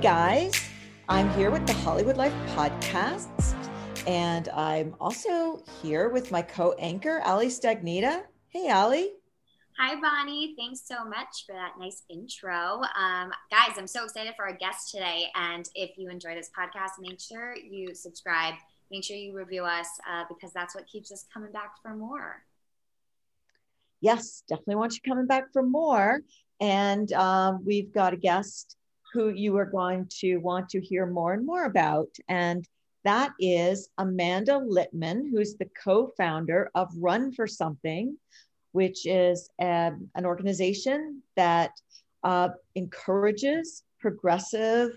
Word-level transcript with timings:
Guys, 0.00 0.52
I'm 1.08 1.28
here 1.30 1.50
with 1.50 1.66
the 1.66 1.72
Hollywood 1.72 2.16
Life 2.16 2.32
podcast, 2.54 3.52
and 4.06 4.48
I'm 4.50 4.94
also 5.00 5.60
here 5.82 6.08
with 6.08 6.30
my 6.30 6.40
co-anchor 6.40 7.20
Ali 7.24 7.48
Stagnita. 7.48 8.22
Hey 8.48 8.70
Ali. 8.70 9.10
Hi, 9.76 10.00
Bonnie. 10.00 10.54
Thanks 10.56 10.82
so 10.86 11.04
much 11.04 11.44
for 11.44 11.52
that 11.52 11.72
nice 11.80 12.04
intro. 12.08 12.82
Um, 12.96 13.32
guys, 13.50 13.76
I'm 13.76 13.88
so 13.88 14.04
excited 14.04 14.34
for 14.36 14.46
our 14.46 14.56
guest 14.56 14.92
today. 14.92 15.30
And 15.34 15.68
if 15.74 15.98
you 15.98 16.10
enjoy 16.10 16.36
this 16.36 16.50
podcast, 16.56 16.90
make 17.00 17.18
sure 17.18 17.56
you 17.56 17.92
subscribe, 17.92 18.54
make 18.92 19.02
sure 19.02 19.16
you 19.16 19.36
review 19.36 19.64
us 19.64 19.88
uh, 20.08 20.22
because 20.28 20.52
that's 20.52 20.76
what 20.76 20.86
keeps 20.86 21.10
us 21.10 21.24
coming 21.34 21.50
back 21.50 21.72
for 21.82 21.96
more. 21.96 22.44
Yes, 24.00 24.44
definitely 24.48 24.76
want 24.76 24.94
you 24.94 25.00
coming 25.10 25.26
back 25.26 25.52
for 25.52 25.64
more. 25.64 26.20
And 26.60 27.12
um, 27.14 27.64
we've 27.64 27.92
got 27.92 28.12
a 28.12 28.16
guest 28.16 28.76
who 29.12 29.30
you 29.30 29.56
are 29.56 29.64
going 29.64 30.06
to 30.20 30.38
want 30.38 30.68
to 30.70 30.80
hear 30.80 31.06
more 31.06 31.32
and 31.32 31.44
more 31.44 31.64
about. 31.64 32.08
And 32.28 32.66
that 33.04 33.32
is 33.38 33.88
Amanda 33.98 34.60
Litman, 34.60 35.30
who's 35.30 35.56
the 35.56 35.70
co 35.82 36.12
founder 36.16 36.70
of 36.74 36.88
Run 36.96 37.32
for 37.32 37.46
Something, 37.46 38.16
which 38.72 39.06
is 39.06 39.48
um, 39.60 40.08
an 40.14 40.26
organization 40.26 41.22
that 41.36 41.72
uh, 42.24 42.50
encourages 42.74 43.84
progressive, 44.00 44.90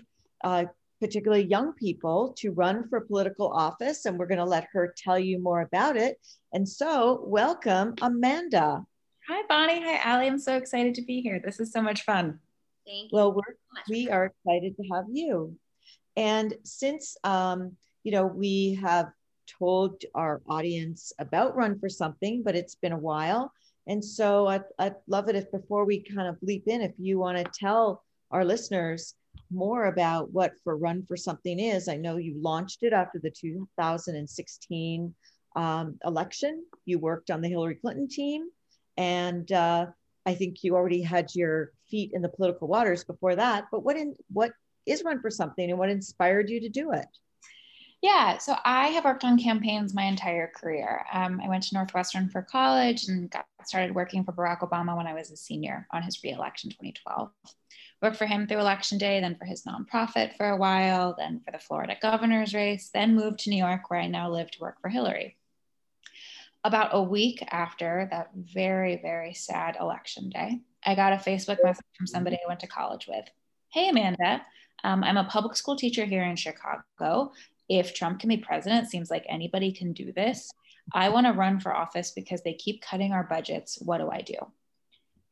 uh, 0.44 0.64
particularly 1.00 1.44
young 1.44 1.72
people, 1.72 2.34
to 2.38 2.50
run 2.50 2.88
for 2.88 3.00
political 3.00 3.52
office. 3.52 4.04
And 4.04 4.18
we're 4.18 4.26
going 4.26 4.38
to 4.38 4.44
let 4.44 4.68
her 4.72 4.94
tell 4.96 5.18
you 5.18 5.38
more 5.38 5.62
about 5.62 5.96
it. 5.96 6.18
And 6.52 6.68
so, 6.68 7.22
welcome, 7.24 7.94
Amanda. 8.02 8.84
Hi, 9.28 9.42
Bonnie. 9.48 9.80
Hi, 9.80 10.12
Ali. 10.12 10.26
I'm 10.26 10.38
so 10.38 10.56
excited 10.56 10.96
to 10.96 11.02
be 11.02 11.20
here. 11.20 11.40
This 11.42 11.60
is 11.60 11.72
so 11.72 11.80
much 11.80 12.02
fun. 12.02 12.40
Thank 12.86 13.12
you. 13.12 13.16
Well, 13.16 13.32
we're, 13.32 13.42
so 13.46 13.82
we 13.90 14.08
are 14.08 14.26
excited 14.26 14.76
to 14.76 14.82
have 14.92 15.04
you. 15.10 15.56
And 16.16 16.54
since, 16.64 17.16
um, 17.24 17.76
you 18.04 18.12
know, 18.12 18.26
we 18.26 18.74
have 18.82 19.10
told 19.58 20.02
our 20.14 20.42
audience 20.48 21.12
about 21.18 21.56
Run 21.56 21.78
for 21.78 21.88
Something, 21.88 22.42
but 22.42 22.56
it's 22.56 22.74
been 22.74 22.92
a 22.92 22.98
while. 22.98 23.52
And 23.86 24.04
so 24.04 24.46
I'd, 24.46 24.64
I'd 24.78 24.94
love 25.08 25.28
it 25.28 25.36
if 25.36 25.50
before 25.50 25.84
we 25.84 26.02
kind 26.02 26.28
of 26.28 26.36
leap 26.42 26.64
in, 26.66 26.82
if 26.82 26.92
you 26.98 27.18
want 27.18 27.38
to 27.38 27.50
tell 27.58 28.04
our 28.30 28.44
listeners 28.44 29.14
more 29.50 29.86
about 29.86 30.30
what 30.32 30.52
for 30.62 30.76
Run 30.76 31.04
for 31.06 31.16
Something 31.16 31.58
is. 31.58 31.88
I 31.88 31.96
know 31.96 32.16
you 32.16 32.40
launched 32.40 32.82
it 32.82 32.92
after 32.92 33.18
the 33.18 33.30
2016 33.30 35.14
um, 35.56 35.98
election. 36.04 36.64
You 36.84 36.98
worked 36.98 37.30
on 37.30 37.40
the 37.40 37.48
Hillary 37.48 37.76
Clinton 37.76 38.08
team. 38.08 38.48
And 38.96 39.50
uh, 39.52 39.86
I 40.24 40.34
think 40.34 40.62
you 40.62 40.74
already 40.76 41.02
had 41.02 41.34
your 41.34 41.72
feet 41.90 42.12
in 42.12 42.22
the 42.22 42.28
political 42.28 42.68
waters 42.68 43.04
before 43.04 43.36
that. 43.36 43.66
But 43.70 43.80
what 43.80 43.96
in 43.96 44.14
what 44.32 44.52
is 44.86 45.02
Run 45.04 45.20
for 45.20 45.30
Something 45.30 45.70
and 45.70 45.78
what 45.78 45.88
inspired 45.88 46.50
you 46.50 46.60
to 46.60 46.68
do 46.68 46.92
it? 46.92 47.06
Yeah, 48.02 48.38
so 48.38 48.56
I 48.64 48.88
have 48.88 49.04
worked 49.04 49.22
on 49.22 49.38
campaigns 49.38 49.94
my 49.94 50.02
entire 50.02 50.48
career. 50.48 51.06
Um, 51.12 51.40
I 51.40 51.48
went 51.48 51.62
to 51.64 51.74
Northwestern 51.74 52.28
for 52.28 52.42
college 52.42 53.06
and 53.06 53.30
got 53.30 53.46
started 53.64 53.94
working 53.94 54.24
for 54.24 54.32
Barack 54.32 54.58
Obama 54.68 54.96
when 54.96 55.06
I 55.06 55.14
was 55.14 55.30
a 55.30 55.36
senior 55.36 55.86
on 55.92 56.02
his 56.02 56.20
reelection 56.24 56.70
2012. 56.70 57.30
Worked 58.02 58.16
for 58.16 58.26
him 58.26 58.48
through 58.48 58.58
election 58.58 58.98
day, 58.98 59.20
then 59.20 59.36
for 59.36 59.44
his 59.44 59.62
nonprofit 59.62 60.36
for 60.36 60.48
a 60.48 60.56
while, 60.56 61.14
then 61.16 61.42
for 61.44 61.52
the 61.52 61.60
Florida 61.60 61.96
governor's 62.02 62.52
race, 62.52 62.90
then 62.92 63.14
moved 63.14 63.38
to 63.40 63.50
New 63.50 63.56
York 63.56 63.88
where 63.88 64.00
I 64.00 64.08
now 64.08 64.28
live 64.28 64.50
to 64.50 64.60
work 64.60 64.80
for 64.80 64.88
Hillary. 64.88 65.36
About 66.64 66.90
a 66.92 67.02
week 67.02 67.42
after 67.50 68.08
that 68.12 68.30
very, 68.36 69.00
very 69.02 69.34
sad 69.34 69.76
election 69.80 70.30
day, 70.30 70.60
I 70.86 70.94
got 70.94 71.12
a 71.12 71.16
Facebook 71.16 71.58
message 71.64 71.84
from 71.98 72.06
somebody 72.06 72.36
I 72.36 72.46
went 72.46 72.60
to 72.60 72.68
college 72.68 73.08
with. 73.08 73.24
Hey, 73.72 73.88
Amanda, 73.88 74.42
um, 74.84 75.02
I'm 75.02 75.16
a 75.16 75.24
public 75.24 75.56
school 75.56 75.74
teacher 75.74 76.04
here 76.04 76.22
in 76.22 76.36
Chicago. 76.36 77.32
If 77.68 77.94
Trump 77.94 78.20
can 78.20 78.28
be 78.28 78.36
president, 78.36 78.88
seems 78.88 79.10
like 79.10 79.26
anybody 79.28 79.72
can 79.72 79.92
do 79.92 80.12
this. 80.12 80.52
I 80.92 81.08
want 81.08 81.26
to 81.26 81.32
run 81.32 81.58
for 81.58 81.74
office 81.74 82.12
because 82.12 82.42
they 82.42 82.54
keep 82.54 82.80
cutting 82.80 83.12
our 83.12 83.24
budgets. 83.24 83.78
What 83.82 83.98
do 83.98 84.08
I 84.08 84.20
do? 84.20 84.36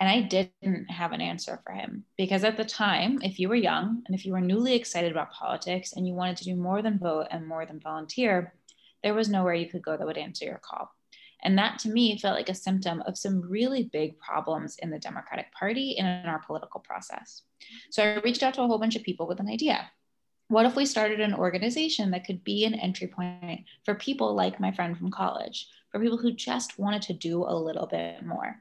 And 0.00 0.08
I 0.08 0.22
didn't 0.22 0.90
have 0.90 1.12
an 1.12 1.20
answer 1.20 1.60
for 1.64 1.72
him 1.72 2.06
because 2.16 2.42
at 2.42 2.56
the 2.56 2.64
time, 2.64 3.20
if 3.22 3.38
you 3.38 3.48
were 3.48 3.54
young 3.54 4.02
and 4.06 4.16
if 4.16 4.26
you 4.26 4.32
were 4.32 4.40
newly 4.40 4.74
excited 4.74 5.12
about 5.12 5.30
politics 5.30 5.92
and 5.92 6.08
you 6.08 6.14
wanted 6.14 6.38
to 6.38 6.44
do 6.44 6.56
more 6.56 6.82
than 6.82 6.98
vote 6.98 7.28
and 7.30 7.46
more 7.46 7.66
than 7.66 7.78
volunteer, 7.78 8.54
there 9.04 9.14
was 9.14 9.28
nowhere 9.28 9.54
you 9.54 9.68
could 9.68 9.82
go 9.82 9.96
that 9.96 10.06
would 10.06 10.18
answer 10.18 10.44
your 10.44 10.60
call. 10.64 10.90
And 11.42 11.56
that 11.58 11.78
to 11.80 11.88
me 11.88 12.18
felt 12.18 12.36
like 12.36 12.48
a 12.48 12.54
symptom 12.54 13.02
of 13.06 13.16
some 13.18 13.40
really 13.40 13.84
big 13.84 14.18
problems 14.18 14.76
in 14.78 14.90
the 14.90 14.98
Democratic 14.98 15.52
Party 15.52 15.96
and 15.98 16.06
in 16.06 16.30
our 16.30 16.40
political 16.40 16.80
process. 16.80 17.42
So 17.90 18.02
I 18.02 18.20
reached 18.20 18.42
out 18.42 18.54
to 18.54 18.62
a 18.62 18.66
whole 18.66 18.78
bunch 18.78 18.96
of 18.96 19.02
people 19.02 19.26
with 19.26 19.40
an 19.40 19.48
idea. 19.48 19.90
What 20.48 20.66
if 20.66 20.74
we 20.74 20.84
started 20.84 21.20
an 21.20 21.34
organization 21.34 22.10
that 22.10 22.24
could 22.24 22.42
be 22.42 22.64
an 22.64 22.74
entry 22.74 23.06
point 23.06 23.64
for 23.84 23.94
people 23.94 24.34
like 24.34 24.58
my 24.58 24.72
friend 24.72 24.98
from 24.98 25.10
college, 25.10 25.68
for 25.92 26.00
people 26.00 26.18
who 26.18 26.32
just 26.32 26.78
wanted 26.78 27.02
to 27.02 27.12
do 27.12 27.44
a 27.44 27.54
little 27.54 27.86
bit 27.86 28.24
more? 28.26 28.60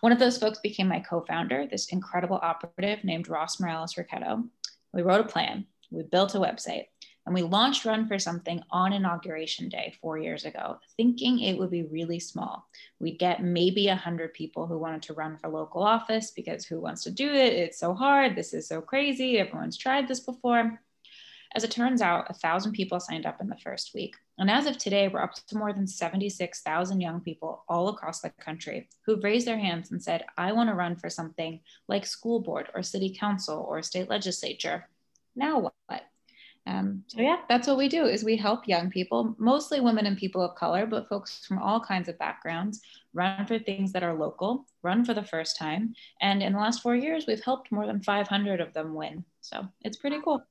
One 0.00 0.12
of 0.12 0.18
those 0.18 0.36
folks 0.36 0.58
became 0.58 0.88
my 0.88 1.00
co 1.00 1.24
founder, 1.26 1.66
this 1.66 1.88
incredible 1.88 2.38
operative 2.42 3.02
named 3.02 3.28
Ross 3.28 3.60
Morales 3.60 3.94
Rocketto. 3.94 4.46
We 4.92 5.00
wrote 5.00 5.24
a 5.24 5.28
plan, 5.28 5.66
we 5.90 6.02
built 6.02 6.34
a 6.34 6.38
website, 6.38 6.86
and 7.24 7.34
we 7.34 7.42
launched 7.42 7.84
Run 7.84 8.06
for 8.06 8.18
Something 8.18 8.62
on 8.70 8.92
Inauguration 8.92 9.68
Day 9.68 9.94
four 10.00 10.18
years 10.18 10.44
ago, 10.44 10.78
thinking 10.96 11.38
it 11.38 11.56
would 11.58 11.70
be 11.70 11.84
really 11.84 12.18
small. 12.18 12.66
We'd 12.98 13.18
get 13.18 13.42
maybe 13.42 13.86
100 13.86 14.34
people 14.34 14.66
who 14.66 14.78
wanted 14.78 15.02
to 15.02 15.14
run 15.14 15.36
for 15.36 15.48
local 15.48 15.82
office 15.82 16.32
because 16.32 16.64
who 16.64 16.80
wants 16.80 17.04
to 17.04 17.10
do 17.10 17.32
it? 17.32 17.52
It's 17.52 17.78
so 17.78 17.94
hard. 17.94 18.34
This 18.34 18.52
is 18.52 18.66
so 18.66 18.80
crazy. 18.80 19.38
Everyone's 19.38 19.76
tried 19.76 20.08
this 20.08 20.20
before. 20.20 20.80
As 21.54 21.64
it 21.64 21.70
turns 21.70 22.00
out, 22.00 22.30
a 22.30 22.34
thousand 22.34 22.72
people 22.72 22.98
signed 22.98 23.26
up 23.26 23.40
in 23.40 23.48
the 23.48 23.58
first 23.58 23.92
week. 23.94 24.16
And 24.38 24.50
as 24.50 24.66
of 24.66 24.78
today, 24.78 25.08
we're 25.08 25.22
up 25.22 25.34
to 25.34 25.56
more 25.56 25.72
than 25.72 25.86
76,000 25.86 27.00
young 27.00 27.20
people 27.20 27.64
all 27.68 27.88
across 27.88 28.20
the 28.20 28.30
country 28.30 28.88
who've 29.04 29.22
raised 29.22 29.46
their 29.46 29.58
hands 29.58 29.90
and 29.90 30.02
said, 30.02 30.24
I 30.38 30.52
want 30.52 30.70
to 30.70 30.74
run 30.74 30.96
for 30.96 31.10
something 31.10 31.60
like 31.88 32.06
school 32.06 32.40
board 32.40 32.68
or 32.74 32.82
city 32.82 33.14
council 33.18 33.64
or 33.68 33.82
state 33.82 34.08
legislature. 34.08 34.88
Now 35.36 35.58
what? 35.60 36.02
Um, 36.66 37.02
so 37.08 37.20
yeah, 37.20 37.38
that's 37.48 37.66
what 37.66 37.76
we 37.76 37.88
do 37.88 38.04
is 38.06 38.22
we 38.22 38.36
help 38.36 38.68
young 38.68 38.88
people, 38.88 39.34
mostly 39.38 39.80
women 39.80 40.06
and 40.06 40.16
people 40.16 40.42
of 40.42 40.54
color, 40.54 40.86
but 40.86 41.08
folks 41.08 41.44
from 41.44 41.58
all 41.58 41.80
kinds 41.80 42.08
of 42.08 42.18
backgrounds, 42.18 42.80
run 43.14 43.46
for 43.46 43.58
things 43.58 43.92
that 43.92 44.04
are 44.04 44.14
local, 44.14 44.66
run 44.82 45.04
for 45.04 45.12
the 45.12 45.24
first 45.24 45.56
time. 45.56 45.94
And 46.20 46.42
in 46.42 46.52
the 46.52 46.58
last 46.58 46.82
four 46.82 46.94
years, 46.94 47.26
we've 47.26 47.42
helped 47.42 47.72
more 47.72 47.86
than 47.86 48.02
500 48.02 48.60
of 48.60 48.72
them 48.74 48.94
win. 48.94 49.24
So 49.40 49.66
it's 49.82 49.96
pretty 49.96 50.20
cool. 50.24 50.44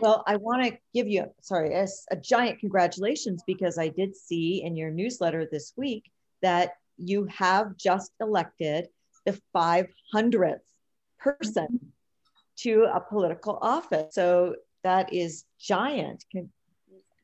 Well, 0.00 0.22
I 0.26 0.36
want 0.36 0.64
to 0.64 0.78
give 0.94 1.08
you, 1.08 1.26
sorry, 1.40 1.74
a, 1.74 1.86
a 2.10 2.16
giant 2.16 2.60
congratulations 2.60 3.42
because 3.46 3.78
I 3.78 3.88
did 3.88 4.14
see 4.14 4.62
in 4.62 4.76
your 4.76 4.90
newsletter 4.90 5.48
this 5.50 5.72
week 5.76 6.10
that 6.42 6.74
you 6.96 7.24
have 7.26 7.76
just 7.76 8.12
elected 8.20 8.88
the 9.24 9.40
500th 9.54 10.60
person 11.18 11.92
to 12.58 12.86
a 12.92 13.00
political 13.00 13.58
office. 13.60 14.14
So 14.14 14.56
that 14.84 15.12
is 15.12 15.44
giant. 15.58 16.24
Con- 16.32 16.50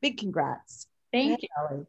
Big 0.01 0.17
congrats. 0.17 0.87
Thank 1.11 1.41
you. 1.41 1.49
Ellie. 1.57 1.85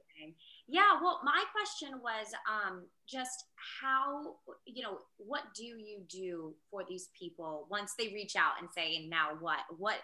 Yeah, 0.71 1.01
well, 1.03 1.21
my 1.25 1.45
question 1.51 1.99
was 2.03 2.27
um, 2.47 2.83
just 3.09 3.47
how, 3.81 4.35
you 4.67 4.83
know, 4.83 4.99
what 5.17 5.43
do 5.57 5.65
you 5.65 6.01
do 6.11 6.53
for 6.71 6.83
these 6.87 7.09
people 7.19 7.67
once 7.71 7.95
they 7.99 8.09
reach 8.09 8.37
out 8.37 8.61
and 8.61 8.69
say, 8.71 8.97
and 8.97 9.09
now 9.09 9.31
what? 9.41 9.61
What 9.79 9.97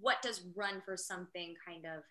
what 0.00 0.22
does 0.22 0.42
run 0.54 0.82
for 0.84 0.96
something 0.96 1.54
kind 1.66 1.84
of 1.84 2.02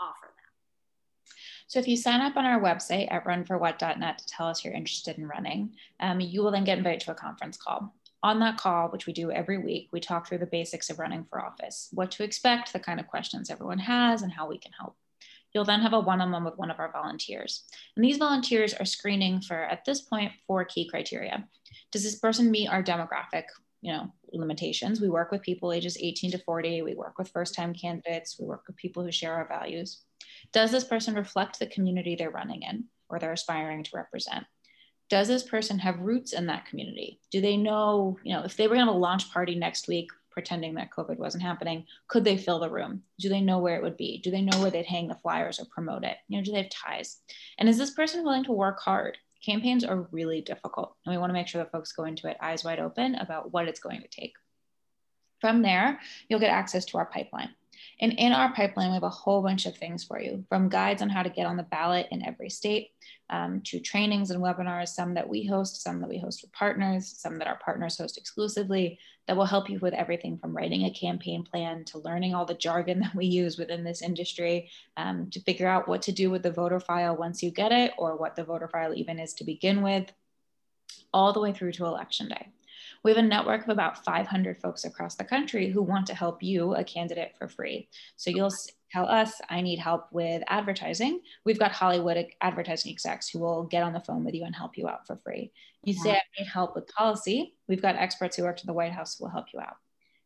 offer 0.00 0.26
them? 0.26 1.32
So 1.68 1.78
if 1.78 1.88
you 1.88 1.96
sign 1.96 2.20
up 2.20 2.36
on 2.36 2.44
our 2.44 2.60
website 2.60 3.10
at 3.10 3.24
runforwhat.net 3.24 4.18
to 4.18 4.26
tell 4.26 4.48
us 4.48 4.64
you're 4.64 4.74
interested 4.74 5.18
in 5.18 5.26
running, 5.26 5.74
um, 6.00 6.20
you 6.20 6.42
will 6.42 6.50
then 6.50 6.64
get 6.64 6.78
invited 6.78 7.00
to 7.00 7.12
a 7.12 7.14
conference 7.14 7.56
call. 7.56 7.94
On 8.24 8.38
that 8.38 8.56
call, 8.56 8.88
which 8.88 9.06
we 9.06 9.12
do 9.12 9.30
every 9.30 9.58
week, 9.58 9.90
we 9.92 10.00
talk 10.00 10.26
through 10.26 10.38
the 10.38 10.46
basics 10.46 10.88
of 10.88 10.98
running 10.98 11.26
for 11.28 11.44
office, 11.44 11.90
what 11.92 12.10
to 12.12 12.24
expect, 12.24 12.72
the 12.72 12.80
kind 12.80 12.98
of 12.98 13.06
questions 13.06 13.50
everyone 13.50 13.80
has, 13.80 14.22
and 14.22 14.32
how 14.32 14.48
we 14.48 14.56
can 14.56 14.72
help. 14.72 14.96
You'll 15.52 15.66
then 15.66 15.82
have 15.82 15.92
a 15.92 16.00
one 16.00 16.22
on 16.22 16.32
one 16.32 16.42
with 16.42 16.56
one 16.56 16.70
of 16.70 16.80
our 16.80 16.90
volunteers. 16.90 17.64
And 17.94 18.02
these 18.02 18.16
volunteers 18.16 18.72
are 18.72 18.86
screening 18.86 19.42
for, 19.42 19.56
at 19.56 19.84
this 19.84 20.00
point, 20.00 20.32
four 20.46 20.64
key 20.64 20.88
criteria. 20.88 21.46
Does 21.92 22.02
this 22.02 22.18
person 22.18 22.50
meet 22.50 22.70
our 22.70 22.82
demographic 22.82 23.44
you 23.82 23.92
know 23.92 24.10
limitations 24.32 24.98
we 24.98 25.10
work 25.10 25.30
with 25.30 25.42
people 25.42 25.70
ages 25.70 25.98
18 26.00 26.30
to 26.30 26.38
40 26.38 26.80
we 26.80 26.94
work 26.94 27.18
with 27.18 27.28
first 27.28 27.54
time 27.54 27.74
candidates 27.74 28.40
we 28.40 28.46
work 28.46 28.62
with 28.66 28.76
people 28.76 29.04
who 29.04 29.12
share 29.12 29.34
our 29.34 29.46
values 29.46 30.00
does 30.54 30.70
this 30.70 30.84
person 30.84 31.14
reflect 31.14 31.58
the 31.58 31.66
community 31.66 32.16
they're 32.16 32.30
running 32.30 32.62
in 32.62 32.84
or 33.10 33.18
they're 33.18 33.34
aspiring 33.34 33.84
to 33.84 33.90
represent 33.94 34.46
does 35.08 35.28
this 35.28 35.42
person 35.42 35.78
have 35.78 36.00
roots 36.00 36.32
in 36.32 36.46
that 36.46 36.66
community? 36.66 37.20
Do 37.30 37.40
they 37.40 37.56
know 37.56 38.18
you 38.22 38.34
know 38.34 38.44
if 38.44 38.56
they 38.56 38.68
were 38.68 38.76
going 38.76 38.86
to 38.86 38.92
launch 38.92 39.32
party 39.32 39.54
next 39.54 39.88
week 39.88 40.10
pretending 40.30 40.74
that 40.74 40.90
covid 40.90 41.16
wasn't 41.16 41.44
happening 41.44 41.86
could 42.08 42.24
they 42.24 42.36
fill 42.36 42.58
the 42.58 42.70
room? 42.70 43.02
Do 43.18 43.28
they 43.28 43.40
know 43.40 43.58
where 43.58 43.76
it 43.76 43.82
would 43.82 43.96
be? 43.96 44.20
Do 44.22 44.30
they 44.30 44.42
know 44.42 44.60
where 44.60 44.70
they'd 44.70 44.86
hang 44.86 45.08
the 45.08 45.14
flyers 45.14 45.60
or 45.60 45.66
promote 45.66 46.04
it? 46.04 46.16
You 46.28 46.38
know 46.38 46.44
do 46.44 46.52
they 46.52 46.62
have 46.62 46.70
ties? 46.70 47.18
And 47.58 47.68
is 47.68 47.78
this 47.78 47.90
person 47.90 48.24
willing 48.24 48.44
to 48.44 48.52
work 48.52 48.80
hard? 48.80 49.18
Campaigns 49.44 49.84
are 49.84 50.08
really 50.10 50.40
difficult 50.40 50.96
and 51.04 51.14
we 51.14 51.18
want 51.18 51.30
to 51.30 51.34
make 51.34 51.48
sure 51.48 51.62
that 51.62 51.72
folks 51.72 51.92
go 51.92 52.04
into 52.04 52.28
it 52.28 52.36
eyes 52.40 52.64
wide 52.64 52.80
open 52.80 53.14
about 53.16 53.52
what 53.52 53.68
it's 53.68 53.80
going 53.80 54.00
to 54.00 54.08
take. 54.08 54.34
From 55.40 55.62
there 55.62 56.00
you'll 56.28 56.40
get 56.40 56.50
access 56.50 56.84
to 56.86 56.98
our 56.98 57.06
pipeline 57.06 57.50
and 58.00 58.12
in 58.12 58.32
our 58.32 58.52
pipeline, 58.54 58.88
we 58.88 58.94
have 58.94 59.02
a 59.02 59.08
whole 59.08 59.42
bunch 59.42 59.66
of 59.66 59.76
things 59.76 60.04
for 60.04 60.20
you 60.20 60.44
from 60.48 60.68
guides 60.68 61.02
on 61.02 61.08
how 61.08 61.22
to 61.22 61.30
get 61.30 61.46
on 61.46 61.56
the 61.56 61.62
ballot 61.62 62.08
in 62.10 62.24
every 62.24 62.50
state 62.50 62.90
um, 63.30 63.60
to 63.62 63.80
trainings 63.80 64.30
and 64.30 64.42
webinars, 64.42 64.88
some 64.88 65.14
that 65.14 65.28
we 65.28 65.46
host, 65.46 65.82
some 65.82 66.00
that 66.00 66.08
we 66.08 66.18
host 66.18 66.42
with 66.42 66.52
partners, 66.52 67.06
some 67.06 67.38
that 67.38 67.48
our 67.48 67.58
partners 67.64 67.96
host 67.96 68.18
exclusively, 68.18 68.98
that 69.26 69.36
will 69.36 69.46
help 69.46 69.70
you 69.70 69.78
with 69.78 69.94
everything 69.94 70.36
from 70.36 70.54
writing 70.54 70.84
a 70.84 70.90
campaign 70.90 71.44
plan 71.44 71.84
to 71.84 71.98
learning 71.98 72.34
all 72.34 72.44
the 72.44 72.54
jargon 72.54 73.00
that 73.00 73.14
we 73.14 73.26
use 73.26 73.58
within 73.58 73.84
this 73.84 74.02
industry 74.02 74.70
um, 74.96 75.30
to 75.30 75.40
figure 75.40 75.68
out 75.68 75.88
what 75.88 76.02
to 76.02 76.12
do 76.12 76.30
with 76.30 76.42
the 76.42 76.52
voter 76.52 76.80
file 76.80 77.16
once 77.16 77.42
you 77.42 77.50
get 77.50 77.72
it 77.72 77.92
or 77.96 78.16
what 78.16 78.36
the 78.36 78.44
voter 78.44 78.68
file 78.68 78.94
even 78.94 79.18
is 79.18 79.34
to 79.34 79.44
begin 79.44 79.82
with, 79.82 80.12
all 81.12 81.32
the 81.32 81.40
way 81.40 81.52
through 81.52 81.72
to 81.72 81.86
election 81.86 82.28
day. 82.28 82.48
We 83.04 83.10
have 83.10 83.18
a 83.18 83.22
network 83.22 83.64
of 83.64 83.68
about 83.68 84.02
500 84.02 84.58
folks 84.62 84.84
across 84.86 85.14
the 85.14 85.24
country 85.24 85.70
who 85.70 85.82
want 85.82 86.06
to 86.06 86.14
help 86.14 86.42
you, 86.42 86.74
a 86.74 86.82
candidate, 86.82 87.34
for 87.38 87.48
free. 87.48 87.88
So 88.16 88.30
you'll 88.30 88.52
tell 88.90 89.06
us, 89.06 89.42
I 89.50 89.60
need 89.60 89.78
help 89.78 90.06
with 90.10 90.42
advertising. 90.48 91.20
We've 91.44 91.58
got 91.58 91.72
Hollywood 91.72 92.26
advertising 92.40 92.90
execs 92.90 93.28
who 93.28 93.40
will 93.40 93.64
get 93.64 93.82
on 93.82 93.92
the 93.92 94.00
phone 94.00 94.24
with 94.24 94.34
you 94.34 94.44
and 94.44 94.56
help 94.56 94.78
you 94.78 94.88
out 94.88 95.06
for 95.06 95.16
free. 95.16 95.52
You 95.82 95.92
yeah. 95.94 96.02
say, 96.02 96.10
I 96.12 96.20
need 96.42 96.48
help 96.48 96.74
with 96.74 96.88
policy. 96.88 97.54
We've 97.68 97.82
got 97.82 97.96
experts 97.96 98.36
who 98.36 98.44
work 98.44 98.60
in 98.60 98.66
the 98.66 98.72
White 98.72 98.92
House 98.92 99.18
who 99.18 99.24
will 99.24 99.32
help 99.32 99.46
you 99.52 99.60
out. 99.60 99.76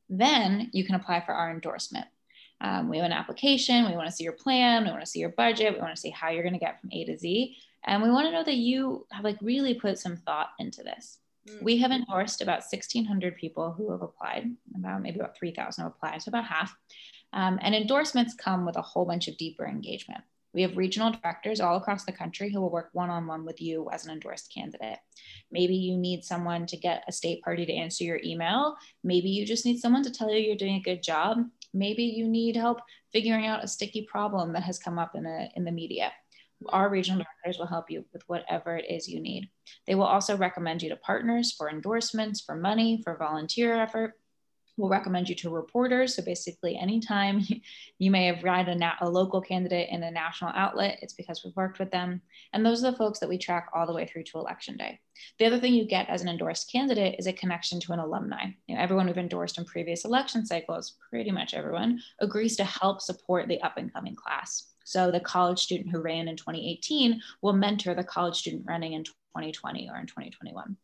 Then 0.08 0.70
you 0.72 0.84
can 0.84 0.94
apply 0.94 1.22
for 1.26 1.32
our 1.32 1.50
endorsement. 1.50 2.06
Um, 2.60 2.88
we 2.88 2.98
have 2.98 3.06
an 3.06 3.12
application. 3.12 3.86
We 3.86 3.96
want 3.96 4.08
to 4.08 4.14
see 4.14 4.24
your 4.24 4.32
plan. 4.34 4.84
We 4.84 4.90
want 4.90 5.02
to 5.02 5.06
see 5.06 5.20
your 5.20 5.30
budget. 5.30 5.74
We 5.74 5.80
want 5.80 5.96
to 5.96 6.00
see 6.00 6.10
how 6.10 6.30
you're 6.30 6.44
going 6.44 6.54
to 6.54 6.60
get 6.60 6.80
from 6.80 6.90
A 6.92 7.04
to 7.06 7.18
Z. 7.18 7.56
And 7.84 8.04
we 8.04 8.10
want 8.10 8.28
to 8.28 8.32
know 8.32 8.44
that 8.44 8.54
you 8.54 9.04
have 9.10 9.24
like 9.24 9.38
really 9.42 9.74
put 9.74 9.98
some 9.98 10.16
thought 10.16 10.50
into 10.60 10.84
this. 10.84 11.18
We 11.62 11.78
have 11.78 11.90
endorsed 11.90 12.40
about 12.40 12.60
1,600 12.70 13.36
people 13.36 13.72
who 13.72 13.90
have 13.92 14.02
applied, 14.02 14.50
about 14.76 15.02
maybe 15.02 15.18
about 15.18 15.36
3,000 15.36 15.82
have 15.82 15.92
applied, 15.92 16.22
so 16.22 16.30
about 16.30 16.44
half. 16.44 16.74
Um, 17.32 17.58
and 17.62 17.74
endorsements 17.74 18.34
come 18.34 18.64
with 18.64 18.76
a 18.76 18.82
whole 18.82 19.04
bunch 19.04 19.28
of 19.28 19.36
deeper 19.36 19.66
engagement. 19.66 20.22
We 20.54 20.62
have 20.62 20.76
regional 20.76 21.12
directors 21.12 21.60
all 21.60 21.76
across 21.76 22.04
the 22.04 22.12
country 22.12 22.50
who 22.50 22.60
will 22.60 22.70
work 22.70 22.88
one 22.92 23.10
on 23.10 23.26
one 23.26 23.44
with 23.44 23.60
you 23.60 23.88
as 23.92 24.06
an 24.06 24.12
endorsed 24.12 24.52
candidate. 24.52 24.98
Maybe 25.52 25.74
you 25.74 25.96
need 25.96 26.24
someone 26.24 26.66
to 26.66 26.76
get 26.76 27.04
a 27.06 27.12
state 27.12 27.42
party 27.42 27.66
to 27.66 27.72
answer 27.72 28.04
your 28.04 28.20
email. 28.24 28.76
Maybe 29.04 29.28
you 29.28 29.44
just 29.44 29.66
need 29.66 29.78
someone 29.78 30.02
to 30.04 30.10
tell 30.10 30.30
you 30.30 30.40
you're 30.40 30.56
doing 30.56 30.76
a 30.76 30.80
good 30.80 31.02
job. 31.02 31.38
Maybe 31.74 32.04
you 32.04 32.26
need 32.26 32.56
help 32.56 32.80
figuring 33.12 33.46
out 33.46 33.62
a 33.62 33.68
sticky 33.68 34.06
problem 34.10 34.54
that 34.54 34.62
has 34.62 34.78
come 34.78 34.98
up 34.98 35.14
in, 35.14 35.26
a, 35.26 35.50
in 35.54 35.64
the 35.64 35.72
media 35.72 36.12
our 36.66 36.88
regional 36.88 37.24
directors 37.24 37.58
will 37.58 37.66
help 37.66 37.90
you 37.90 38.04
with 38.12 38.22
whatever 38.26 38.76
it 38.76 38.86
is 38.90 39.08
you 39.08 39.20
need. 39.20 39.48
They 39.86 39.94
will 39.94 40.04
also 40.04 40.36
recommend 40.36 40.82
you 40.82 40.88
to 40.90 40.96
partners 40.96 41.52
for 41.52 41.70
endorsements, 41.70 42.40
for 42.40 42.54
money, 42.54 43.00
for 43.04 43.16
volunteer 43.16 43.80
effort. 43.80 44.14
We'll 44.76 44.88
recommend 44.88 45.28
you 45.28 45.34
to 45.36 45.50
reporters. 45.50 46.14
So 46.14 46.22
basically, 46.22 46.76
anytime 46.76 47.42
you 47.98 48.10
may 48.12 48.26
have 48.26 48.44
read 48.44 48.68
a, 48.68 48.96
a 49.00 49.08
local 49.08 49.40
candidate 49.40 49.88
in 49.90 50.04
a 50.04 50.10
national 50.10 50.52
outlet, 50.54 51.00
it's 51.02 51.14
because 51.14 51.42
we've 51.44 51.56
worked 51.56 51.80
with 51.80 51.90
them. 51.90 52.22
And 52.52 52.64
those 52.64 52.84
are 52.84 52.90
the 52.92 52.96
folks 52.96 53.18
that 53.18 53.28
we 53.28 53.38
track 53.38 53.70
all 53.74 53.86
the 53.86 53.92
way 53.92 54.06
through 54.06 54.22
to 54.24 54.38
election 54.38 54.76
day. 54.76 55.00
The 55.40 55.46
other 55.46 55.58
thing 55.58 55.74
you 55.74 55.84
get 55.84 56.08
as 56.08 56.22
an 56.22 56.28
endorsed 56.28 56.70
candidate 56.70 57.16
is 57.18 57.26
a 57.26 57.32
connection 57.32 57.80
to 57.80 57.92
an 57.92 57.98
alumni. 57.98 58.46
You 58.68 58.76
know, 58.76 58.80
everyone 58.80 59.06
we've 59.06 59.18
endorsed 59.18 59.58
in 59.58 59.64
previous 59.64 60.04
election 60.04 60.46
cycles, 60.46 60.96
pretty 61.10 61.32
much 61.32 61.54
everyone, 61.54 62.00
agrees 62.20 62.56
to 62.56 62.64
help 62.64 63.00
support 63.00 63.48
the 63.48 63.60
up 63.62 63.78
and 63.78 63.92
coming 63.92 64.14
class. 64.14 64.74
So 64.88 65.10
the 65.10 65.20
college 65.20 65.58
student 65.58 65.90
who 65.90 66.00
ran 66.00 66.28
in 66.28 66.36
2018 66.36 67.20
will 67.42 67.52
mentor 67.52 67.94
the 67.94 68.02
college 68.02 68.36
student 68.36 68.64
running 68.66 68.94
in 68.94 69.04
2020 69.04 69.90
or 69.90 69.98
in 69.98 70.06
2021. 70.06 70.78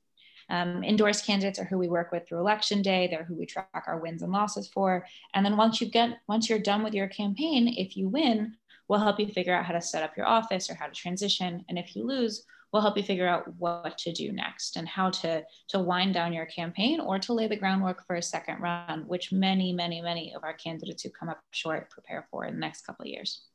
Um, 0.51 0.85
endorsed 0.85 1.25
candidates 1.25 1.59
are 1.59 1.65
who 1.65 1.79
we 1.79 1.89
work 1.89 2.13
with 2.13 2.29
through 2.29 2.41
election 2.41 2.83
day. 2.83 3.07
They're 3.07 3.25
who 3.25 3.35
we 3.35 3.47
track 3.47 3.85
our 3.87 3.99
wins 3.99 4.21
and 4.21 4.31
losses 4.31 4.69
for. 4.69 5.07
And 5.33 5.43
then 5.43 5.57
once 5.57 5.81
you 5.81 5.87
get, 5.87 6.19
once 6.29 6.51
you're 6.51 6.59
done 6.59 6.85
with 6.85 6.93
your 6.93 7.09
campaign, 7.09 7.67
if 7.67 7.97
you 7.97 8.11
win, 8.11 8.55
we'll 8.89 9.01
help 9.01 9.19
you 9.19 9.27
figure 9.27 9.55
out 9.55 9.65
how 9.65 9.73
to 9.73 9.81
set 9.81 10.03
up 10.03 10.19
your 10.19 10.27
office 10.27 10.69
or 10.69 10.75
how 10.75 10.87
to 10.87 10.93
transition. 10.93 11.65
And 11.71 11.79
if 11.79 11.97
you 11.97 12.07
lose, 12.07 12.45
we'll 12.75 12.83
help 12.83 12.99
you 12.99 13.03
figure 13.03 13.27
out 13.27 13.57
what 13.57 13.97
to 13.97 14.13
do 14.13 14.33
next 14.33 14.77
and 14.77 14.87
how 14.87 15.09
to, 15.13 15.43
to 15.69 15.79
wind 15.79 16.13
down 16.13 16.35
your 16.35 16.45
campaign 16.45 17.01
or 17.01 17.19
to 17.21 17.33
lay 17.33 17.49
the 17.49 17.57
groundwork 17.57 18.07
for 18.07 18.17
a 18.17 18.23
second 18.23 18.61
run, 18.61 19.05
which 19.07 19.33
many, 19.33 19.73
many, 19.73 20.03
many 20.03 20.35
of 20.35 20.45
our 20.45 20.53
candidates 20.53 21.03
who 21.03 21.09
come 21.09 21.31
up 21.31 21.41
short 21.53 21.89
prepare 21.89 22.29
for 22.31 22.45
in 22.45 22.53
the 22.53 22.61
next 22.61 22.85
couple 22.85 23.05
of 23.05 23.09
years. 23.09 23.47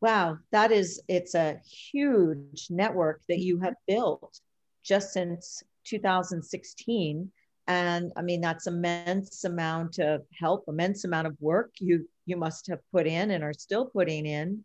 Wow, 0.00 0.38
that 0.50 0.72
is, 0.72 1.02
it's 1.08 1.34
a 1.34 1.60
huge 1.64 2.68
network 2.70 3.22
that 3.28 3.38
you 3.38 3.58
have 3.60 3.74
built 3.86 4.40
just 4.82 5.12
since 5.12 5.62
2016. 5.84 7.30
And 7.66 8.12
I 8.16 8.22
mean, 8.22 8.40
that's 8.40 8.66
immense 8.66 9.44
amount 9.44 9.98
of 9.98 10.22
help, 10.38 10.64
immense 10.68 11.04
amount 11.04 11.26
of 11.26 11.36
work 11.40 11.72
you 11.78 12.08
you 12.26 12.36
must 12.36 12.68
have 12.68 12.78
put 12.92 13.06
in 13.06 13.32
and 13.32 13.42
are 13.42 13.52
still 13.52 13.86
putting 13.86 14.24
in. 14.24 14.64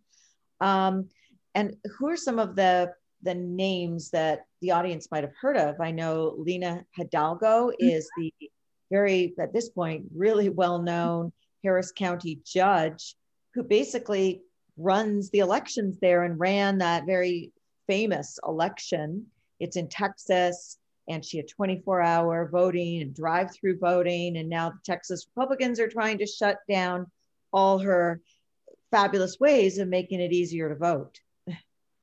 Um, 0.61 1.09
and 1.55 1.75
who 1.97 2.09
are 2.09 2.17
some 2.17 2.39
of 2.39 2.55
the 2.55 2.93
the 3.21 3.35
names 3.35 4.11
that 4.11 4.45
the 4.61 4.71
audience 4.71 5.09
might 5.11 5.23
have 5.23 5.33
heard 5.39 5.57
of? 5.57 5.81
I 5.81 5.91
know 5.91 6.35
Lina 6.37 6.85
Hidalgo 6.95 7.71
mm-hmm. 7.71 7.87
is 7.87 8.07
the 8.17 8.33
very, 8.91 9.33
at 9.39 9.51
this 9.51 9.69
point, 9.69 10.05
really 10.15 10.49
well 10.49 10.81
known 10.81 11.33
Harris 11.63 11.91
County 11.91 12.39
judge 12.45 13.15
who 13.53 13.63
basically 13.63 14.43
runs 14.77 15.29
the 15.29 15.39
elections 15.39 15.97
there 15.99 16.23
and 16.23 16.39
ran 16.39 16.79
that 16.79 17.05
very 17.05 17.51
famous 17.87 18.39
election. 18.45 19.27
It's 19.59 19.77
in 19.77 19.87
Texas, 19.87 20.77
and 21.07 21.23
she 21.23 21.37
had 21.37 21.47
24 21.47 22.01
hour 22.01 22.49
voting 22.51 23.01
and 23.01 23.15
drive 23.15 23.53
through 23.53 23.79
voting. 23.79 24.37
And 24.37 24.49
now 24.49 24.71
the 24.71 24.79
Texas 24.83 25.25
Republicans 25.35 25.79
are 25.79 25.87
trying 25.87 26.17
to 26.17 26.25
shut 26.25 26.59
down 26.69 27.07
all 27.53 27.79
her 27.79 28.21
fabulous 28.91 29.39
ways 29.39 29.77
of 29.77 29.87
making 29.87 30.19
it 30.19 30.33
easier 30.33 30.69
to 30.69 30.75
vote. 30.75 31.19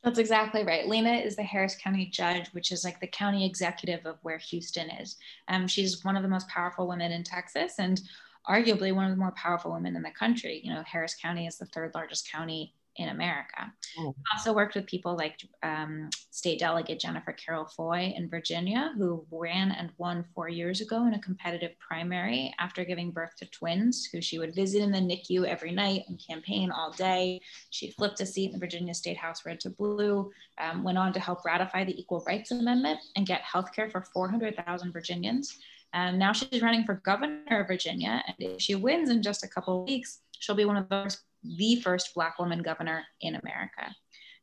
That's 0.03 0.19
exactly 0.19 0.65
right. 0.65 0.89
Lina 0.89 1.13
is 1.13 1.37
the 1.37 1.45
Harris 1.45 1.77
County 1.77 2.07
judge, 2.07 2.49
which 2.49 2.73
is 2.73 2.83
like 2.83 3.01
the 3.01 3.07
county 3.07 3.47
executive 3.47 4.05
of 4.05 4.17
where 4.23 4.39
Houston 4.39 4.91
is. 4.91 5.17
Um, 5.47 5.69
she's 5.69 6.05
one 6.05 6.17
of 6.17 6.25
the 6.25 6.29
most 6.29 6.49
powerful 6.49 6.89
women 6.89 7.13
in 7.13 7.23
Texas. 7.23 7.75
And 7.79 8.01
arguably 8.49 8.95
one 8.95 9.05
of 9.05 9.11
the 9.11 9.17
more 9.17 9.33
powerful 9.33 9.73
women 9.73 9.97
in 9.97 10.03
the 10.03 10.11
country. 10.11 10.61
You 10.63 10.75
know, 10.75 10.83
Harris 10.87 11.15
County 11.15 11.47
is 11.47 11.59
the 11.59 11.67
third 11.67 11.93
largest 11.95 12.31
county 12.31 12.75
in 12.97 13.09
America. 13.09 13.73
Oh. 13.99 14.15
Also 14.35 14.53
worked 14.53 14.75
with 14.75 14.87
people 14.87 15.17
like 15.17 15.41
um, 15.63 16.11
State 16.31 16.59
Delegate 16.59 17.01
Jennifer 17.01 17.33
Carroll 17.33 17.65
Foy 17.65 18.13
in 18.17 18.29
Virginia, 18.29 18.93
who 18.97 19.25
ran 19.31 19.73
and 19.73 19.91
won 19.97 20.25
four 20.35 20.49
years 20.49 20.81
ago 20.81 21.07
in 21.07 21.15
a 21.15 21.19
competitive 21.21 21.73
primary 21.79 22.55
after 22.59 22.85
giving 22.85 23.11
birth 23.11 23.35
to 23.39 23.47
twins, 23.47 24.09
who 24.13 24.21
she 24.21 24.39
would 24.39 24.55
visit 24.55 24.83
in 24.83 24.93
the 24.93 24.99
NICU 24.99 25.47
every 25.47 25.73
night 25.73 26.03
and 26.09 26.23
campaign 26.25 26.71
all 26.71 26.93
day. 26.93 27.41
She 27.71 27.93
flipped 27.93 28.21
a 28.21 28.27
seat 28.27 28.47
in 28.47 28.53
the 28.53 28.59
Virginia 28.59 28.95
State 28.95 29.17
House 29.17 29.47
red 29.47 29.61
to 29.61 29.71
blue, 29.71 30.31
um, 30.59 30.83
went 30.83 30.99
on 30.99 31.13
to 31.15 31.21
help 31.21 31.45
ratify 31.45 31.85
the 31.85 31.99
Equal 31.99 32.23
Rights 32.27 32.51
Amendment 32.51 33.01
and 33.17 33.27
get 33.27 33.41
health 33.41 33.73
care 33.75 33.89
for 33.89 34.03
400,000 34.13 34.93
Virginians. 34.93 35.59
And 35.93 36.19
now 36.19 36.33
she's 36.33 36.63
running 36.63 36.85
for 36.85 36.95
governor 37.05 37.61
of 37.61 37.67
Virginia. 37.67 38.23
And 38.27 38.37
if 38.39 38.61
she 38.61 38.75
wins 38.75 39.11
in 39.11 39.23
just 39.23 39.45
a 39.45 39.49
couple 39.49 39.85
weeks, 39.85 40.21
she'll 40.39 40.55
be 40.55 40.65
one 40.65 40.77
of 40.77 40.89
the, 40.89 41.17
the 41.43 41.77
first 41.77 42.15
Black 42.15 42.39
woman 42.39 42.63
governor 42.63 43.05
in 43.21 43.37
America. 43.37 43.95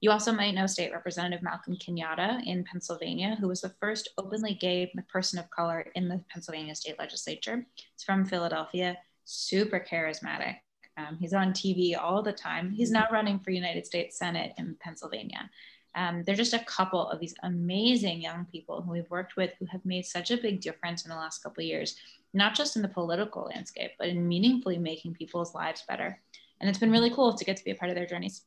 You 0.02 0.12
also 0.12 0.32
might 0.32 0.56
know 0.56 0.66
State 0.66 0.94
Representative 0.94 1.44
Malcolm 1.44 1.76
Kenyatta 1.76 2.46
in 2.46 2.64
Pennsylvania, 2.64 3.36
who 3.40 3.50
was 3.50 3.62
the 3.62 3.74
first 3.82 4.10
openly 4.18 4.54
gay 4.54 4.94
person 5.12 5.40
of 5.40 5.50
color 5.50 5.86
in 5.96 6.08
the 6.08 6.24
Pennsylvania 6.32 6.74
state 6.74 6.98
legislature. 6.98 7.66
He's 7.76 8.04
from 8.06 8.26
Philadelphia, 8.26 8.98
super 9.26 9.80
charismatic. 9.80 10.56
Um, 10.96 11.18
he's 11.20 11.34
on 11.34 11.52
TV 11.52 11.98
all 12.00 12.24
the 12.24 12.32
time. 12.32 12.72
He's 12.72 12.92
now 12.92 13.08
running 13.12 13.40
for 13.40 13.52
United 13.52 13.86
States 13.86 14.18
Senate 14.18 14.54
in 14.58 14.78
Pennsylvania. 14.80 15.50
Um, 15.96 16.24
they're 16.24 16.36
just 16.36 16.54
a 16.54 16.60
couple 16.60 17.10
of 17.10 17.20
these 17.20 17.34
amazing 17.44 18.22
young 18.22 18.46
people 18.52 18.82
who 18.82 18.92
we've 18.92 19.10
worked 19.10 19.36
with 19.36 19.52
who 19.60 19.66
have 19.66 19.84
made 19.86 20.06
such 20.06 20.32
a 20.32 20.38
big 20.38 20.62
difference 20.62 21.04
in 21.04 21.10
the 21.10 21.16
last 21.16 21.42
couple 21.42 21.62
of 21.62 21.68
years, 21.68 21.96
not 22.34 22.56
just 22.56 22.76
in 22.76 22.82
the 22.82 22.88
political 22.88 23.50
landscape, 23.54 23.92
but 23.98 24.08
in 24.08 24.28
meaningfully 24.28 24.78
making 24.78 25.16
people's 25.16 25.56
lives 25.56 25.84
better. 25.88 26.20
And 26.62 26.70
it's 26.70 26.80
been 26.80 26.92
really 26.92 27.10
cool 27.10 27.34
to 27.34 27.46
get 27.46 27.58
to 27.58 27.64
be 27.64 27.72
a 27.72 27.76
part 27.76 27.90
of 27.90 27.96
their 27.96 28.06
journeys. 28.06 28.44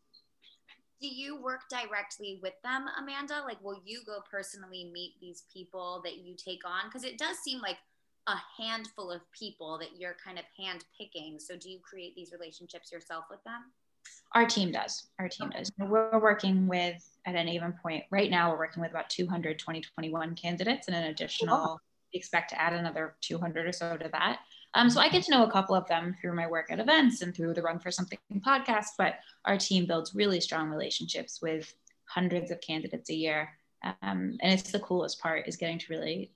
Do 1.00 1.08
you 1.08 1.42
work 1.42 1.62
directly 1.68 2.38
with 2.42 2.54
them, 2.62 2.87
Amanda? 2.96 3.42
Like, 3.44 3.62
will 3.62 3.80
you 3.84 4.02
go 4.06 4.20
personally 4.30 4.88
meet 4.92 5.14
these 5.20 5.42
people 5.52 6.00
that 6.04 6.18
you 6.18 6.37
take 6.37 6.64
on? 6.64 6.84
Because 6.84 7.02
it 7.02 7.18
does 7.18 7.38
seem 7.38 7.61
like 7.61 7.78
a 8.28 8.37
handful 8.56 9.11
of 9.11 9.20
people 9.32 9.78
that 9.78 9.96
you're 9.99 10.16
kind 10.25 10.38
of 10.38 10.44
hand 10.56 10.84
picking. 10.96 11.40
So, 11.40 11.56
do 11.56 11.68
you 11.68 11.80
create 11.80 12.14
these 12.14 12.30
relationships 12.30 12.92
yourself 12.92 13.25
with 13.28 13.42
them? 13.42 13.72
Our 14.34 14.46
team 14.46 14.72
does. 14.72 15.08
Our 15.18 15.28
team 15.28 15.50
does. 15.50 15.70
We're 15.78 16.18
working 16.18 16.66
with, 16.66 17.02
at 17.26 17.34
any 17.34 17.52
given 17.52 17.74
point, 17.82 18.04
right 18.10 18.30
now, 18.30 18.50
we're 18.50 18.58
working 18.58 18.82
with 18.82 18.90
about 18.90 19.10
200 19.10 19.58
2021 19.58 20.34
candidates 20.34 20.88
and 20.88 20.96
an 20.96 21.04
additional, 21.04 21.78
we 22.12 22.18
expect 22.18 22.50
to 22.50 22.60
add 22.60 22.72
another 22.72 23.14
200 23.20 23.66
or 23.66 23.72
so 23.72 23.96
to 23.96 24.08
that. 24.12 24.40
Um, 24.74 24.88
so 24.88 25.00
I 25.00 25.08
get 25.08 25.22
to 25.24 25.30
know 25.30 25.44
a 25.44 25.50
couple 25.50 25.74
of 25.74 25.86
them 25.86 26.16
through 26.20 26.34
my 26.34 26.46
work 26.46 26.70
at 26.70 26.80
events 26.80 27.20
and 27.20 27.34
through 27.34 27.52
the 27.52 27.62
Run 27.62 27.78
for 27.78 27.90
Something 27.90 28.18
podcast, 28.38 28.88
but 28.96 29.16
our 29.44 29.58
team 29.58 29.86
builds 29.86 30.14
really 30.14 30.40
strong 30.40 30.70
relationships 30.70 31.40
with 31.42 31.74
hundreds 32.06 32.50
of 32.50 32.60
candidates 32.62 33.10
a 33.10 33.14
year. 33.14 33.50
Um, 33.84 34.38
and 34.40 34.52
it's 34.52 34.70
the 34.70 34.80
coolest 34.80 35.20
part 35.20 35.46
is 35.46 35.56
getting 35.56 35.78
to 35.78 35.86
really 35.90 36.30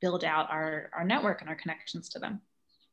build 0.00 0.24
out 0.24 0.50
our, 0.50 0.90
our 0.94 1.04
network 1.04 1.40
and 1.40 1.50
our 1.50 1.56
connections 1.56 2.08
to 2.10 2.18
them. 2.20 2.40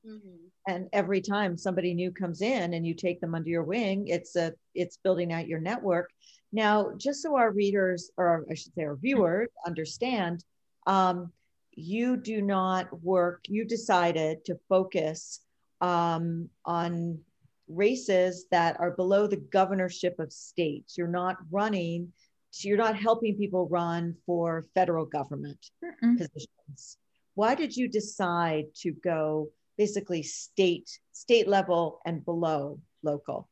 Mm-hmm. 0.07 0.47
And 0.67 0.89
every 0.93 1.21
time 1.21 1.57
somebody 1.57 1.93
new 1.93 2.11
comes 2.11 2.41
in 2.41 2.73
and 2.73 2.85
you 2.85 2.93
take 2.93 3.21
them 3.21 3.35
under 3.35 3.49
your 3.49 3.63
wing, 3.63 4.07
it's 4.07 4.35
a 4.35 4.53
it's 4.73 4.97
building 4.97 5.33
out 5.33 5.47
your 5.47 5.59
network. 5.59 6.09
Now, 6.51 6.91
just 6.97 7.21
so 7.21 7.35
our 7.35 7.51
readers, 7.51 8.11
or 8.17 8.45
I 8.49 8.53
should 8.53 8.73
say 8.73 8.83
our 8.83 8.95
viewers, 8.95 9.49
understand, 9.65 10.43
um, 10.85 11.31
you 11.71 12.17
do 12.17 12.41
not 12.41 13.03
work. 13.03 13.45
You 13.47 13.65
decided 13.65 14.45
to 14.45 14.57
focus 14.69 15.41
um, 15.81 16.49
on 16.65 17.19
races 17.67 18.45
that 18.51 18.79
are 18.79 18.91
below 18.91 19.27
the 19.27 19.37
governorship 19.37 20.19
of 20.19 20.31
states. 20.31 20.97
You're 20.97 21.07
not 21.07 21.35
running. 21.51 22.13
So 22.51 22.69
you're 22.69 22.77
not 22.77 22.97
helping 22.97 23.35
people 23.35 23.67
run 23.67 24.15
for 24.25 24.65
federal 24.73 25.05
government 25.05 25.59
Mm-mm. 25.83 26.17
positions. 26.17 26.97
Why 27.35 27.55
did 27.55 27.75
you 27.75 27.87
decide 27.87 28.65
to 28.77 28.91
go 28.91 29.49
basically 29.77 30.23
state 30.23 30.99
state 31.11 31.47
level 31.47 31.99
and 32.05 32.23
below 32.25 32.79
local. 33.03 33.49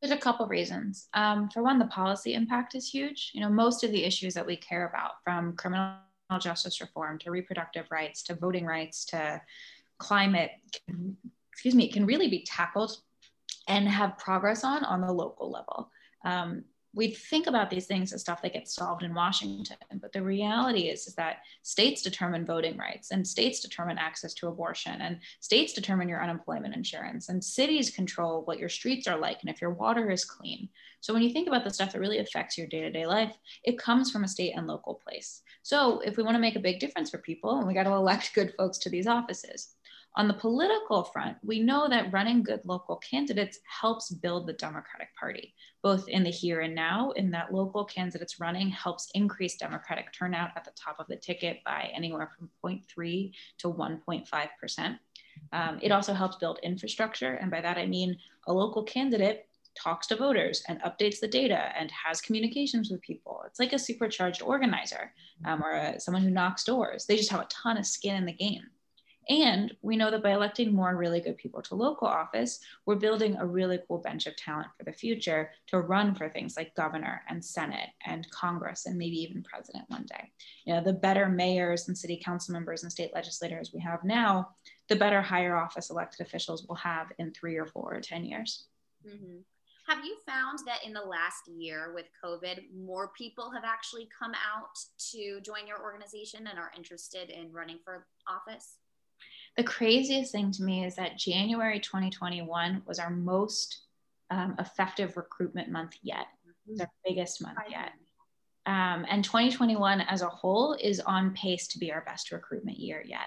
There's 0.00 0.12
a 0.12 0.16
couple 0.16 0.46
reasons. 0.46 1.08
Um, 1.12 1.50
for 1.50 1.62
one 1.62 1.78
the 1.78 1.86
policy 1.86 2.34
impact 2.34 2.74
is 2.74 2.88
huge. 2.88 3.30
You 3.34 3.40
know 3.40 3.50
most 3.50 3.84
of 3.84 3.90
the 3.90 4.04
issues 4.04 4.34
that 4.34 4.46
we 4.46 4.56
care 4.56 4.88
about 4.88 5.12
from 5.24 5.56
criminal 5.56 5.96
justice 6.38 6.80
reform 6.80 7.18
to 7.18 7.30
reproductive 7.30 7.86
rights 7.90 8.22
to 8.22 8.34
voting 8.34 8.64
rights 8.64 9.04
to 9.04 9.40
climate 9.98 10.52
excuse 11.52 11.74
me 11.74 11.88
can 11.88 12.06
really 12.06 12.28
be 12.28 12.42
tackled 12.44 12.96
and 13.68 13.86
have 13.88 14.16
progress 14.16 14.64
on 14.64 14.84
on 14.84 15.00
the 15.00 15.12
local 15.12 15.50
level. 15.50 15.90
Um, 16.24 16.64
we 16.92 17.12
think 17.12 17.46
about 17.46 17.70
these 17.70 17.86
things 17.86 18.12
as 18.12 18.20
stuff 18.20 18.42
that 18.42 18.52
gets 18.52 18.74
solved 18.74 19.04
in 19.04 19.14
Washington, 19.14 19.76
but 20.00 20.12
the 20.12 20.22
reality 20.22 20.88
is, 20.88 21.06
is 21.06 21.14
that 21.14 21.38
states 21.62 22.02
determine 22.02 22.44
voting 22.44 22.76
rights 22.76 23.12
and 23.12 23.26
states 23.26 23.60
determine 23.60 23.96
access 23.96 24.34
to 24.34 24.48
abortion 24.48 25.00
and 25.00 25.20
states 25.38 25.72
determine 25.72 26.08
your 26.08 26.22
unemployment 26.22 26.74
insurance 26.74 27.28
and 27.28 27.42
cities 27.42 27.90
control 27.90 28.42
what 28.44 28.58
your 28.58 28.68
streets 28.68 29.06
are 29.06 29.18
like 29.18 29.38
and 29.40 29.50
if 29.50 29.60
your 29.60 29.70
water 29.70 30.10
is 30.10 30.24
clean. 30.24 30.68
So 31.00 31.14
when 31.14 31.22
you 31.22 31.30
think 31.30 31.46
about 31.46 31.62
the 31.62 31.70
stuff 31.70 31.92
that 31.92 32.00
really 32.00 32.18
affects 32.18 32.58
your 32.58 32.66
day-to-day 32.66 33.06
life, 33.06 33.36
it 33.62 33.78
comes 33.78 34.10
from 34.10 34.24
a 34.24 34.28
state 34.28 34.54
and 34.56 34.66
local 34.66 34.94
place. 34.94 35.42
So 35.62 36.00
if 36.00 36.16
we 36.16 36.24
want 36.24 36.34
to 36.34 36.40
make 36.40 36.56
a 36.56 36.60
big 36.60 36.80
difference 36.80 37.10
for 37.10 37.18
people, 37.18 37.58
and 37.58 37.68
we 37.68 37.74
got 37.74 37.84
to 37.84 37.92
elect 37.92 38.32
good 38.34 38.52
folks 38.58 38.78
to 38.78 38.90
these 38.90 39.06
offices. 39.06 39.74
On 40.16 40.26
the 40.26 40.34
political 40.34 41.04
front, 41.04 41.36
we 41.44 41.60
know 41.60 41.88
that 41.88 42.12
running 42.12 42.42
good 42.42 42.60
local 42.64 42.96
candidates 42.96 43.60
helps 43.80 44.10
build 44.10 44.46
the 44.46 44.54
Democratic 44.54 45.14
Party, 45.14 45.54
both 45.82 46.08
in 46.08 46.22
the 46.22 46.30
here 46.30 46.60
and 46.60 46.74
now, 46.74 47.10
in 47.12 47.30
that 47.30 47.52
local 47.52 47.84
candidates 47.84 48.40
running 48.40 48.68
helps 48.68 49.08
increase 49.14 49.56
Democratic 49.56 50.12
turnout 50.12 50.50
at 50.56 50.64
the 50.64 50.72
top 50.76 50.96
of 50.98 51.06
the 51.08 51.16
ticket 51.16 51.62
by 51.64 51.90
anywhere 51.94 52.30
from 52.36 52.50
0.3 52.64 53.32
to 53.58 53.68
1.5%. 53.68 54.98
Um, 55.52 55.78
it 55.82 55.92
also 55.92 56.12
helps 56.12 56.36
build 56.36 56.58
infrastructure. 56.62 57.34
And 57.34 57.50
by 57.50 57.60
that, 57.60 57.78
I 57.78 57.86
mean 57.86 58.16
a 58.46 58.52
local 58.52 58.82
candidate 58.82 59.46
talks 59.80 60.06
to 60.08 60.16
voters 60.16 60.62
and 60.68 60.80
updates 60.82 61.20
the 61.20 61.28
data 61.28 61.72
and 61.78 61.90
has 61.90 62.20
communications 62.20 62.90
with 62.90 63.00
people. 63.00 63.42
It's 63.46 63.60
like 63.60 63.72
a 63.72 63.78
supercharged 63.78 64.42
organizer 64.42 65.12
um, 65.44 65.62
or 65.62 65.72
a, 65.72 66.00
someone 66.00 66.22
who 66.22 66.30
knocks 66.30 66.64
doors. 66.64 67.06
They 67.06 67.16
just 67.16 67.30
have 67.30 67.40
a 67.40 67.48
ton 67.48 67.78
of 67.78 67.86
skin 67.86 68.16
in 68.16 68.26
the 68.26 68.32
game. 68.32 68.64
And 69.30 69.72
we 69.80 69.96
know 69.96 70.10
that 70.10 70.24
by 70.24 70.32
electing 70.32 70.74
more 70.74 70.96
really 70.96 71.20
good 71.20 71.36
people 71.36 71.62
to 71.62 71.76
local 71.76 72.08
office, 72.08 72.58
we're 72.84 72.96
building 72.96 73.36
a 73.36 73.46
really 73.46 73.78
cool 73.86 73.98
bench 73.98 74.26
of 74.26 74.34
talent 74.34 74.66
for 74.76 74.82
the 74.82 74.92
future 74.92 75.52
to 75.68 75.78
run 75.78 76.16
for 76.16 76.28
things 76.28 76.56
like 76.56 76.74
governor 76.74 77.22
and 77.28 77.42
Senate 77.42 77.90
and 78.04 78.28
Congress 78.30 78.86
and 78.86 78.98
maybe 78.98 79.22
even 79.22 79.44
president 79.44 79.84
one 79.86 80.04
day. 80.08 80.32
You 80.64 80.74
know, 80.74 80.82
the 80.82 80.92
better 80.92 81.28
mayors 81.28 81.86
and 81.86 81.96
city 81.96 82.20
council 82.22 82.54
members 82.54 82.82
and 82.82 82.90
state 82.90 83.14
legislators 83.14 83.70
we 83.72 83.78
have 83.82 84.02
now, 84.02 84.48
the 84.88 84.96
better 84.96 85.22
higher 85.22 85.56
office 85.56 85.90
elected 85.90 86.26
officials 86.26 86.66
will 86.66 86.74
have 86.74 87.12
in 87.20 87.32
three 87.32 87.56
or 87.56 87.66
four 87.66 87.94
or 87.94 88.00
10 88.00 88.24
years. 88.24 88.66
Mm-hmm. 89.06 89.38
Have 89.86 90.04
you 90.04 90.16
found 90.26 90.58
that 90.66 90.84
in 90.84 90.92
the 90.92 91.00
last 91.00 91.46
year 91.46 91.92
with 91.94 92.06
COVID, 92.24 92.62
more 92.76 93.12
people 93.16 93.52
have 93.52 93.64
actually 93.64 94.08
come 94.16 94.32
out 94.32 94.76
to 95.12 95.40
join 95.40 95.68
your 95.68 95.80
organization 95.80 96.48
and 96.48 96.58
are 96.58 96.72
interested 96.76 97.30
in 97.30 97.52
running 97.52 97.78
for 97.84 98.08
office? 98.28 98.78
The 99.56 99.64
craziest 99.64 100.32
thing 100.32 100.52
to 100.52 100.62
me 100.62 100.84
is 100.84 100.96
that 100.96 101.18
January 101.18 101.80
2021 101.80 102.82
was 102.86 102.98
our 102.98 103.10
most 103.10 103.82
um, 104.30 104.54
effective 104.58 105.16
recruitment 105.16 105.70
month 105.70 105.94
yet. 106.02 106.26
It's 106.68 106.80
our 106.80 106.90
biggest 107.04 107.42
month 107.42 107.58
yet. 107.68 107.92
Um, 108.66 109.04
and 109.08 109.24
2021 109.24 110.02
as 110.02 110.22
a 110.22 110.28
whole 110.28 110.74
is 110.74 111.00
on 111.00 111.34
pace 111.34 111.66
to 111.68 111.78
be 111.78 111.92
our 111.92 112.02
best 112.02 112.30
recruitment 112.30 112.78
year 112.78 113.02
yet. 113.04 113.26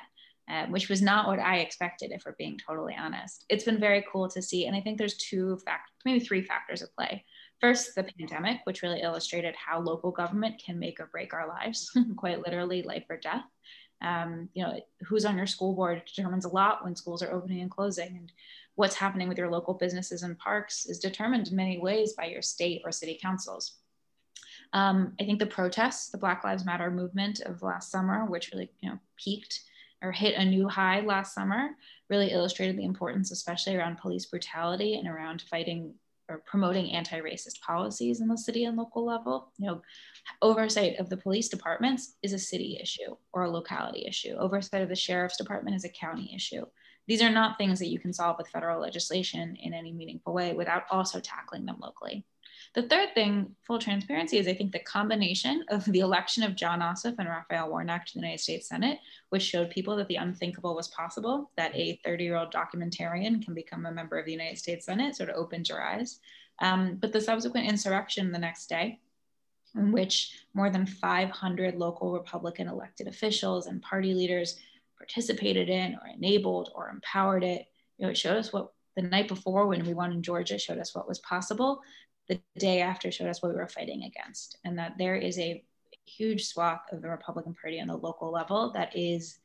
Uh, 0.49 0.65
which 0.65 0.89
was 0.89 1.01
not 1.01 1.25
what 1.25 1.39
I 1.39 1.59
expected, 1.59 2.11
if 2.11 2.23
we're 2.25 2.35
being 2.37 2.59
totally 2.67 2.97
honest. 2.99 3.45
It's 3.47 3.63
been 3.63 3.79
very 3.79 4.05
cool 4.11 4.27
to 4.27 4.41
see. 4.41 4.65
And 4.65 4.75
I 4.75 4.81
think 4.81 4.97
there's 4.97 5.15
two 5.15 5.57
factors, 5.65 5.93
maybe 6.03 6.19
three 6.19 6.41
factors 6.41 6.81
at 6.81 6.93
play. 6.97 7.23
First, 7.61 7.95
the 7.95 8.03
pandemic, 8.03 8.59
which 8.65 8.81
really 8.81 8.99
illustrated 8.99 9.55
how 9.55 9.79
local 9.79 10.11
government 10.11 10.61
can 10.63 10.77
make 10.77 10.99
or 10.99 11.05
break 11.05 11.33
our 11.33 11.47
lives, 11.47 11.89
quite 12.17 12.43
literally, 12.45 12.83
life 12.83 13.05
or 13.09 13.15
death. 13.15 13.45
Um, 14.03 14.49
you 14.53 14.63
know, 14.63 14.79
who's 15.05 15.25
on 15.25 15.37
your 15.37 15.47
school 15.47 15.73
board 15.73 16.03
determines 16.05 16.45
a 16.45 16.49
lot 16.49 16.83
when 16.83 16.95
schools 16.95 17.23
are 17.23 17.31
opening 17.31 17.61
and 17.61 17.71
closing. 17.71 18.17
And 18.17 18.31
what's 18.75 18.95
happening 18.95 19.29
with 19.29 19.37
your 19.37 19.49
local 19.49 19.73
businesses 19.73 20.23
and 20.23 20.37
parks 20.37 20.85
is 20.85 20.99
determined 20.99 21.47
in 21.47 21.55
many 21.55 21.79
ways 21.79 22.13
by 22.13 22.25
your 22.25 22.41
state 22.41 22.81
or 22.83 22.91
city 22.91 23.17
councils. 23.21 23.75
Um, 24.73 25.13
I 25.19 25.23
think 25.23 25.39
the 25.39 25.45
protests, 25.45 26.09
the 26.09 26.17
Black 26.17 26.43
Lives 26.43 26.65
Matter 26.65 26.89
movement 26.89 27.41
of 27.41 27.61
last 27.61 27.91
summer, 27.91 28.25
which 28.25 28.51
really 28.51 28.71
you 28.81 28.89
know 28.89 28.99
peaked 29.17 29.61
or 30.01 30.11
hit 30.11 30.35
a 30.35 30.43
new 30.43 30.67
high 30.67 30.99
last 30.99 31.33
summer, 31.33 31.69
really 32.09 32.31
illustrated 32.31 32.77
the 32.77 32.83
importance, 32.83 33.31
especially 33.31 33.75
around 33.75 33.97
police 33.97 34.25
brutality 34.25 34.95
and 34.95 35.07
around 35.07 35.43
fighting 35.49 35.93
or 36.29 36.43
promoting 36.45 36.91
anti-racist 36.91 37.61
policies 37.61 38.21
in 38.21 38.27
the 38.27 38.37
city 38.37 38.65
and 38.65 38.77
local 38.77 39.05
level. 39.05 39.51
You 39.57 39.67
know, 39.67 39.81
oversight 40.41 40.99
of 40.99 41.09
the 41.09 41.17
police 41.17 41.49
departments 41.49 42.15
is 42.23 42.33
a 42.33 42.39
city 42.39 42.79
issue 42.81 43.15
or 43.33 43.43
a 43.43 43.51
locality 43.51 44.05
issue. 44.07 44.35
Oversight 44.35 44.81
of 44.81 44.89
the 44.89 44.95
sheriff's 44.95 45.37
department 45.37 45.75
is 45.75 45.85
a 45.85 45.89
county 45.89 46.33
issue. 46.35 46.65
These 47.07 47.21
are 47.21 47.29
not 47.29 47.57
things 47.57 47.79
that 47.79 47.89
you 47.89 47.99
can 47.99 48.13
solve 48.13 48.37
with 48.37 48.47
federal 48.47 48.79
legislation 48.79 49.57
in 49.61 49.73
any 49.73 49.91
meaningful 49.91 50.33
way 50.33 50.53
without 50.53 50.83
also 50.89 51.19
tackling 51.19 51.65
them 51.65 51.77
locally. 51.81 52.25
The 52.73 52.83
third 52.83 53.13
thing, 53.13 53.55
full 53.61 53.77
transparency, 53.77 54.37
is 54.37 54.47
I 54.47 54.53
think 54.53 54.71
the 54.71 54.79
combination 54.79 55.63
of 55.69 55.85
the 55.85 55.99
election 55.99 56.41
of 56.43 56.55
Jon 56.55 56.79
Ossoff 56.79 57.15
and 57.19 57.29
Raphael 57.29 57.69
Warnock 57.69 58.05
to 58.05 58.13
the 58.13 58.19
United 58.19 58.39
States 58.39 58.67
Senate, 58.67 58.99
which 59.29 59.43
showed 59.43 59.69
people 59.69 59.95
that 59.97 60.07
the 60.07 60.15
unthinkable 60.15 60.75
was 60.75 60.87
possible, 60.87 61.51
that 61.55 61.75
a 61.75 61.99
30 62.03 62.23
year 62.23 62.35
old 62.35 62.51
documentarian 62.51 63.43
can 63.43 63.53
become 63.53 63.85
a 63.85 63.91
member 63.91 64.17
of 64.17 64.25
the 64.25 64.31
United 64.31 64.57
States 64.57 64.87
Senate, 64.87 65.15
sort 65.15 65.29
of 65.29 65.35
opened 65.35 65.69
your 65.69 65.83
eyes. 65.83 66.19
Um, 66.59 66.97
but 66.99 67.13
the 67.13 67.21
subsequent 67.21 67.67
insurrection 67.67 68.31
the 68.31 68.39
next 68.39 68.67
day, 68.69 68.99
in 69.75 69.91
which 69.91 70.39
more 70.53 70.69
than 70.69 70.85
500 70.85 71.75
local 71.75 72.11
Republican 72.11 72.67
elected 72.67 73.07
officials 73.07 73.67
and 73.67 73.81
party 73.81 74.13
leaders 74.13 74.57
participated 75.03 75.69
in 75.69 75.95
or 75.95 76.07
enabled 76.07 76.71
or 76.75 76.89
empowered 76.89 77.43
it. 77.43 77.67
You 77.97 78.05
know, 78.05 78.11
it 78.11 78.17
showed 78.17 78.37
us 78.37 78.53
what 78.53 78.71
the 78.95 79.01
night 79.01 79.27
before 79.27 79.67
when 79.67 79.85
we 79.85 79.93
won 79.93 80.11
in 80.11 80.23
Georgia 80.23 80.57
showed 80.57 80.79
us 80.79 80.95
what 80.95 81.07
was 81.07 81.19
possible 81.19 81.81
the 82.29 82.39
day 82.57 82.81
after 82.81 83.11
showed 83.11 83.27
us 83.27 83.41
what 83.41 83.51
we 83.51 83.57
were 83.57 83.67
fighting 83.67 84.03
against, 84.03 84.57
and 84.63 84.77
that 84.79 84.93
there 84.97 85.15
is 85.15 85.37
a 85.39 85.63
huge 86.05 86.45
swath 86.45 86.81
of 86.91 87.01
the 87.01 87.09
Republican 87.09 87.53
Party 87.53 87.79
on 87.79 87.87
the 87.87 87.97
local 87.97 88.31
level 88.31 88.71
that 88.73 88.95
is 88.95 89.39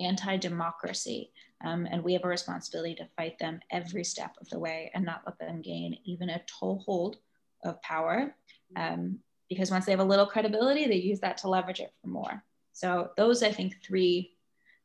anti 0.00 0.36
democracy. 0.36 1.30
Um, 1.64 1.86
and 1.90 2.02
we 2.02 2.12
have 2.14 2.24
a 2.24 2.28
responsibility 2.28 2.94
to 2.96 3.08
fight 3.16 3.38
them 3.38 3.60
every 3.70 4.04
step 4.04 4.32
of 4.40 4.48
the 4.50 4.58
way 4.58 4.90
and 4.94 5.04
not 5.04 5.22
let 5.24 5.38
them 5.38 5.62
gain 5.62 5.96
even 6.04 6.30
a 6.30 6.42
toehold 6.60 7.16
of 7.64 7.80
power. 7.82 8.34
Um, 8.76 9.18
because 9.48 9.70
once 9.70 9.86
they 9.86 9.92
have 9.92 10.00
a 10.00 10.04
little 10.04 10.26
credibility, 10.26 10.86
they 10.86 10.96
use 10.96 11.20
that 11.20 11.36
to 11.38 11.48
leverage 11.48 11.80
it 11.80 11.92
for 12.00 12.08
more. 12.08 12.42
So 12.72 13.10
those, 13.16 13.42
I 13.42 13.52
think, 13.52 13.76
three 13.82 14.33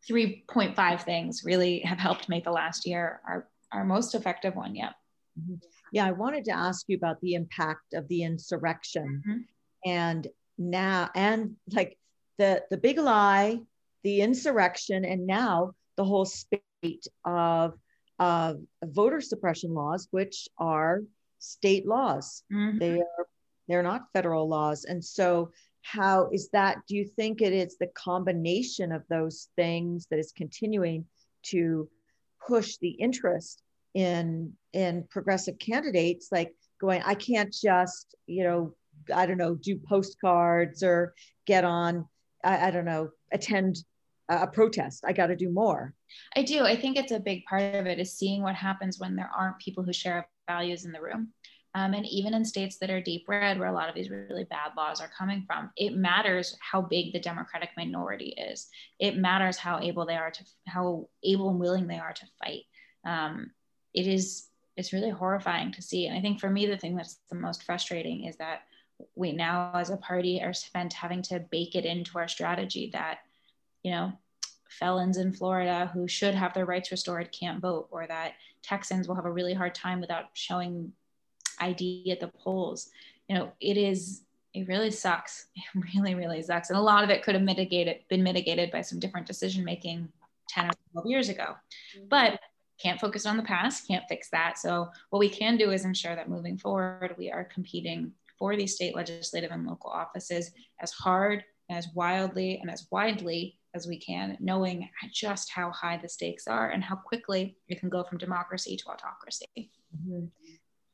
3.5 0.08 1.01
things 1.03 1.44
really 1.44 1.79
have 1.79 1.98
helped 1.98 2.29
make 2.29 2.44
the 2.44 2.51
last 2.51 2.86
year 2.86 3.22
our, 3.27 3.48
our 3.72 3.84
most 3.84 4.15
effective 4.15 4.56
one 4.56 4.75
yet. 4.75 4.94
Mm-hmm. 5.39 5.56
Yeah, 5.91 6.06
I 6.06 6.12
wanted 6.12 6.46
to 6.46 6.51
ask 6.51 6.86
you 6.88 6.98
about 6.98 7.20
the 7.22 7.34
impact 7.34 7.94
of 7.94 8.08
the 8.08 8.24
insurrection 8.24 9.24
mm-hmm. 9.25 9.39
and 9.86 10.27
now 10.58 11.10
and 11.15 11.56
like 11.72 11.98
the 12.38 12.63
the 12.70 12.77
big 12.77 12.98
lie, 12.98 13.60
the 14.03 14.22
insurrection, 14.22 15.06
and 15.06 15.25
now 15.25 15.74
the 15.98 16.03
whole 16.03 16.25
spate 16.25 17.08
of 17.25 17.74
of 18.20 18.60
voter 18.84 19.22
suppression 19.22 19.74
laws, 19.74 20.08
which 20.12 20.48
are 20.58 21.01
state 21.39 21.88
laws. 21.88 22.44
Mm-hmm. 22.53 22.77
They 22.77 23.00
are 23.00 23.27
they're 23.70 23.84
not 23.84 24.12
federal 24.13 24.50
laws. 24.50 24.84
And 24.84 25.03
so 25.03 25.51
how 25.81 26.29
is 26.31 26.50
that 26.50 26.77
do 26.88 26.95
you 26.95 27.05
think 27.05 27.41
it 27.41 27.53
is 27.53 27.77
the 27.77 27.88
combination 27.88 28.91
of 28.91 29.03
those 29.09 29.50
things 29.55 30.07
that 30.09 30.19
is 30.19 30.31
continuing 30.31 31.05
to 31.43 31.89
push 32.48 32.77
the 32.77 32.89
interest 32.89 33.62
in 33.93 34.53
in 34.74 35.05
progressive 35.09 35.57
candidates? 35.59 36.29
Like 36.31 36.53
going 36.79 37.01
i 37.05 37.13
can't 37.13 37.53
just 37.53 38.15
you 38.25 38.43
know 38.43 38.74
i 39.13 39.25
don't 39.25 39.38
know 39.38 39.53
do 39.55 39.77
postcards 39.77 40.81
or 40.81 41.13
get 41.45 41.65
on 41.65 42.07
i, 42.43 42.67
I 42.67 42.71
don't 42.71 42.86
know 42.86 43.09
attend 43.31 43.83
a 44.29 44.48
protest. 44.48 45.03
I 45.05 45.13
got 45.13 45.27
to 45.27 45.36
do 45.36 45.50
more. 45.50 45.93
I 46.36 46.43
do. 46.43 46.63
I 46.63 46.75
think 46.75 46.98
it's 46.98 47.12
a 47.12 47.19
big 47.19 47.45
part 47.45 47.75
of 47.75 47.88
it 47.88 48.00
is 48.00 48.13
seeing 48.13 48.43
what 48.43 48.55
happens 48.55 49.00
when 49.00 49.15
there 49.15 49.29
aren't 49.36 49.57
people 49.57 49.83
who 49.83 49.91
share 49.91 50.27
values 50.48 50.86
in 50.86 50.91
the 50.91 51.01
room 51.01 51.29
um, 51.76 51.94
and 51.94 52.06
even 52.08 52.34
in 52.34 52.44
states 52.44 52.78
that 52.80 52.90
are 52.90 53.02
deep 53.02 53.26
red, 53.28 53.60
where 53.60 53.70
a 53.70 53.74
lot 53.74 53.90
of 53.90 53.96
these 53.96 54.10
really 54.10 54.46
bad 54.46 54.72
laws 54.76 55.00
are 55.00 55.12
coming 55.16 55.44
from, 55.46 55.70
it 55.78 55.96
matters 55.96 56.58
how 56.60 56.82
big 56.82 57.14
the 57.14 57.20
Democratic 57.20 57.70
minority 57.78 58.34
is. 58.38 58.68
It 59.00 59.18
matters 59.18 59.58
how 59.58 59.80
able 59.80 60.06
they 60.06 60.16
are 60.16 60.32
to, 60.32 60.44
how 60.68 61.10
able 61.24 61.50
and 61.50 61.60
willing 61.60 61.88
they 61.88 62.00
are 62.00 62.14
to 62.14 62.26
fight. 62.44 62.64
Um, 63.06 63.52
it 63.94 64.08
is, 64.08 64.48
it's 64.78 64.94
really 64.94 65.12
horrifying 65.12 65.72
to 65.74 65.82
see. 65.82 66.08
And 66.08 66.18
I 66.18 66.22
think 66.22 66.40
for 66.40 66.50
me, 66.50 66.66
the 66.66 66.78
thing 66.78 66.96
that's 66.96 67.20
the 67.30 67.36
most 67.36 67.64
frustrating 67.64 68.26
is 68.26 68.36
that 68.38 68.62
we 69.16 69.32
now, 69.32 69.72
as 69.76 69.92
a 69.92 69.98
party, 69.98 70.42
are 70.42 70.54
spent 70.54 70.94
having 70.94 71.22
to 71.24 71.40
bake 71.52 71.76
it 71.76 71.86
into 71.86 72.18
our 72.18 72.28
strategy 72.28 72.90
that, 72.94 73.20
you 73.84 73.92
know, 73.92 74.12
felons 74.70 75.18
in 75.18 75.34
Florida 75.34 75.90
who 75.94 76.08
should 76.08 76.36
have 76.36 76.54
their 76.54 76.66
rights 76.66 76.92
restored 76.92 77.32
can't 77.32 77.62
vote, 77.62 77.88
or 77.92 78.08
that 78.08 78.34
Texans 78.62 79.08
will 79.08 79.16
have 79.16 79.26
a 79.26 79.32
really 79.32 79.54
hard 79.54 79.74
time 79.74 80.02
without 80.02 80.26
showing 80.34 80.92
ID 81.60 82.12
at 82.12 82.20
the 82.20 82.28
polls. 82.28 82.89
You 83.28 83.36
know, 83.36 83.51
it 83.60 83.78
is, 83.78 84.24
it 84.54 84.68
really 84.68 84.92
sucks. 84.92 85.48
It 85.56 85.84
really, 85.96 86.16
really 86.16 86.42
sucks. 86.42 86.70
And 86.70 86.78
a 86.78 86.82
lot 86.82 87.04
of 87.04 87.10
it 87.10 87.24
could 87.24 87.36
have 87.36 87.44
mitigated, 87.44 87.98
been 88.10 88.24
mitigated 88.24 88.72
by 88.72 88.82
some 88.82 89.00
different 89.00 89.28
decision 89.28 89.63
making 89.63 90.10
10 90.50 90.68
or 90.68 90.72
12 90.94 91.08
years 91.08 91.30
ago. 91.30 91.56
Mm-hmm. 91.96 92.08
But 92.10 92.39
can't 92.82 93.00
focus 93.00 93.25
on 93.25 93.38
the 93.38 93.44
past, 93.44 93.88
can't 93.88 94.06
fix 94.08 94.30
that. 94.30 94.58
So 94.58 94.89
what 95.10 95.20
we 95.20 95.30
can 95.30 95.58
do 95.58 95.72
is 95.72 95.86
ensure 95.86 96.16
that 96.16 96.30
moving 96.30 96.58
forward, 96.58 97.16
we 97.18 97.30
are 97.30 97.44
competing 97.44 98.13
for 98.38 98.56
these 98.56 98.75
state 98.75 98.96
legislative 98.96 99.51
and 99.51 99.68
local 99.68 99.92
offices 99.92 100.51
as 100.82 100.92
hard, 100.92 101.44
as 101.70 101.89
wildly, 101.94 102.58
and 102.62 102.72
as 102.72 102.88
widely 102.89 103.58
as 103.75 103.86
we 103.86 104.00
can, 104.00 104.38
knowing 104.39 104.89
just 105.13 105.51
how 105.51 105.70
high 105.72 105.98
the 105.98 106.10
stakes 106.10 106.48
are 106.48 106.70
and 106.70 106.84
how 106.84 106.96
quickly 106.96 107.58
it 107.68 107.80
can 107.80 107.89
go 107.89 108.04
from 108.04 108.18
democracy 108.18 108.78
to 108.78 108.86
autocracy. 108.89 109.46
Mm-hmm 109.56 110.25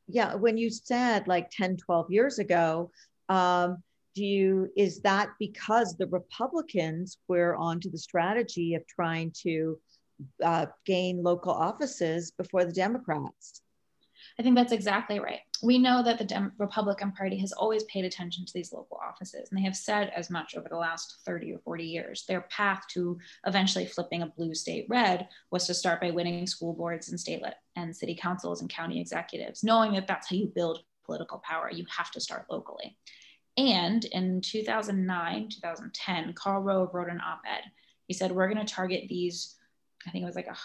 yeah 0.08 0.36
when 0.36 0.58
you 0.58 0.70
said 0.70 1.28
like 1.28 1.50
10 1.52 1.78
12 1.78 2.12
years 2.12 2.40
ago 2.40 2.92
um, 3.30 3.78
do 4.14 4.24
you 4.24 4.70
is 4.78 5.00
that 5.02 5.30
because 5.40 5.96
the 5.96 6.08
republicans 6.08 7.18
were 7.28 7.56
onto 7.56 7.90
the 7.90 7.98
strategy 7.98 8.76
of 8.76 8.86
trying 8.88 9.32
to 9.32 9.78
uh, 10.44 10.66
gain 10.86 11.22
local 11.22 11.52
offices 11.52 12.32
before 12.32 12.66
the 12.66 12.72
democrats 12.72 13.62
I 14.38 14.44
think 14.44 14.56
that's 14.56 14.74
exactly 14.74 15.20
right. 15.20 15.40
We 15.64 15.78
know 15.78 16.04
that 16.04 16.18
the 16.18 16.26
Dem- 16.26 16.52
Republican 16.58 17.14
Party 17.14 17.38
has 17.38 17.54
always 17.54 17.84
paid 17.86 18.04
attention 18.04 18.46
to 18.46 18.54
these 18.54 18.74
local 18.74 19.00
offices, 19.02 19.50
and 19.50 19.58
they 19.58 19.64
have 19.64 19.78
said 19.78 20.12
as 20.16 20.30
much 20.30 20.56
over 20.56 20.68
the 20.70 20.78
last 20.78 21.18
30 21.26 21.54
or 21.54 21.60
40 21.60 21.86
years. 21.86 22.26
Their 22.28 22.42
path 22.42 22.84
to 22.92 23.18
eventually 23.46 23.86
flipping 23.86 24.24
a 24.24 24.28
blue 24.28 24.54
state 24.54 24.88
red 24.90 25.30
was 25.52 25.66
to 25.68 25.74
start 25.74 26.02
by 26.02 26.12
winning 26.12 26.48
school 26.48 26.74
boards 26.74 27.10
and 27.10 27.20
state 27.20 27.42
and 27.78 27.96
city 27.96 28.16
councils 28.16 28.60
and 28.60 28.70
county 28.70 29.00
executives, 29.00 29.64
knowing 29.64 29.94
that 29.94 30.08
that's 30.08 30.30
how 30.30 30.36
you 30.36 30.48
build 30.48 30.84
political 31.06 31.40
power. 31.40 31.72
You 31.72 31.86
have 31.98 32.12
to 32.12 32.20
start 32.20 32.48
locally. 32.50 32.98
And 33.58 34.04
in 34.06 34.42
2009, 34.42 35.50
2010, 35.50 36.34
Karl 36.34 36.62
Rove 36.62 36.94
wrote 36.94 37.10
an 37.10 37.22
op 37.22 37.42
ed. 37.50 37.64
He 38.08 38.14
said, 38.14 38.32
We're 38.32 38.50
going 38.50 38.66
to 38.66 38.74
target 38.74 39.06
these, 39.08 39.56
I 40.06 40.12
think 40.12 40.24
it 40.24 40.26
was 40.26 40.36
like 40.36 40.48
a 40.48 40.58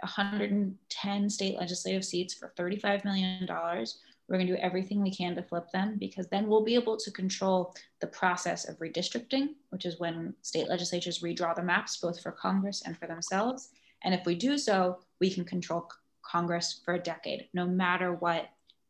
110 0.00 1.30
state 1.30 1.56
legislative 1.56 2.04
seats 2.04 2.34
for 2.34 2.52
$35 2.58 3.04
million. 3.04 3.46
We're 3.48 4.36
going 4.36 4.46
to 4.46 4.54
do 4.54 4.60
everything 4.60 5.02
we 5.02 5.14
can 5.14 5.36
to 5.36 5.42
flip 5.42 5.70
them 5.72 5.96
because 5.98 6.26
then 6.28 6.48
we'll 6.48 6.64
be 6.64 6.74
able 6.74 6.96
to 6.96 7.10
control 7.12 7.74
the 8.00 8.08
process 8.08 8.68
of 8.68 8.78
redistricting, 8.78 9.50
which 9.70 9.86
is 9.86 10.00
when 10.00 10.34
state 10.42 10.68
legislatures 10.68 11.20
redraw 11.20 11.54
the 11.54 11.62
maps 11.62 11.96
both 11.96 12.20
for 12.20 12.32
Congress 12.32 12.82
and 12.84 12.98
for 12.98 13.06
themselves. 13.06 13.70
And 14.02 14.14
if 14.14 14.26
we 14.26 14.34
do 14.34 14.58
so, 14.58 14.98
we 15.20 15.30
can 15.30 15.44
control 15.44 15.88
Congress 16.22 16.80
for 16.84 16.94
a 16.94 16.98
decade, 16.98 17.48
no 17.54 17.66
matter 17.66 18.12
what 18.12 18.48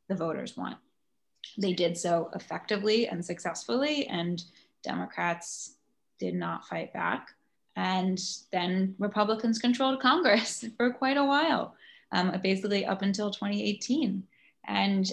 the 0.08 0.14
voters 0.14 0.56
want. 0.56 0.78
They 1.58 1.72
did 1.72 1.96
so 1.96 2.30
effectively 2.34 3.06
and 3.06 3.24
successfully, 3.24 4.06
and 4.08 4.42
Democrats 4.82 5.76
did 6.18 6.34
not 6.34 6.66
fight 6.66 6.92
back. 6.92 7.35
And 7.76 8.18
then 8.52 8.94
Republicans 8.98 9.58
controlled 9.58 10.00
Congress 10.00 10.64
for 10.76 10.92
quite 10.92 11.18
a 11.18 11.24
while, 11.24 11.74
um, 12.12 12.32
basically 12.42 12.86
up 12.86 13.02
until 13.02 13.30
2018. 13.30 14.22
And 14.66 15.12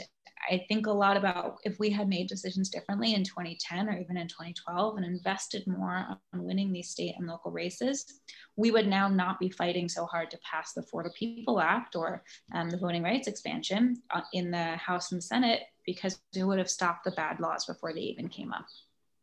I 0.49 0.65
think 0.67 0.88
a 0.88 0.91
lot 0.91 1.17
about 1.17 1.58
if 1.63 1.80
we 1.80 1.89
had 1.89 2.10
made 2.10 2.28
decisions 2.28 2.69
differently 2.69 3.13
in 3.13 3.23
2010 3.23 3.88
or 3.88 3.97
even 3.97 4.17
in 4.17 4.28
2012 4.28 4.97
and 4.97 5.06
invested 5.06 5.65
more 5.67 6.17
on 6.34 6.43
winning 6.43 6.71
these 6.71 6.89
state 6.89 7.15
and 7.17 7.28
local 7.28 7.52
races, 7.52 8.19
we 8.56 8.71
would 8.71 8.88
now 8.88 9.08
not 9.08 9.39
be 9.39 9.49
fighting 9.49 9.88
so 9.88 10.06
hard 10.06 10.30
to 10.32 10.39
pass 10.39 10.73
the 10.73 10.84
For 10.84 11.04
the 11.04 11.12
People 11.12 11.60
Act 11.62 11.95
or 11.95 12.23
um, 12.54 12.69
the 12.69 12.78
voting 12.78 13.04
rights 13.04 13.28
expansion 13.28 14.02
uh, 14.12 14.21
in 14.34 14.52
the 14.52 14.76
House 14.78 15.12
and 15.12 15.23
Senate 15.23 15.62
because 15.86 16.19
we 16.36 16.43
would 16.43 16.60
have 16.60 16.69
stopped 16.69 17.06
the 17.06 17.12
bad 17.12 17.39
laws 17.39 17.65
before 17.65 17.93
they 17.93 18.02
even 18.02 18.28
came 18.28 18.54
up. 18.54 18.65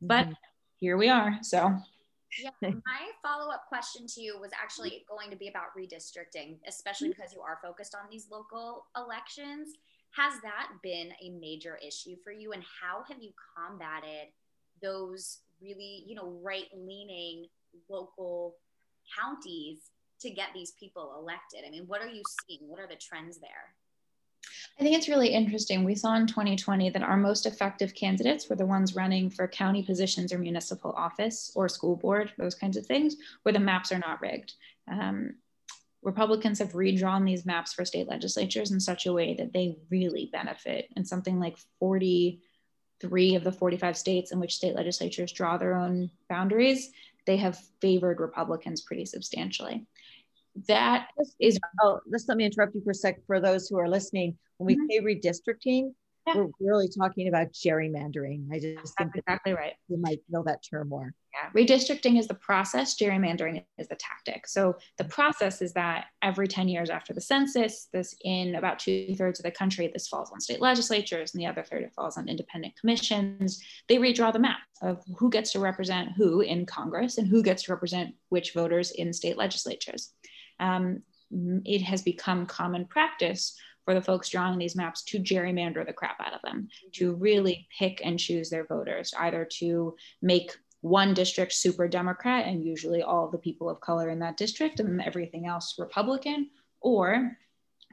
But 0.00 0.24
mm-hmm. 0.24 0.32
here 0.76 0.96
we 0.96 1.08
are. 1.08 1.38
So 1.42 1.78
yeah, 2.38 2.50
my 2.62 3.02
follow 3.22 3.50
up 3.50 3.66
question 3.68 4.06
to 4.06 4.20
you 4.20 4.38
was 4.38 4.50
actually 4.52 5.04
going 5.08 5.30
to 5.30 5.36
be 5.36 5.48
about 5.48 5.76
redistricting, 5.76 6.58
especially 6.66 7.08
mm-hmm. 7.08 7.20
because 7.20 7.32
you 7.32 7.40
are 7.40 7.58
focused 7.62 7.94
on 7.94 8.08
these 8.10 8.28
local 8.30 8.86
elections. 8.96 9.70
Has 10.12 10.40
that 10.42 10.68
been 10.82 11.12
a 11.22 11.30
major 11.30 11.78
issue 11.86 12.16
for 12.22 12.32
you, 12.32 12.52
and 12.52 12.62
how 12.80 13.04
have 13.08 13.22
you 13.22 13.30
combated 13.56 14.28
those 14.82 15.38
really, 15.62 16.04
you 16.06 16.14
know, 16.14 16.38
right 16.42 16.66
leaning 16.74 17.46
local 17.88 18.56
counties 19.18 19.90
to 20.20 20.30
get 20.30 20.48
these 20.54 20.72
people 20.72 21.16
elected? 21.18 21.60
I 21.66 21.70
mean, 21.70 21.84
what 21.86 22.02
are 22.02 22.08
you 22.08 22.22
seeing? 22.46 22.68
What 22.68 22.80
are 22.80 22.88
the 22.88 22.96
trends 22.96 23.38
there? 23.38 23.74
I 24.78 24.82
think 24.82 24.96
it's 24.96 25.08
really 25.08 25.28
interesting. 25.28 25.84
We 25.84 25.94
saw 25.94 26.14
in 26.14 26.26
2020 26.26 26.90
that 26.90 27.02
our 27.02 27.16
most 27.16 27.44
effective 27.44 27.94
candidates 27.94 28.48
were 28.48 28.56
the 28.56 28.64
ones 28.64 28.96
running 28.96 29.28
for 29.28 29.46
county 29.46 29.82
positions 29.82 30.32
or 30.32 30.38
municipal 30.38 30.92
office 30.92 31.52
or 31.54 31.68
school 31.68 31.96
board, 31.96 32.32
those 32.38 32.54
kinds 32.54 32.78
of 32.78 32.86
things, 32.86 33.16
where 33.42 33.52
the 33.52 33.58
maps 33.58 33.92
are 33.92 33.98
not 33.98 34.22
rigged. 34.22 34.54
Um, 34.90 35.34
Republicans 36.02 36.60
have 36.60 36.74
redrawn 36.74 37.26
these 37.26 37.44
maps 37.44 37.74
for 37.74 37.84
state 37.84 38.08
legislatures 38.08 38.70
in 38.70 38.80
such 38.80 39.04
a 39.04 39.12
way 39.12 39.34
that 39.34 39.52
they 39.52 39.76
really 39.90 40.30
benefit 40.32 40.88
And 40.96 41.06
something 41.06 41.38
like 41.38 41.58
43 41.78 43.34
of 43.34 43.44
the 43.44 43.52
45 43.52 43.98
states 43.98 44.32
in 44.32 44.40
which 44.40 44.56
state 44.56 44.74
legislatures 44.74 45.32
draw 45.32 45.58
their 45.58 45.76
own 45.76 46.10
boundaries. 46.30 46.90
They 47.26 47.36
have 47.36 47.58
favored 47.82 48.18
Republicans 48.18 48.80
pretty 48.80 49.04
substantially 49.04 49.86
that 50.68 51.08
is 51.40 51.58
oh 51.82 52.00
just 52.10 52.28
let 52.28 52.36
me 52.36 52.44
interrupt 52.44 52.74
you 52.74 52.82
for 52.82 52.90
a 52.90 52.94
sec 52.94 53.24
for 53.26 53.40
those 53.40 53.68
who 53.68 53.78
are 53.78 53.88
listening. 53.88 54.36
When 54.58 54.66
we 54.66 54.74
mm-hmm. 54.74 54.86
say 54.90 55.00
redistricting 55.00 55.92
yeah. 56.26 56.34
we're 56.36 56.50
really 56.60 56.88
talking 56.88 57.28
about 57.28 57.52
gerrymandering. 57.52 58.52
I 58.52 58.58
just 58.58 58.76
That's 58.76 58.92
think 58.92 59.12
exactly 59.16 59.52
right. 59.52 59.72
you 59.88 59.96
might 59.98 60.20
know 60.28 60.42
that 60.44 60.62
term 60.68 60.88
more. 60.88 61.14
Yeah 61.32 61.50
redistricting 61.54 62.18
is 62.18 62.26
the 62.26 62.34
process 62.34 62.96
gerrymandering 62.96 63.64
is 63.78 63.88
the 63.88 63.96
tactic. 63.96 64.46
So 64.46 64.76
the 64.98 65.04
process 65.04 65.62
is 65.62 65.72
that 65.74 66.06
every 66.22 66.48
10 66.48 66.68
years 66.68 66.90
after 66.90 67.12
the 67.12 67.20
census 67.20 67.88
this 67.92 68.14
in 68.24 68.56
about 68.56 68.78
two-thirds 68.78 69.40
of 69.40 69.44
the 69.44 69.50
country 69.50 69.90
this 69.92 70.08
falls 70.08 70.30
on 70.32 70.40
state 70.40 70.60
legislatures 70.60 71.34
and 71.34 71.40
the 71.40 71.46
other 71.46 71.62
third 71.62 71.82
it 71.82 71.92
falls 71.94 72.16
on 72.16 72.28
independent 72.28 72.74
commissions. 72.78 73.62
They 73.88 73.96
redraw 73.96 74.32
the 74.32 74.38
map 74.38 74.58
of 74.82 75.02
who 75.18 75.30
gets 75.30 75.52
to 75.52 75.60
represent 75.60 76.12
who 76.16 76.40
in 76.40 76.66
congress 76.66 77.18
and 77.18 77.28
who 77.28 77.42
gets 77.42 77.64
to 77.64 77.72
represent 77.72 78.14
which 78.28 78.52
voters 78.52 78.90
in 78.92 79.12
state 79.12 79.36
legislatures 79.36 80.12
um, 80.60 81.02
it 81.64 81.82
has 81.82 82.02
become 82.02 82.46
common 82.46 82.84
practice 82.84 83.56
for 83.84 83.94
the 83.94 84.02
folks 84.02 84.28
drawing 84.28 84.58
these 84.58 84.76
maps 84.76 85.02
to 85.02 85.18
gerrymander 85.18 85.84
the 85.84 85.92
crap 85.92 86.20
out 86.20 86.34
of 86.34 86.42
them, 86.42 86.68
to 86.92 87.14
really 87.14 87.66
pick 87.76 88.00
and 88.04 88.18
choose 88.18 88.50
their 88.50 88.66
voters, 88.66 89.12
either 89.18 89.48
to 89.58 89.96
make 90.22 90.56
one 90.82 91.12
district 91.14 91.52
super 91.52 91.88
Democrat 91.88 92.46
and 92.46 92.64
usually 92.64 93.02
all 93.02 93.28
the 93.28 93.38
people 93.38 93.68
of 93.68 93.80
color 93.80 94.10
in 94.10 94.18
that 94.18 94.36
district 94.36 94.80
and 94.80 95.02
everything 95.02 95.46
else 95.46 95.76
Republican, 95.78 96.48
or 96.80 97.36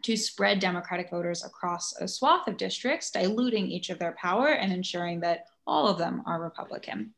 to 0.03 0.15
spread 0.15 0.59
Democratic 0.59 1.09
voters 1.09 1.43
across 1.43 1.95
a 1.99 2.07
swath 2.07 2.47
of 2.47 2.57
districts, 2.57 3.09
diluting 3.11 3.67
each 3.67 3.89
of 3.89 3.99
their 3.99 4.15
power 4.21 4.49
and 4.49 4.71
ensuring 4.71 5.19
that 5.19 5.45
all 5.65 5.87
of 5.87 5.97
them 5.97 6.21
are 6.25 6.41
Republican. 6.41 7.13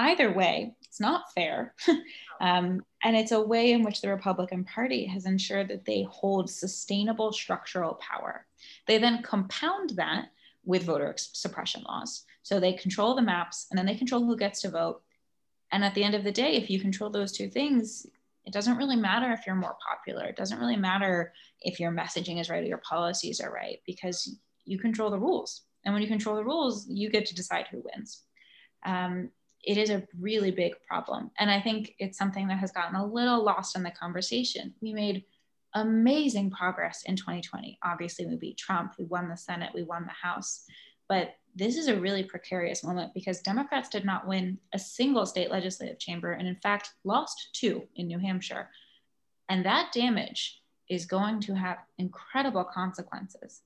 Either 0.00 0.32
way, 0.32 0.74
it's 0.80 0.98
not 0.98 1.30
fair. 1.34 1.74
um, 2.40 2.82
and 3.04 3.14
it's 3.14 3.32
a 3.32 3.40
way 3.40 3.72
in 3.72 3.82
which 3.82 4.00
the 4.00 4.08
Republican 4.08 4.64
Party 4.64 5.04
has 5.04 5.26
ensured 5.26 5.68
that 5.68 5.84
they 5.84 6.06
hold 6.10 6.48
sustainable 6.48 7.34
structural 7.34 7.96
power. 7.96 8.46
They 8.86 8.96
then 8.96 9.22
compound 9.22 9.90
that 9.90 10.30
with 10.64 10.84
voter 10.84 11.14
suppression 11.18 11.82
laws. 11.82 12.24
So 12.42 12.58
they 12.58 12.72
control 12.72 13.14
the 13.14 13.20
maps 13.20 13.66
and 13.70 13.76
then 13.76 13.84
they 13.84 13.94
control 13.94 14.24
who 14.24 14.38
gets 14.38 14.62
to 14.62 14.70
vote. 14.70 15.02
And 15.70 15.84
at 15.84 15.94
the 15.94 16.02
end 16.02 16.14
of 16.14 16.24
the 16.24 16.32
day, 16.32 16.54
if 16.54 16.70
you 16.70 16.80
control 16.80 17.10
those 17.10 17.30
two 17.30 17.50
things, 17.50 18.06
it 18.46 18.54
doesn't 18.54 18.78
really 18.78 18.96
matter 18.96 19.30
if 19.32 19.46
you're 19.46 19.54
more 19.54 19.76
popular. 19.86 20.24
It 20.24 20.36
doesn't 20.36 20.58
really 20.58 20.76
matter 20.76 21.34
if 21.60 21.78
your 21.78 21.92
messaging 21.92 22.40
is 22.40 22.48
right 22.48 22.64
or 22.64 22.66
your 22.66 22.78
policies 22.78 23.38
are 23.38 23.52
right 23.52 23.82
because 23.84 24.34
you 24.64 24.78
control 24.78 25.10
the 25.10 25.18
rules. 25.18 25.64
And 25.84 25.92
when 25.92 26.02
you 26.02 26.08
control 26.08 26.36
the 26.36 26.44
rules, 26.44 26.88
you 26.88 27.10
get 27.10 27.26
to 27.26 27.34
decide 27.34 27.66
who 27.70 27.84
wins. 27.84 28.22
Um, 28.86 29.30
it 29.62 29.76
is 29.76 29.90
a 29.90 30.06
really 30.18 30.50
big 30.50 30.72
problem. 30.86 31.30
And 31.38 31.50
I 31.50 31.60
think 31.60 31.94
it's 31.98 32.18
something 32.18 32.48
that 32.48 32.58
has 32.58 32.72
gotten 32.72 32.96
a 32.96 33.06
little 33.06 33.42
lost 33.42 33.76
in 33.76 33.82
the 33.82 33.90
conversation. 33.90 34.74
We 34.80 34.92
made 34.92 35.24
amazing 35.74 36.50
progress 36.50 37.02
in 37.04 37.16
2020. 37.16 37.78
Obviously, 37.84 38.26
we 38.26 38.36
beat 38.36 38.58
Trump, 38.58 38.94
we 38.98 39.04
won 39.04 39.28
the 39.28 39.36
Senate, 39.36 39.70
we 39.74 39.82
won 39.82 40.04
the 40.04 40.28
House. 40.28 40.64
But 41.08 41.34
this 41.54 41.76
is 41.76 41.88
a 41.88 42.00
really 42.00 42.22
precarious 42.22 42.84
moment 42.84 43.12
because 43.14 43.40
Democrats 43.40 43.88
did 43.88 44.04
not 44.04 44.26
win 44.26 44.58
a 44.72 44.78
single 44.78 45.26
state 45.26 45.50
legislative 45.50 45.98
chamber 45.98 46.32
and, 46.32 46.46
in 46.46 46.56
fact, 46.56 46.90
lost 47.04 47.50
two 47.52 47.82
in 47.96 48.06
New 48.06 48.18
Hampshire. 48.18 48.70
And 49.48 49.64
that 49.64 49.92
damage 49.92 50.62
is 50.88 51.06
going 51.06 51.40
to 51.40 51.54
have 51.54 51.78
incredible 51.98 52.64
consequences. 52.64 53.62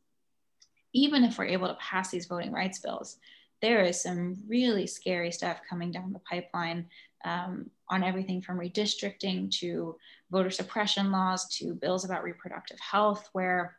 Even 0.92 1.24
if 1.24 1.38
we're 1.38 1.46
able 1.46 1.68
to 1.68 1.74
pass 1.74 2.10
these 2.10 2.26
voting 2.26 2.52
rights 2.52 2.78
bills, 2.78 3.18
there 3.62 3.82
is 3.82 4.02
some 4.02 4.36
really 4.48 4.86
scary 4.86 5.30
stuff 5.30 5.60
coming 5.68 5.90
down 5.90 6.12
the 6.12 6.18
pipeline 6.20 6.86
um, 7.24 7.70
on 7.88 8.02
everything 8.02 8.42
from 8.42 8.58
redistricting 8.58 9.50
to 9.58 9.96
voter 10.30 10.50
suppression 10.50 11.10
laws 11.10 11.48
to 11.56 11.74
bills 11.74 12.04
about 12.04 12.22
reproductive 12.22 12.78
health, 12.80 13.28
where 13.32 13.76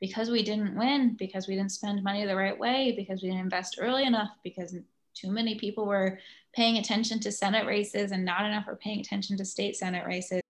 because 0.00 0.30
we 0.30 0.42
didn't 0.42 0.76
win, 0.76 1.16
because 1.18 1.48
we 1.48 1.54
didn't 1.56 1.72
spend 1.72 2.02
money 2.04 2.24
the 2.24 2.36
right 2.36 2.58
way, 2.58 2.92
because 2.96 3.22
we 3.22 3.28
didn't 3.28 3.44
invest 3.44 3.78
early 3.80 4.04
enough, 4.04 4.30
because 4.44 4.76
too 5.14 5.30
many 5.30 5.54
people 5.54 5.86
were 5.86 6.18
paying 6.54 6.76
attention 6.76 7.18
to 7.20 7.32
Senate 7.32 7.66
races 7.66 8.12
and 8.12 8.24
not 8.24 8.44
enough 8.44 8.66
were 8.66 8.76
paying 8.76 9.00
attention 9.00 9.36
to 9.38 9.44
state 9.44 9.76
Senate 9.76 10.06
races. 10.06 10.40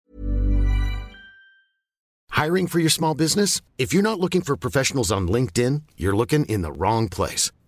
Hiring 2.31 2.67
for 2.67 2.81
your 2.81 2.91
small 2.91 3.15
business? 3.15 3.63
If 3.79 3.95
you're 3.95 4.03
not 4.03 4.21
looking 4.21 4.43
for 4.43 4.57
professionals 4.57 5.11
on 5.11 5.27
LinkedIn, 5.27 5.83
you're 5.97 6.17
looking 6.17 6.45
in 6.47 6.63
the 6.63 6.73
wrong 6.73 7.09
place. 7.09 7.51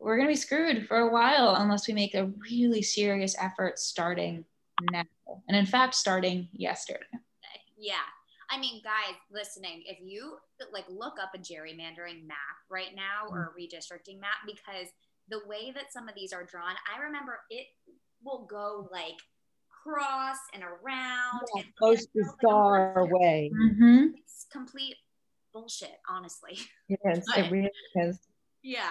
We're 0.00 0.16
going 0.16 0.28
to 0.28 0.32
be 0.32 0.36
screwed 0.36 0.86
for 0.86 0.98
a 0.98 1.12
while 1.12 1.56
unless 1.56 1.86
we 1.86 1.94
make 1.94 2.14
a 2.14 2.30
really 2.50 2.80
serious 2.80 3.36
effort 3.38 3.78
starting 3.78 4.44
now. 4.90 5.04
And 5.46 5.56
in 5.56 5.66
fact, 5.66 5.94
starting 5.94 6.48
yesterday. 6.52 7.04
Yeah. 7.78 7.94
I 8.50 8.58
mean, 8.58 8.82
guys 8.82 9.14
listening, 9.30 9.84
if 9.86 9.98
you 10.02 10.38
like 10.72 10.86
look 10.88 11.14
up 11.22 11.32
a 11.34 11.38
gerrymandering 11.38 12.26
map 12.26 12.56
right 12.68 12.94
now 12.96 13.28
or 13.30 13.52
a 13.54 13.60
redistricting 13.60 14.18
map, 14.20 14.38
because 14.46 14.88
the 15.28 15.40
way 15.46 15.70
that 15.74 15.92
some 15.92 16.08
of 16.08 16.14
these 16.14 16.32
are 16.32 16.44
drawn, 16.44 16.74
I 16.92 17.02
remember 17.02 17.40
it 17.50 17.66
will 18.24 18.46
go 18.50 18.88
like 18.90 19.18
cross 19.84 20.38
and 20.52 20.62
around. 20.62 21.42
Yeah, 21.54 21.62
and 21.62 21.72
most 21.80 22.08
bizarre 22.14 23.02
like 23.02 23.12
way. 23.12 23.50
Mm-hmm. 23.54 24.06
It's 24.16 24.46
complete 24.50 24.96
bullshit, 25.52 25.98
honestly. 26.08 26.58
Yes, 26.88 27.24
it 27.36 27.50
really 27.52 27.70
is. 27.96 28.18
Yeah. 28.62 28.90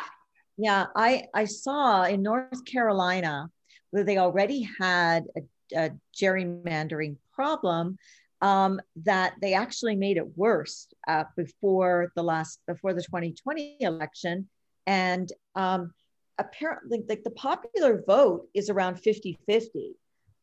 Yeah, 0.61 0.87
I 0.93 1.23
I 1.33 1.45
saw 1.45 2.03
in 2.03 2.21
North 2.21 2.65
Carolina 2.65 3.49
where 3.91 4.03
they 4.03 4.17
already 4.17 4.67
had 4.77 5.23
a, 5.37 5.85
a 5.85 5.91
gerrymandering 6.13 7.15
problem 7.33 7.97
um, 8.41 8.81
that 8.97 9.35
they 9.41 9.53
actually 9.53 9.95
made 9.95 10.17
it 10.17 10.37
worse 10.37 10.87
uh, 11.07 11.23
before 11.37 12.11
the 12.17 12.23
last 12.23 12.59
before 12.67 12.93
the 12.93 13.01
2020 13.01 13.77
election 13.79 14.49
and 14.85 15.31
um, 15.55 15.93
apparently 16.37 17.03
like 17.07 17.23
the 17.23 17.31
popular 17.31 18.03
vote 18.05 18.47
is 18.53 18.69
around 18.69 19.01
50-50 19.01 19.67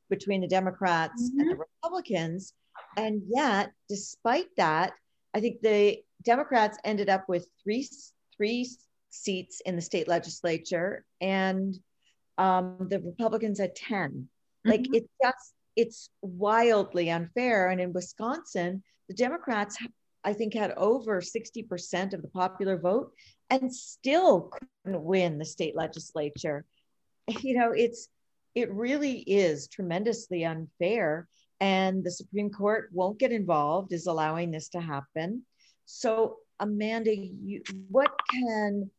between 0.08 0.40
the 0.40 0.48
democrats 0.48 1.30
mm-hmm. 1.30 1.40
and 1.40 1.50
the 1.50 1.56
republicans 1.56 2.54
and 2.96 3.22
yet 3.28 3.72
despite 3.88 4.48
that 4.56 4.92
i 5.34 5.40
think 5.40 5.60
the 5.62 5.98
democrats 6.22 6.78
ended 6.84 7.08
up 7.08 7.28
with 7.28 7.46
three 7.62 7.88
three 8.36 8.68
seats 9.22 9.60
in 9.64 9.76
the 9.76 9.82
state 9.82 10.08
legislature 10.08 11.04
and 11.20 11.78
um, 12.38 12.86
the 12.90 13.00
republicans 13.00 13.60
at 13.60 13.74
10 13.74 14.28
like 14.64 14.82
mm-hmm. 14.82 14.94
it's 14.94 15.08
just 15.22 15.54
it's 15.76 16.08
wildly 16.22 17.10
unfair. 17.10 17.68
And 17.68 17.80
in 17.80 17.92
Wisconsin, 17.92 18.82
the 19.08 19.14
Democrats, 19.14 19.76
I 20.24 20.32
think, 20.32 20.54
had 20.54 20.72
over 20.72 21.20
60% 21.20 22.14
of 22.14 22.22
the 22.22 22.28
popular 22.28 22.78
vote 22.78 23.12
and 23.50 23.72
still 23.72 24.50
couldn't 24.84 25.02
win 25.02 25.38
the 25.38 25.44
state 25.44 25.76
legislature. 25.76 26.64
You 27.40 27.58
know, 27.58 27.72
it's 27.72 28.08
it 28.54 28.72
really 28.72 29.18
is 29.18 29.66
tremendously 29.68 30.44
unfair. 30.44 31.28
And 31.60 32.04
the 32.04 32.10
Supreme 32.10 32.50
Court 32.50 32.88
won't 32.92 33.18
get 33.18 33.32
involved, 33.32 33.92
is 33.92 34.06
allowing 34.06 34.50
this 34.50 34.68
to 34.70 34.80
happen. 34.80 35.42
So, 35.86 36.36
Amanda, 36.60 37.14
you, 37.14 37.62
what 37.88 38.12
can, 38.30 38.90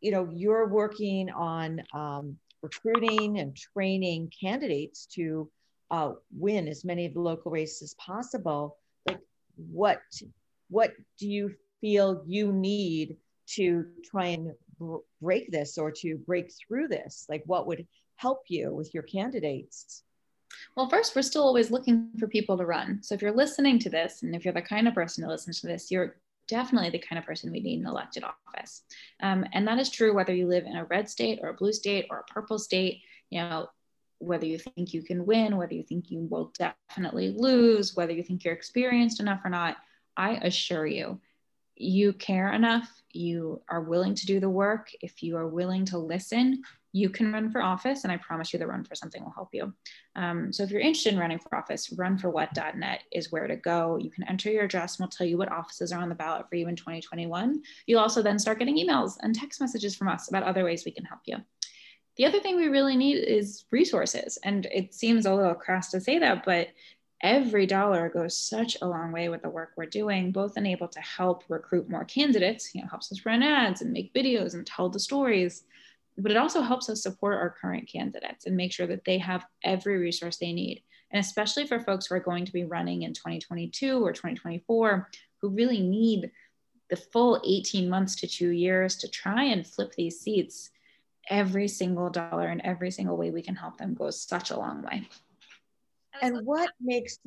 you 0.00 0.10
know, 0.10 0.28
you're 0.32 0.68
working 0.68 1.30
on 1.30 1.82
um, 1.94 2.36
recruiting 2.62 3.38
and 3.38 3.56
training 3.56 4.30
candidates 4.40 5.06
to 5.06 5.48
uh, 5.90 6.12
win 6.36 6.68
as 6.68 6.84
many 6.84 7.06
of 7.06 7.14
the 7.14 7.20
local 7.20 7.50
races 7.50 7.82
as 7.82 7.94
possible, 7.94 8.76
like 9.06 9.20
what 9.56 10.00
what 10.68 10.92
do 11.18 11.28
you 11.28 11.54
feel 11.80 12.22
you 12.26 12.52
need 12.52 13.16
to 13.46 13.86
try 14.04 14.26
and 14.26 14.52
br- 14.78 14.96
break 15.22 15.50
this 15.52 15.78
or 15.78 15.92
to 15.92 16.16
break 16.26 16.52
through 16.52 16.88
this? 16.88 17.26
Like 17.28 17.42
what 17.46 17.66
would 17.68 17.86
help 18.16 18.42
you 18.48 18.74
with 18.74 18.92
your 18.92 19.04
candidates? 19.04 20.02
Well, 20.76 20.88
first, 20.88 21.14
we're 21.14 21.22
still 21.22 21.44
always 21.44 21.70
looking 21.70 22.10
for 22.18 22.26
people 22.26 22.56
to 22.58 22.66
run. 22.66 23.02
So 23.02 23.14
if 23.14 23.22
you're 23.22 23.32
listening 23.32 23.78
to 23.80 23.90
this, 23.90 24.22
and 24.22 24.34
if 24.34 24.44
you're 24.44 24.54
the 24.54 24.62
kind 24.62 24.88
of 24.88 24.94
person 24.94 25.22
to 25.24 25.30
listen 25.30 25.52
to 25.52 25.66
this, 25.66 25.90
you're 25.90 26.16
definitely 26.48 26.90
the 26.90 26.98
kind 26.98 27.18
of 27.18 27.26
person 27.26 27.50
we 27.50 27.60
need 27.60 27.80
in 27.80 27.86
elected 27.86 28.24
office. 28.24 28.82
Um, 29.22 29.44
and 29.52 29.66
that 29.68 29.78
is 29.78 29.90
true 29.90 30.14
whether 30.14 30.34
you 30.34 30.46
live 30.46 30.64
in 30.64 30.76
a 30.76 30.84
red 30.84 31.08
state 31.08 31.40
or 31.42 31.50
a 31.50 31.54
blue 31.54 31.72
state 31.72 32.06
or 32.10 32.18
a 32.18 32.32
purple 32.32 32.58
state. 32.58 33.02
You 33.30 33.42
know, 33.42 33.68
whether 34.18 34.46
you 34.46 34.58
think 34.58 34.94
you 34.94 35.02
can 35.02 35.26
win, 35.26 35.56
whether 35.56 35.74
you 35.74 35.82
think 35.82 36.10
you 36.10 36.20
will 36.30 36.52
definitely 36.58 37.34
lose, 37.36 37.94
whether 37.94 38.12
you 38.12 38.22
think 38.22 38.44
you're 38.44 38.54
experienced 38.54 39.20
enough 39.20 39.40
or 39.44 39.50
not, 39.50 39.76
I 40.16 40.36
assure 40.36 40.86
you, 40.86 41.20
you 41.74 42.12
care 42.14 42.52
enough, 42.52 42.88
you 43.12 43.60
are 43.68 43.82
willing 43.82 44.14
to 44.14 44.26
do 44.26 44.40
the 44.40 44.48
work. 44.48 44.90
If 45.02 45.22
you 45.22 45.36
are 45.36 45.46
willing 45.46 45.84
to 45.86 45.98
listen, 45.98 46.62
you 46.96 47.10
can 47.10 47.30
run 47.30 47.50
for 47.50 47.60
office, 47.60 48.04
and 48.04 48.12
I 48.12 48.16
promise 48.16 48.54
you 48.54 48.58
the 48.58 48.66
run 48.66 48.82
for 48.82 48.94
something 48.94 49.22
will 49.22 49.32
help 49.32 49.50
you. 49.52 49.74
Um, 50.14 50.50
so 50.50 50.62
if 50.62 50.70
you're 50.70 50.80
interested 50.80 51.12
in 51.12 51.20
running 51.20 51.38
for 51.38 51.54
office, 51.54 51.88
runforwhat.net 51.90 53.02
is 53.12 53.30
where 53.30 53.46
to 53.46 53.56
go. 53.56 53.98
You 54.00 54.10
can 54.10 54.24
enter 54.24 54.50
your 54.50 54.64
address 54.64 54.96
and 54.96 55.04
we'll 55.04 55.10
tell 55.10 55.26
you 55.26 55.36
what 55.36 55.52
offices 55.52 55.92
are 55.92 56.00
on 56.00 56.08
the 56.08 56.14
ballot 56.14 56.48
for 56.48 56.56
you 56.56 56.68
in 56.68 56.74
2021. 56.74 57.62
You'll 57.86 58.00
also 58.00 58.22
then 58.22 58.38
start 58.38 58.58
getting 58.58 58.78
emails 58.78 59.18
and 59.20 59.34
text 59.34 59.60
messages 59.60 59.94
from 59.94 60.08
us 60.08 60.30
about 60.30 60.44
other 60.44 60.64
ways 60.64 60.86
we 60.86 60.90
can 60.90 61.04
help 61.04 61.20
you. 61.26 61.36
The 62.16 62.24
other 62.24 62.40
thing 62.40 62.56
we 62.56 62.68
really 62.68 62.96
need 62.96 63.16
is 63.18 63.66
resources. 63.70 64.38
And 64.42 64.64
it 64.72 64.94
seems 64.94 65.26
a 65.26 65.34
little 65.34 65.54
crass 65.54 65.90
to 65.90 66.00
say 66.00 66.18
that, 66.18 66.46
but 66.46 66.68
every 67.20 67.66
dollar 67.66 68.08
goes 68.08 68.38
such 68.38 68.78
a 68.80 68.88
long 68.88 69.12
way 69.12 69.28
with 69.28 69.42
the 69.42 69.50
work 69.50 69.72
we're 69.76 69.84
doing, 69.84 70.32
both 70.32 70.56
in 70.56 70.64
able 70.64 70.88
to 70.88 71.00
help 71.00 71.44
recruit 71.50 71.90
more 71.90 72.06
candidates, 72.06 72.74
you 72.74 72.80
know, 72.80 72.88
helps 72.88 73.12
us 73.12 73.26
run 73.26 73.42
ads 73.42 73.82
and 73.82 73.92
make 73.92 74.14
videos 74.14 74.54
and 74.54 74.66
tell 74.66 74.88
the 74.88 74.98
stories, 74.98 75.64
but 76.18 76.30
it 76.30 76.36
also 76.36 76.62
helps 76.62 76.88
us 76.88 77.02
support 77.02 77.36
our 77.36 77.50
current 77.50 77.88
candidates 77.90 78.46
and 78.46 78.56
make 78.56 78.72
sure 78.72 78.86
that 78.86 79.04
they 79.04 79.18
have 79.18 79.44
every 79.62 79.98
resource 79.98 80.38
they 80.38 80.52
need. 80.52 80.82
And 81.10 81.20
especially 81.20 81.66
for 81.66 81.80
folks 81.80 82.06
who 82.06 82.14
are 82.14 82.20
going 82.20 82.44
to 82.44 82.52
be 82.52 82.64
running 82.64 83.02
in 83.02 83.12
2022 83.12 84.04
or 84.04 84.12
2024, 84.12 85.08
who 85.40 85.50
really 85.50 85.80
need 85.80 86.30
the 86.88 86.96
full 86.96 87.40
18 87.44 87.88
months 87.88 88.16
to 88.16 88.26
two 88.26 88.50
years 88.50 88.96
to 88.96 89.08
try 89.08 89.44
and 89.44 89.66
flip 89.66 89.92
these 89.94 90.20
seats, 90.20 90.70
every 91.28 91.68
single 91.68 92.10
dollar 92.10 92.48
and 92.48 92.60
every 92.62 92.90
single 92.90 93.16
way 93.16 93.30
we 93.30 93.42
can 93.42 93.56
help 93.56 93.78
them 93.78 93.94
goes 93.94 94.20
such 94.20 94.50
a 94.50 94.58
long 94.58 94.82
way. 94.82 95.08
And 96.22 96.46
what 96.46 96.70
makes, 96.80 97.18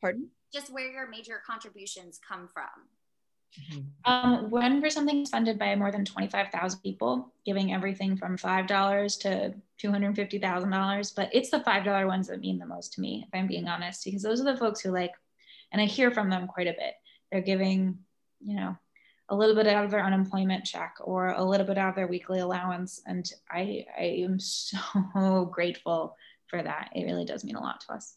pardon? 0.00 0.28
Just 0.52 0.72
where 0.72 0.90
your 0.90 1.08
major 1.08 1.40
contributions 1.46 2.20
come 2.26 2.48
from. 2.52 2.66
Mm-hmm. 3.58 4.12
Um, 4.12 4.50
Run 4.50 4.80
for 4.80 4.90
Something 4.90 5.22
is 5.22 5.30
funded 5.30 5.58
by 5.58 5.74
more 5.76 5.90
than 5.90 6.04
25,000 6.04 6.80
people, 6.80 7.32
giving 7.44 7.72
everything 7.72 8.16
from 8.16 8.36
$5 8.36 9.20
to 9.20 9.54
$250,000. 9.82 11.14
But 11.14 11.30
it's 11.32 11.50
the 11.50 11.60
$5 11.60 12.06
ones 12.06 12.28
that 12.28 12.40
mean 12.40 12.58
the 12.58 12.66
most 12.66 12.92
to 12.94 13.00
me, 13.00 13.24
if 13.26 13.38
I'm 13.38 13.46
being 13.46 13.68
honest, 13.68 14.04
because 14.04 14.22
those 14.22 14.40
are 14.40 14.44
the 14.44 14.56
folks 14.56 14.80
who 14.80 14.90
like, 14.90 15.12
and 15.72 15.80
I 15.80 15.86
hear 15.86 16.10
from 16.10 16.30
them 16.30 16.46
quite 16.46 16.68
a 16.68 16.72
bit. 16.72 16.94
They're 17.30 17.40
giving, 17.40 17.98
you 18.40 18.56
know, 18.56 18.76
a 19.28 19.36
little 19.36 19.56
bit 19.56 19.66
out 19.66 19.84
of 19.84 19.90
their 19.90 20.04
unemployment 20.04 20.64
check 20.64 20.94
or 21.00 21.28
a 21.28 21.42
little 21.42 21.66
bit 21.66 21.78
out 21.78 21.90
of 21.90 21.96
their 21.96 22.06
weekly 22.06 22.38
allowance. 22.38 23.02
And 23.06 23.28
I, 23.50 23.86
I 23.98 24.04
am 24.24 24.38
so 24.40 25.50
grateful 25.52 26.16
for 26.48 26.62
that. 26.62 26.90
It 26.94 27.04
really 27.04 27.24
does 27.24 27.44
mean 27.44 27.56
a 27.56 27.60
lot 27.60 27.80
to 27.82 27.94
us. 27.94 28.16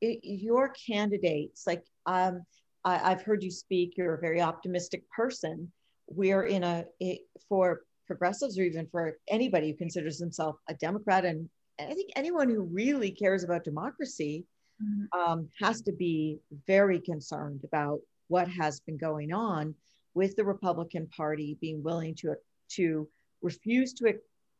It, 0.00 0.20
your 0.22 0.70
candidates, 0.70 1.66
like 1.66 1.84
um, 2.06 2.44
I, 2.84 3.10
have 3.10 3.22
heard 3.22 3.42
you 3.42 3.50
speak, 3.50 3.94
you're 3.96 4.14
a 4.14 4.20
very 4.20 4.40
optimistic 4.40 5.08
person. 5.10 5.70
We're 6.08 6.44
in 6.44 6.64
a, 6.64 6.84
it, 6.98 7.20
for 7.48 7.82
progressives 8.06 8.58
or 8.58 8.62
even 8.62 8.86
for 8.90 9.18
anybody 9.28 9.70
who 9.70 9.76
considers 9.76 10.18
himself 10.18 10.56
a 10.68 10.74
Democrat, 10.74 11.24
and 11.24 11.48
I 11.78 11.94
think 11.94 12.10
anyone 12.16 12.48
who 12.48 12.62
really 12.62 13.10
cares 13.10 13.44
about 13.44 13.64
democracy 13.64 14.44
mm-hmm. 14.82 15.18
um, 15.18 15.48
has 15.60 15.80
to 15.82 15.92
be 15.92 16.38
very 16.66 17.00
concerned 17.00 17.60
about 17.64 18.00
what 18.28 18.48
has 18.48 18.80
been 18.80 18.96
going 18.96 19.32
on 19.32 19.74
with 20.14 20.36
the 20.36 20.44
Republican 20.44 21.06
Party 21.16 21.56
being 21.60 21.82
willing 21.82 22.14
to 22.16 22.34
to 22.70 23.08
refuse 23.42 23.92
to 23.94 24.14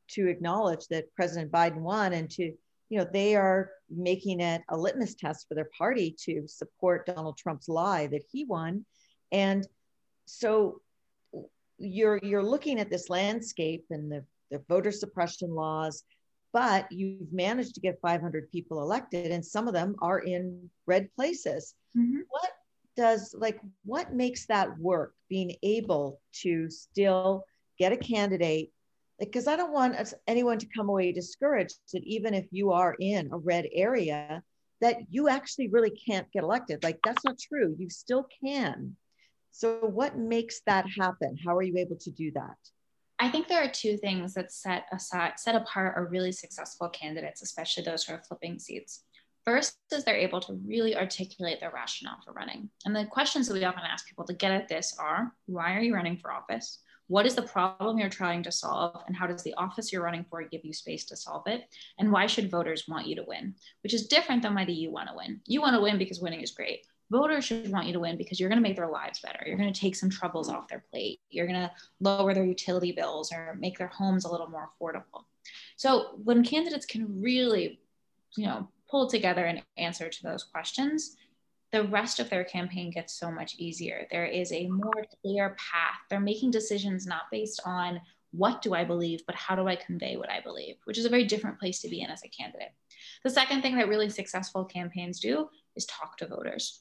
to 0.09 0.29
acknowledge 0.29 0.87
that 0.89 1.13
President 1.15 1.53
Biden 1.53 1.81
won 1.81 2.13
and 2.13 2.31
to 2.31 2.53
you 2.91 2.99
know 2.99 3.07
they 3.11 3.35
are 3.37 3.71
making 3.89 4.41
it 4.41 4.63
a 4.69 4.77
litmus 4.77 5.15
test 5.15 5.49
for 5.49 5.55
their 5.55 5.71
party 5.77 6.15
to 6.25 6.47
support 6.47 7.07
Donald 7.07 7.39
Trump's 7.39 7.69
lie 7.69 8.07
that 8.09 8.25
he 8.31 8.45
won 8.45 8.85
and 9.33 9.67
so 10.27 10.81
you're 11.79 12.21
you're 12.23 12.43
looking 12.43 12.79
at 12.79 12.91
this 12.91 13.09
landscape 13.09 13.87
and 13.91 14.13
the, 14.13 14.23
the 14.51 14.63
voter 14.69 14.93
suppression 14.93 15.55
laws 15.55 16.05
but 16.53 16.91
you've 16.91 17.33
managed 17.33 17.75
to 17.75 17.81
get 17.81 18.01
500 18.03 18.51
people 18.51 18.83
elected 18.83 19.31
and 19.31 19.45
some 19.45 19.69
of 19.69 19.73
them 19.75 19.95
are 20.03 20.19
in 20.19 20.69
red 20.87 21.09
places 21.15 21.75
mm-hmm. 21.97 22.21
what 22.29 22.51
does 22.97 23.35
like 23.39 23.61
what 23.85 24.13
makes 24.13 24.47
that 24.47 24.77
work 24.79 25.15
being 25.29 25.55
able 25.63 26.21
to 26.33 26.69
still 26.69 27.45
get 27.79 27.93
a 27.93 27.97
candidate 27.97 28.73
because 29.21 29.47
I 29.47 29.55
don't 29.55 29.73
want 29.73 30.13
anyone 30.27 30.59
to 30.59 30.67
come 30.75 30.89
away 30.89 31.13
discouraged 31.13 31.77
that 31.93 32.03
even 32.05 32.35
if 32.35 32.47
you 32.51 32.73
are 32.73 32.97
in 32.99 33.31
a 33.33 33.39
red 33.39 33.67
area, 33.73 34.43
that 34.81 34.97
you 35.11 35.29
actually 35.29 35.69
really 35.69 35.91
can't 35.91 36.31
get 36.33 36.43
elected. 36.43 36.83
Like 36.83 36.99
that's 37.05 37.25
not 37.25 37.39
true. 37.39 37.77
You 37.79 37.91
still 37.91 38.27
can. 38.43 38.97
So 39.53 39.81
what 39.81 40.17
makes 40.17 40.63
that 40.67 40.87
happen? 40.99 41.37
How 41.45 41.57
are 41.57 41.63
you 41.63 41.77
able 41.77 41.97
to 41.97 42.11
do 42.11 42.33
that? 42.33 42.57
I 43.19 43.29
think 43.29 43.49
there 43.49 43.63
are 43.63 43.69
two 43.69 43.99
things 43.99 44.33
that 44.35 44.51
set 44.51 44.87
aside, 44.93 45.33
set 45.37 45.55
apart 45.55 45.95
our 45.97 46.07
really 46.07 46.33
successful 46.33 46.89
candidates, 46.89 47.43
especially 47.43 47.85
those 47.85 48.05
who 48.05 48.15
are 48.15 48.23
flipping 48.27 48.59
seats. 48.59 49.05
First 49.45 49.77
is 49.93 50.05
they're 50.05 50.17
able 50.17 50.41
to 50.41 50.59
really 50.67 50.97
articulate 50.97 51.61
their 51.61 51.73
rationale 51.73 52.19
for 52.25 52.33
running. 52.33 52.71
And 52.87 52.97
the 52.97 53.05
questions 53.05 53.49
that 53.49 53.55
we 53.55 53.65
often 53.65 53.83
ask 53.85 54.07
people 54.07 54.25
to 54.25 54.33
get 54.33 54.53
at 54.53 54.69
this 54.69 54.97
are 54.99 55.35
why 55.47 55.77
are 55.77 55.81
you 55.81 55.95
running 55.95 56.17
for 56.17 56.33
office? 56.33 56.79
What 57.11 57.27
is 57.27 57.35
the 57.35 57.43
problem 57.43 57.99
you're 57.99 58.09
trying 58.09 58.45
to 58.45 58.53
solve? 58.53 59.03
And 59.09 59.17
how 59.17 59.27
does 59.27 59.43
the 59.43 59.55
office 59.55 59.93
you're 59.93 60.05
running 60.05 60.25
for 60.31 60.45
give 60.45 60.65
you 60.65 60.73
space 60.73 61.05
to 61.07 61.17
solve 61.17 61.43
it? 61.49 61.65
And 61.99 62.13
why 62.13 62.29
should 62.29 62.53
voters 62.53 62.87
want 62.87 63.09
you 63.09 63.17
to 63.17 63.25
win? 63.27 63.57
Which 63.83 63.95
is 63.95 64.07
different 64.07 64.43
than 64.43 64.55
why 64.55 64.65
do 64.65 64.73
you 64.73 64.93
want 64.93 65.09
to 65.09 65.17
win? 65.17 65.41
You 65.45 65.61
want 65.61 65.75
to 65.75 65.83
win 65.83 65.99
because 65.99 66.21
winning 66.21 66.41
is 66.41 66.53
great. 66.53 66.87
Voters 67.11 67.45
should 67.45 67.73
want 67.73 67.89
you 67.89 67.93
to 67.95 67.99
win 67.99 68.17
because 68.17 68.39
you're 68.39 68.49
going 68.49 68.63
to 68.63 68.69
make 68.69 68.77
their 68.77 68.89
lives 68.89 69.19
better. 69.19 69.41
You're 69.45 69.59
going 69.59 69.73
to 69.73 69.81
take 69.81 69.97
some 69.97 70.09
troubles 70.09 70.49
off 70.49 70.69
their 70.69 70.85
plate. 70.93 71.19
You're 71.31 71.49
going 71.49 71.59
to 71.59 71.73
lower 71.99 72.33
their 72.33 72.45
utility 72.45 72.93
bills 72.93 73.33
or 73.33 73.57
make 73.59 73.77
their 73.77 73.89
homes 73.89 74.25
a 74.25 74.31
little 74.31 74.49
more 74.49 74.71
affordable. 74.71 75.25
So 75.75 76.11
when 76.23 76.45
candidates 76.45 76.87
can 76.87 77.21
really, 77.21 77.81
you 78.37 78.47
know, 78.47 78.69
pull 78.89 79.11
together 79.11 79.47
an 79.47 79.63
answer 79.77 80.09
to 80.09 80.23
those 80.23 80.45
questions, 80.45 81.17
the 81.73 81.85
rest 81.85 82.19
of 82.19 82.29
their 82.29 82.45
campaign 82.45 82.91
gets 82.91 83.15
so 83.15 83.31
much 83.31 83.55
easier. 83.59 84.07
There 84.11 84.27
is 84.27 84.53
a 84.53 84.69
more 84.69 85.07
clear 85.23 85.51
path. 85.51 86.01
They're 86.09 86.21
making 86.21 86.51
decisions 86.51 87.07
not 87.07 87.31
based 87.31 87.61
on 87.65 88.01
what 88.33 88.63
do 88.63 88.75
I 88.75 88.85
believe, 88.85 89.23
but 89.27 89.35
how 89.35 89.57
do 89.57 89.67
I 89.67 89.77
convey 89.77 90.17
what 90.17 90.31
I 90.31 90.41
believe, 90.41 90.77
which 90.85 90.99
is 90.99 91.05
a 91.05 91.11
very 91.11 91.25
different 91.25 91.59
place 91.59 91.81
to 91.81 91.89
be 91.89 92.01
in 92.01 92.11
as 92.11 92.23
a 92.25 92.29
candidate. 92.29 92.73
The 93.25 93.31
second 93.31 93.63
thing 93.63 93.77
that 93.77 93.89
really 93.89 94.09
successful 94.09 94.65
campaigns 94.65 95.21
do 95.21 95.49
is 95.77 95.87
talk 95.87 96.17
to 96.19 96.27
voters. 96.27 96.81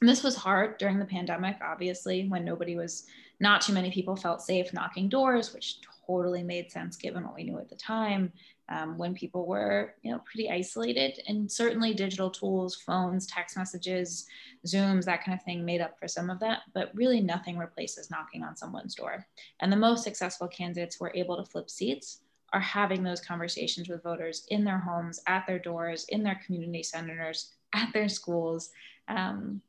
And 0.00 0.08
this 0.08 0.24
was 0.24 0.34
hard 0.34 0.78
during 0.78 0.98
the 0.98 1.04
pandemic, 1.04 1.56
obviously, 1.62 2.28
when 2.28 2.44
nobody 2.44 2.76
was, 2.76 3.06
not 3.38 3.60
too 3.60 3.72
many 3.72 3.90
people 3.90 4.16
felt 4.16 4.42
safe 4.42 4.72
knocking 4.72 5.08
doors, 5.08 5.52
which 5.52 5.78
totally 6.06 6.42
made 6.42 6.70
sense 6.70 6.96
given 6.96 7.24
what 7.24 7.34
we 7.34 7.44
knew 7.44 7.58
at 7.58 7.68
the 7.68 7.76
time 7.76 8.32
um, 8.68 8.96
when 8.96 9.14
people 9.14 9.46
were 9.46 9.94
you 10.02 10.10
know 10.10 10.20
pretty 10.24 10.50
isolated. 10.50 11.20
And 11.26 11.50
certainly 11.50 11.94
digital 11.94 12.30
tools 12.30 12.76
phones 12.76 13.26
text 13.26 13.56
messages 13.56 14.26
zooms 14.66 15.04
that 15.04 15.24
kind 15.24 15.36
of 15.36 15.44
thing 15.44 15.64
made 15.64 15.80
up 15.80 15.98
for 15.98 16.08
some 16.08 16.30
of 16.30 16.40
that. 16.40 16.60
But 16.74 16.94
really 16.94 17.20
nothing 17.20 17.58
replaces 17.58 18.10
knocking 18.10 18.42
on 18.42 18.56
someone's 18.56 18.94
door. 18.94 19.26
And 19.60 19.72
the 19.72 19.76
most 19.76 20.04
successful 20.04 20.48
candidates 20.48 20.96
who 20.96 21.06
are 21.06 21.12
able 21.14 21.36
to 21.36 21.50
flip 21.50 21.70
seats 21.70 22.20
are 22.52 22.60
having 22.60 23.02
those 23.02 23.20
conversations 23.20 23.88
with 23.88 24.02
voters 24.02 24.46
in 24.48 24.64
their 24.64 24.78
homes 24.78 25.20
at 25.26 25.46
their 25.46 25.58
doors 25.58 26.04
in 26.08 26.22
their 26.22 26.40
community 26.44 26.82
centers 26.82 27.52
at 27.74 27.92
their 27.92 28.08
schools. 28.08 28.70
Um, 29.08 29.62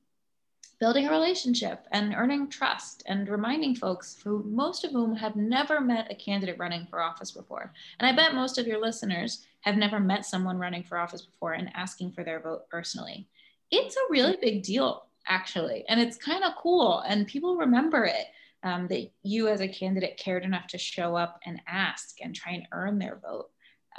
building 0.84 1.08
a 1.08 1.12
relationship 1.12 1.88
and 1.94 2.14
earning 2.14 2.50
trust 2.50 3.04
and 3.06 3.30
reminding 3.30 3.74
folks 3.74 4.18
who 4.22 4.44
most 4.44 4.84
of 4.84 4.92
whom 4.92 5.16
have 5.16 5.34
never 5.38 5.80
met 5.80 6.12
a 6.12 6.16
candidate 6.16 6.60
running 6.60 6.86
for 6.90 7.02
office 7.02 7.32
before. 7.32 7.72
And 8.02 8.06
I 8.06 8.14
bet 8.14 8.36
most 8.36 8.58
of 8.58 8.68
your 8.68 8.82
listeners 8.82 9.46
have 9.62 9.78
never 9.78 10.02
met 10.02 10.26
someone 10.26 10.58
running 10.58 10.84
for 10.84 10.98
office 10.98 11.22
before 11.22 11.54
and 11.54 11.72
asking 11.74 12.12
for 12.12 12.26
their 12.26 12.42
vote 12.42 12.70
personally. 12.70 13.30
It's 13.72 13.96
a 13.96 14.12
really 14.12 14.36
big 14.42 14.62
deal, 14.64 15.06
actually, 15.26 15.86
and 15.88 16.02
it's 16.02 16.18
kind 16.18 16.44
of 16.44 16.52
cool, 16.62 17.00
and 17.08 17.28
people 17.28 17.56
remember 17.56 18.04
it. 18.04 18.26
Um, 18.66 18.88
that 18.88 19.10
you 19.24 19.50
as 19.50 19.60
a 19.60 19.68
candidate 19.68 20.18
cared 20.18 20.46
enough 20.46 20.68
to 20.68 20.78
show 20.78 21.18
up 21.18 21.38
and 21.46 21.62
ask 21.68 22.16
and 22.22 22.34
try 22.34 22.54
and 22.54 22.68
earn 22.72 22.98
their 22.98 23.20
vote. 23.22 23.50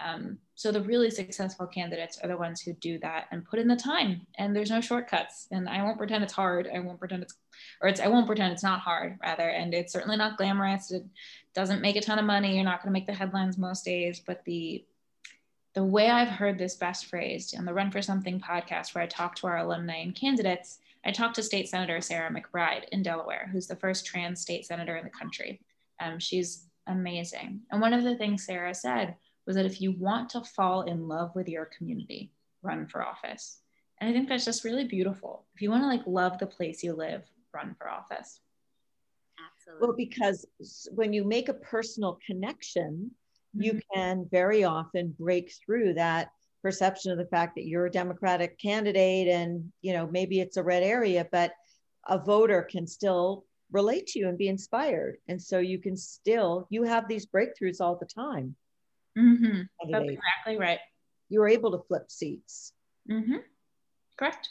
Um, 0.03 0.39
so 0.55 0.71
the 0.71 0.81
really 0.81 1.11
successful 1.11 1.67
candidates 1.67 2.19
are 2.23 2.29
the 2.29 2.37
ones 2.37 2.61
who 2.61 2.73
do 2.75 2.99
that 3.01 3.27
and 3.31 3.45
put 3.45 3.59
in 3.59 3.69
the 3.69 3.77
time 3.77 4.27
and 4.39 4.55
there's 4.55 4.71
no 4.71 4.81
shortcuts. 4.81 5.49
And 5.51 5.69
i 5.69 5.83
won't 5.83 5.99
pretend 5.99 6.23
it's 6.23 6.33
hard. 6.33 6.69
I 6.73 6.79
won't 6.79 6.99
pretend 6.99 7.23
it's 7.23 7.35
or 7.81 7.89
it's 7.89 8.01
i 8.01 8.09
won't 8.09 8.27
pretend 8.27 8.53
it's 8.53 8.63
not 8.63 8.81
hard 8.81 9.19
rather. 9.23 9.49
And 9.49 9.75
it's 9.75 9.93
certainly 9.93 10.17
not 10.17 10.37
glamorous. 10.37 10.91
It 10.91 11.05
doesn't 11.55 11.83
make 11.83 11.97
a 11.97 12.01
ton 12.01 12.19
of 12.19 12.25
money. 12.25 12.55
You're 12.55 12.65
not 12.65 12.83
going 12.83 12.93
to 12.93 12.99
make 12.99 13.07
the 13.07 13.15
headlines 13.15 13.59
most 13.59 13.85
days. 13.85 14.21
But 14.25 14.45
the 14.45 14.85
the 15.75 15.85
way 15.85 16.09
i've 16.09 16.29
heard 16.29 16.57
this 16.57 16.77
best 16.77 17.07
phrased 17.07 17.57
on 17.59 17.65
the 17.65 17.75
run 17.75 17.91
for 17.91 18.01
something 18.01 18.41
podcast 18.41 18.95
where 18.95 19.03
i 19.03 19.07
talk 19.07 19.35
to 19.35 19.47
our 19.47 19.59
alumni 19.59 19.97
and 19.97 20.15
candidates 20.15 20.79
i 21.05 21.11
talked 21.11 21.35
to 21.35 21.43
state 21.43 21.69
senator 21.69 22.01
sarah 22.01 22.31
mcbride 22.31 22.89
in 22.93 23.03
delaware 23.03 23.49
who's 23.53 23.67
the 23.67 23.77
first 23.77 24.07
trans 24.07 24.41
state 24.41 24.65
senator 24.65 24.97
in 24.97 25.05
the 25.05 25.11
country. 25.11 25.61
Um, 26.01 26.19
she's 26.19 26.67
amazing. 26.87 27.61
And 27.71 27.81
one 27.81 27.93
of 27.93 28.05
the 28.05 28.17
things 28.17 28.45
sarah 28.45 28.75
said 28.75 29.17
was 29.47 29.57
that 29.57 29.67
if 29.67 29.81
you 29.81 29.93
want 29.93 30.31
to 30.31 30.41
fall 30.41 30.83
in 30.83 31.09
love 31.09 31.35
with 31.35 31.49
your 31.49 31.67
community, 31.67 32.33
run 32.63 32.87
for 32.87 33.03
office. 33.03 33.61
And 34.01 34.11
I 34.11 34.13
think 34.13 34.29
that's 34.29 34.45
just 34.45 34.65
really 34.65 34.85
beautiful. 34.85 35.47
If 35.55 35.63
you 35.63 35.71
want 35.71 35.83
to 35.83 35.89
like 35.89 36.07
love 36.07 36.39
the 36.39 36.47
place 36.47 36.83
you 36.83 36.95
live, 36.95 37.23
run 37.53 37.75
for 37.79 37.89
office. 37.89 38.41
Absolutely. 39.39 39.87
Well, 39.87 39.97
because 39.97 40.47
when 40.95 41.13
you 41.13 41.25
make 41.25 41.49
a 41.49 41.55
personal 41.55 42.19
connection, 42.27 43.11
mm-hmm. 43.57 43.63
you 43.63 43.81
can 43.95 44.27
very 44.31 44.65
often 44.65 45.15
break 45.19 45.53
through 45.65 45.95
that 45.95 46.31
perception 46.63 47.13
of 47.13 47.19
the 47.19 47.27
fact 47.27 47.55
that 47.55 47.67
you're 47.67 47.87
a 47.87 47.91
Democratic 47.91 48.59
candidate 48.59 49.29
and, 49.29 49.71
you 49.83 49.93
know, 49.93 50.07
maybe 50.07 50.41
it's 50.41 50.57
a 50.57 50.63
red 50.63 50.83
area, 50.83 51.27
but 51.31 51.53
a 52.09 52.19
voter 52.19 52.63
can 52.63 52.87
still 52.87 53.45
relate 53.71 54.07
to 54.07 54.19
you 54.19 54.29
and 54.29 54.39
be 54.39 54.49
inspired. 54.49 55.17
And 55.29 55.41
so 55.41 55.59
you 55.59 55.79
can 55.79 55.97
still, 55.97 56.67
you 56.71 56.83
have 56.85 57.07
these 57.07 57.27
breakthroughs 57.27 57.81
all 57.81 57.97
the 57.97 58.07
time. 58.07 58.57
Mm-hmm. 59.19 59.63
That's 59.91 60.05
exactly 60.05 60.59
right. 60.59 60.79
You 61.29 61.41
were 61.41 61.49
able 61.49 61.73
to 61.73 61.85
flip 61.87 62.11
seats. 62.11 62.73
Mm-hmm. 63.11 63.37
Correct. 64.17 64.49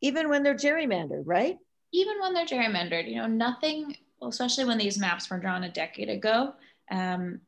Even 0.00 0.28
when 0.28 0.42
they're 0.42 0.54
gerrymandered, 0.54 1.24
right? 1.26 1.58
Even 1.92 2.20
when 2.20 2.34
they're 2.34 2.46
gerrymandered, 2.46 3.08
you 3.08 3.16
know, 3.16 3.26
nothing, 3.26 3.96
especially 4.22 4.64
when 4.64 4.78
these 4.78 4.98
maps 4.98 5.28
were 5.30 5.38
drawn 5.38 5.64
a 5.64 5.70
decade 5.70 6.08
ago, 6.08 6.54
um, 6.90 7.40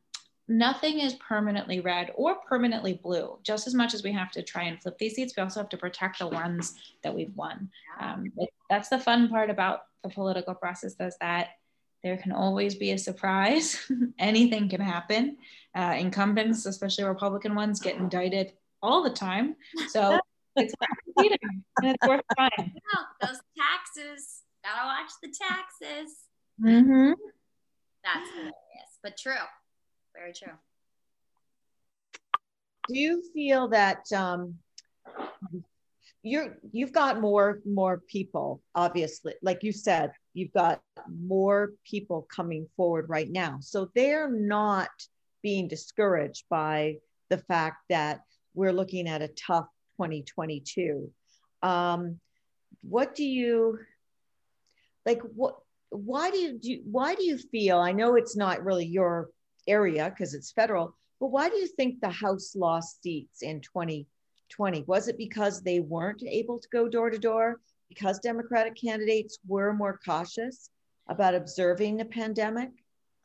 nothing 0.47 0.99
is 0.99 1.13
permanently 1.15 1.79
red 1.79 2.11
or 2.15 2.35
permanently 2.35 2.93
blue. 2.93 3.37
Just 3.43 3.67
as 3.67 3.73
much 3.73 3.93
as 3.93 4.03
we 4.03 4.11
have 4.11 4.31
to 4.31 4.41
try 4.41 4.63
and 4.63 4.81
flip 4.81 4.97
these 4.97 5.15
seats, 5.15 5.33
we 5.37 5.43
also 5.43 5.61
have 5.61 5.69
to 5.69 5.77
protect 5.77 6.19
the 6.19 6.27
ones 6.27 6.75
that 7.03 7.15
we've 7.15 7.35
won. 7.35 7.69
Um, 7.99 8.31
that's 8.69 8.89
the 8.89 8.99
fun 8.99 9.29
part 9.29 9.49
about 9.49 9.83
the 10.03 10.09
political 10.09 10.53
process 10.53 10.95
is 10.99 11.15
that 11.21 11.49
there 12.03 12.17
can 12.17 12.31
always 12.31 12.75
be 12.75 12.91
a 12.91 12.97
surprise. 12.97 13.77
Anything 14.19 14.69
can 14.69 14.81
happen. 14.81 15.37
Uh, 15.75 15.95
incumbents, 15.97 16.65
especially 16.65 17.03
Republican 17.03 17.55
ones, 17.55 17.79
get 17.79 17.95
indicted 17.95 18.53
all 18.81 19.03
the 19.03 19.09
time. 19.09 19.55
So 19.89 20.19
it's 20.55 20.73
worth 20.79 21.37
and 21.81 21.91
it's 21.91 22.07
worth 22.07 22.21
trying. 22.35 22.73
those 23.21 23.39
taxes. 23.57 24.41
Gotta 24.63 24.85
watch 24.85 25.11
the 25.21 25.29
taxes. 25.29 26.17
Mm-hmm. 26.61 27.13
That's 28.03 28.29
hilarious, 28.31 28.99
but 29.03 29.17
true. 29.17 29.33
Very 30.15 30.33
true. 30.33 30.53
Do 32.87 32.99
you 32.99 33.23
feel 33.33 33.69
that 33.69 34.11
um, 34.11 34.55
you're 36.23 36.57
you've 36.71 36.91
got 36.91 37.19
more 37.19 37.61
more 37.65 38.01
people 38.07 38.61
obviously 38.75 39.33
like 39.41 39.63
you 39.63 39.71
said 39.71 40.11
you've 40.33 40.53
got 40.53 40.81
more 41.07 41.71
people 41.85 42.27
coming 42.33 42.67
forward 42.75 43.09
right 43.09 43.29
now. 43.29 43.57
So 43.61 43.89
they're 43.95 44.29
not 44.29 44.89
being 45.41 45.67
discouraged 45.67 46.45
by 46.49 46.97
the 47.29 47.37
fact 47.37 47.77
that 47.89 48.21
we're 48.53 48.73
looking 48.73 49.07
at 49.07 49.21
a 49.21 49.29
tough 49.29 49.67
2022 49.97 51.11
um, 51.63 52.19
what 52.81 53.13
do 53.15 53.23
you 53.23 53.77
like 55.05 55.21
what 55.35 55.55
why 55.89 56.31
do 56.31 56.37
you 56.37 56.57
do 56.57 56.79
why 56.85 57.13
do 57.15 57.23
you 57.23 57.37
feel 57.37 57.77
i 57.77 57.91
know 57.91 58.15
it's 58.15 58.35
not 58.35 58.63
really 58.63 58.85
your 58.85 59.29
area 59.67 60.09
because 60.09 60.33
it's 60.33 60.51
federal 60.51 60.95
but 61.19 61.27
why 61.27 61.49
do 61.49 61.55
you 61.57 61.67
think 61.67 61.99
the 61.99 62.09
house 62.09 62.55
lost 62.55 63.03
seats 63.03 63.43
in 63.43 63.61
20 63.61 64.07
20? 64.51 64.83
Was 64.83 65.07
it 65.07 65.17
because 65.17 65.61
they 65.61 65.79
weren't 65.79 66.21
able 66.23 66.59
to 66.59 66.67
go 66.71 66.87
door 66.87 67.09
to 67.09 67.17
door 67.17 67.59
because 67.93 68.19
Democratic 68.19 68.75
candidates 68.75 69.37
were 69.45 69.73
more 69.73 69.99
cautious 70.05 70.69
about 71.09 71.35
observing 71.35 71.97
the 71.97 72.05
pandemic? 72.05 72.69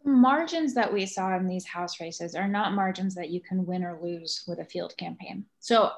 The 0.05 0.11
margins 0.11 0.75
that 0.75 0.93
we 0.93 1.07
saw 1.07 1.37
in 1.37 1.47
these 1.47 1.65
House 1.65 2.01
races 2.01 2.35
are 2.35 2.49
not 2.49 2.75
margins 2.75 3.15
that 3.15 3.31
you 3.31 3.41
can 3.41 3.65
win 3.65 3.85
or 3.85 3.97
lose 4.03 4.43
with 4.49 4.59
a 4.59 4.65
field 4.65 4.97
campaign. 4.97 5.45
So 5.61 5.93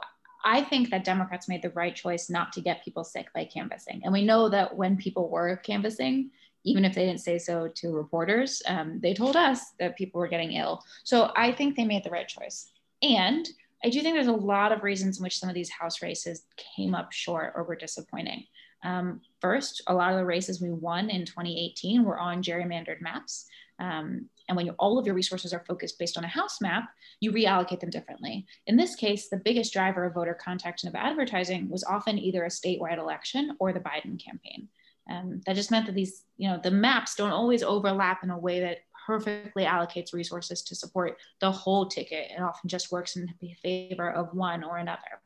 I 0.45 0.63
think 0.63 0.91
that 0.91 1.05
Democrats 1.05 1.49
made 1.49 1.63
the 1.63 1.71
right 1.71 1.97
choice 1.97 2.29
not 2.29 2.53
to 2.53 2.61
get 2.61 2.85
people 2.85 3.05
sick 3.05 3.29
by 3.35 3.45
canvassing. 3.47 4.03
And 4.05 4.13
we 4.13 4.23
know 4.23 4.51
that 4.51 4.77
when 4.77 4.99
people 4.99 5.31
were 5.31 5.57
canvassing, 5.57 6.31
even 6.65 6.85
if 6.85 6.95
they 6.95 7.07
didn't 7.07 7.21
say 7.21 7.39
so 7.39 7.69
to 7.77 7.93
reporters, 7.93 8.63
um, 8.67 9.01
they 9.01 9.15
told 9.15 9.35
us 9.35 9.61
that 9.79 9.97
people 9.97 10.21
were 10.21 10.29
getting 10.29 10.53
ill. 10.53 10.85
So 11.05 11.33
I 11.37 11.53
think 11.53 11.75
they 11.75 11.85
made 11.85 12.05
the 12.05 12.11
right 12.11 12.29
choice. 12.29 12.71
And 13.01 13.49
I 13.85 13.91
do 13.91 14.01
think 14.03 14.14
there's 14.14 14.27
a 14.27 14.33
lot 14.33 14.73
of 14.73 14.83
reasons 14.83 15.19
in 15.19 15.23
which 15.23 15.38
some 15.38 15.49
of 15.49 15.55
these 15.55 15.71
House 15.71 16.03
races 16.03 16.45
came 16.57 16.95
up 16.95 17.12
short 17.12 17.53
or 17.55 17.64
were 17.64 17.77
disappointing. 17.77 18.45
Um, 18.85 19.21
first, 19.41 19.83
a 19.87 19.95
lot 19.95 20.12
of 20.12 20.19
the 20.19 20.25
races 20.25 20.61
we 20.61 20.71
won 20.71 21.11
in 21.11 21.25
2018 21.25 22.05
were 22.05 22.19
on 22.19 22.43
gerrymandered 22.43 23.01
maps. 23.01 23.47
Um, 23.81 24.29
and 24.49 24.57
when 24.57 24.71
all 24.71 24.99
of 24.99 25.07
your 25.07 25.14
resources 25.14 25.53
are 25.53 25.64
focused 25.67 25.99
based 25.99 26.17
on 26.17 26.25
a 26.25 26.29
house 26.29 26.61
map, 26.61 26.88
you 27.21 27.33
reallocate 27.33 27.81
them 27.81 27.91
differently. 27.91 28.47
In 28.67 28.77
this 28.77 28.95
case, 28.95 29.29
the 29.29 29.37
biggest 29.37 29.73
driver 29.73 30.05
of 30.05 30.14
voter 30.14 30.35
contact 30.35 30.83
and 30.83 30.93
of 30.93 31.01
advertising 31.01 31.69
was 31.69 31.85
often 31.85 32.19
either 32.19 32.45
a 32.45 32.49
statewide 32.49 32.99
election 32.99 33.57
or 33.61 33.73
the 33.73 33.81
Biden 33.81 34.23
campaign. 34.23 34.69
Um, 35.11 35.41
that 35.47 35.57
just 35.57 35.71
meant 35.71 35.87
that 35.87 35.95
these, 35.95 36.25
you 36.37 36.49
know, 36.49 36.61
the 36.62 36.71
maps 36.71 37.14
don't 37.14 37.31
always 37.31 37.62
overlap 37.62 38.23
in 38.23 38.31
a 38.31 38.38
way 38.38 38.61
that 38.61 38.79
perfectly 39.09 39.64
allocates 39.64 40.12
resources 40.12 40.61
to 40.61 40.75
support 40.75 41.16
the 41.40 41.51
whole 41.51 41.87
ticket. 41.87 42.31
and 42.31 42.44
often 42.44 42.68
just 42.68 42.92
works 42.92 43.16
in 43.16 43.27
favor 43.62 44.11
of 44.11 44.35
one 44.35 44.62
or 44.62 44.77
another. 44.77 45.23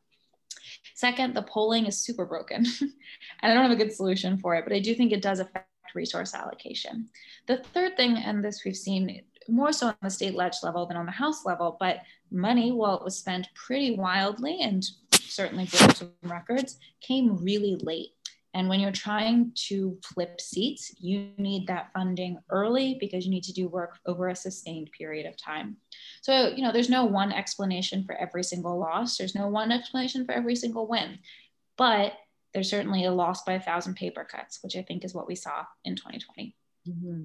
Second, 0.94 1.34
the 1.34 1.42
polling 1.42 1.86
is 1.86 1.98
super 1.98 2.24
broken. 2.24 2.64
and 2.80 2.92
I 3.42 3.52
don't 3.52 3.68
have 3.68 3.72
a 3.72 3.84
good 3.84 3.92
solution 3.92 4.38
for 4.38 4.54
it, 4.54 4.62
but 4.64 4.72
I 4.72 4.78
do 4.78 4.94
think 4.94 5.10
it 5.10 5.20
does 5.20 5.40
affect 5.40 5.66
resource 5.96 6.32
allocation. 6.32 7.08
The 7.48 7.56
third 7.74 7.96
thing, 7.96 8.18
and 8.18 8.44
this 8.44 8.62
we've 8.64 8.76
seen 8.76 9.22
more 9.48 9.72
so 9.72 9.88
on 9.88 9.96
the 10.00 10.10
state 10.10 10.36
ledge 10.36 10.58
level 10.62 10.86
than 10.86 10.96
on 10.96 11.06
the 11.06 11.12
House 11.12 11.44
level, 11.44 11.76
but 11.80 12.02
money, 12.30 12.70
while 12.70 12.96
it 12.96 13.04
was 13.04 13.18
spent 13.18 13.48
pretty 13.56 13.96
wildly 13.96 14.60
and 14.62 14.84
certainly 15.12 15.64
broke 15.64 15.96
some 15.96 16.12
records, 16.22 16.78
came 17.00 17.36
really 17.36 17.74
late. 17.82 18.12
And 18.54 18.68
when 18.68 18.80
you're 18.80 18.92
trying 18.92 19.52
to 19.68 19.98
flip 20.04 20.40
seats, 20.40 20.94
you 20.98 21.30
need 21.38 21.66
that 21.68 21.90
funding 21.94 22.38
early 22.50 22.96
because 23.00 23.24
you 23.24 23.30
need 23.30 23.44
to 23.44 23.52
do 23.52 23.68
work 23.68 23.98
over 24.04 24.28
a 24.28 24.36
sustained 24.36 24.90
period 24.96 25.26
of 25.26 25.36
time. 25.36 25.76
So, 26.20 26.48
you 26.48 26.62
know, 26.62 26.70
there's 26.70 26.90
no 26.90 27.04
one 27.04 27.32
explanation 27.32 28.04
for 28.04 28.14
every 28.14 28.44
single 28.44 28.78
loss, 28.78 29.16
there's 29.16 29.34
no 29.34 29.48
one 29.48 29.72
explanation 29.72 30.26
for 30.26 30.32
every 30.32 30.54
single 30.54 30.86
win, 30.86 31.18
but 31.78 32.12
there's 32.52 32.68
certainly 32.68 33.06
a 33.06 33.12
loss 33.12 33.42
by 33.44 33.54
a 33.54 33.60
thousand 33.60 33.94
paper 33.94 34.24
cuts, 34.24 34.58
which 34.62 34.76
I 34.76 34.82
think 34.82 35.04
is 35.04 35.14
what 35.14 35.26
we 35.26 35.34
saw 35.34 35.64
in 35.84 35.96
2020. 35.96 36.54
Mm-hmm. 36.88 37.22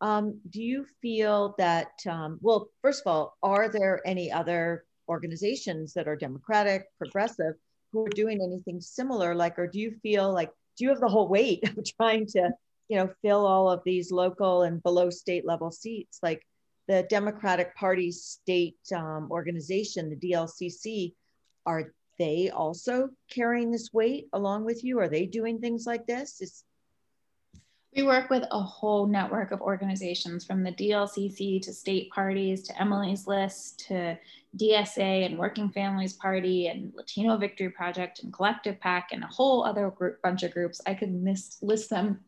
Um, 0.00 0.40
do 0.48 0.62
you 0.62 0.86
feel 1.02 1.54
that, 1.58 1.92
um, 2.08 2.38
well, 2.40 2.70
first 2.80 3.02
of 3.04 3.10
all, 3.10 3.36
are 3.42 3.68
there 3.68 4.00
any 4.06 4.30
other 4.30 4.84
organizations 5.08 5.92
that 5.94 6.08
are 6.08 6.16
democratic, 6.16 6.86
progressive, 6.96 7.54
who 7.92 8.06
are 8.06 8.10
doing 8.10 8.40
anything 8.40 8.80
similar? 8.80 9.34
Like, 9.34 9.58
or 9.58 9.66
do 9.66 9.78
you 9.78 9.92
feel 10.02 10.32
like 10.32 10.50
you 10.84 10.90
have 10.90 11.00
the 11.00 11.08
whole 11.08 11.28
weight 11.28 11.68
of 11.68 11.84
trying 11.96 12.26
to 12.26 12.50
you 12.88 12.96
know 12.96 13.10
fill 13.22 13.46
all 13.46 13.70
of 13.70 13.82
these 13.84 14.10
local 14.10 14.62
and 14.62 14.82
below 14.82 15.10
state 15.10 15.46
level 15.46 15.70
seats? 15.70 16.18
Like 16.22 16.42
the 16.88 17.06
democratic 17.08 17.74
party 17.76 18.10
state 18.10 18.78
um, 18.94 19.28
organization 19.30 20.10
the 20.10 20.16
dlcc 20.16 21.14
are 21.66 21.92
they 22.18 22.50
also 22.50 23.08
carrying 23.30 23.70
this 23.70 23.90
weight 23.92 24.28
along 24.32 24.64
with 24.64 24.84
you? 24.84 24.98
Are 24.98 25.08
they 25.08 25.24
doing 25.24 25.58
things 25.58 25.86
like 25.86 26.06
this? 26.06 26.40
Is- 26.40 26.64
we 27.96 28.02
work 28.04 28.30
with 28.30 28.44
a 28.50 28.60
whole 28.60 29.06
network 29.06 29.50
of 29.50 29.60
organizations 29.60 30.44
from 30.44 30.62
the 30.62 30.72
DLCC 30.72 31.60
to 31.62 31.72
state 31.72 32.10
parties 32.10 32.62
to 32.62 32.80
Emily's 32.80 33.26
List 33.26 33.80
to 33.88 34.16
DSA 34.56 35.26
and 35.26 35.38
Working 35.38 35.70
Families 35.70 36.12
Party 36.12 36.68
and 36.68 36.92
Latino 36.94 37.36
Victory 37.36 37.70
Project 37.70 38.22
and 38.22 38.32
Collective 38.32 38.78
PAC 38.80 39.08
and 39.12 39.24
a 39.24 39.28
whole 39.28 39.64
other 39.64 39.90
group, 39.90 40.22
bunch 40.22 40.44
of 40.44 40.52
groups. 40.52 40.80
I 40.86 40.94
could 40.94 41.12
list, 41.24 41.62
list 41.62 41.90
them 41.90 42.20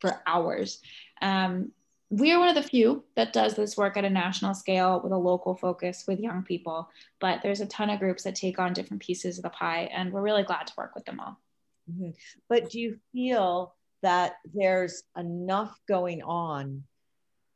for 0.00 0.22
hours. 0.26 0.80
Um, 1.20 1.72
we 2.08 2.32
are 2.32 2.38
one 2.38 2.48
of 2.48 2.54
the 2.54 2.62
few 2.62 3.04
that 3.16 3.32
does 3.32 3.54
this 3.54 3.76
work 3.76 3.96
at 3.96 4.04
a 4.04 4.10
national 4.10 4.54
scale 4.54 5.00
with 5.02 5.12
a 5.12 5.16
local 5.16 5.54
focus 5.54 6.04
with 6.06 6.20
young 6.20 6.42
people, 6.42 6.90
but 7.20 7.40
there's 7.42 7.60
a 7.60 7.66
ton 7.66 7.88
of 7.88 8.00
groups 8.00 8.24
that 8.24 8.34
take 8.34 8.58
on 8.58 8.74
different 8.74 9.02
pieces 9.02 9.38
of 9.38 9.44
the 9.44 9.50
pie, 9.50 9.88
and 9.92 10.12
we're 10.12 10.20
really 10.20 10.42
glad 10.42 10.66
to 10.66 10.74
work 10.76 10.94
with 10.94 11.06
them 11.06 11.20
all. 11.20 11.38
Mm-hmm. 11.90 12.10
But 12.50 12.70
do 12.70 12.80
you 12.80 12.98
feel 13.12 13.74
that 14.02 14.34
there's 14.52 15.04
enough 15.16 15.78
going 15.88 16.22
on 16.22 16.82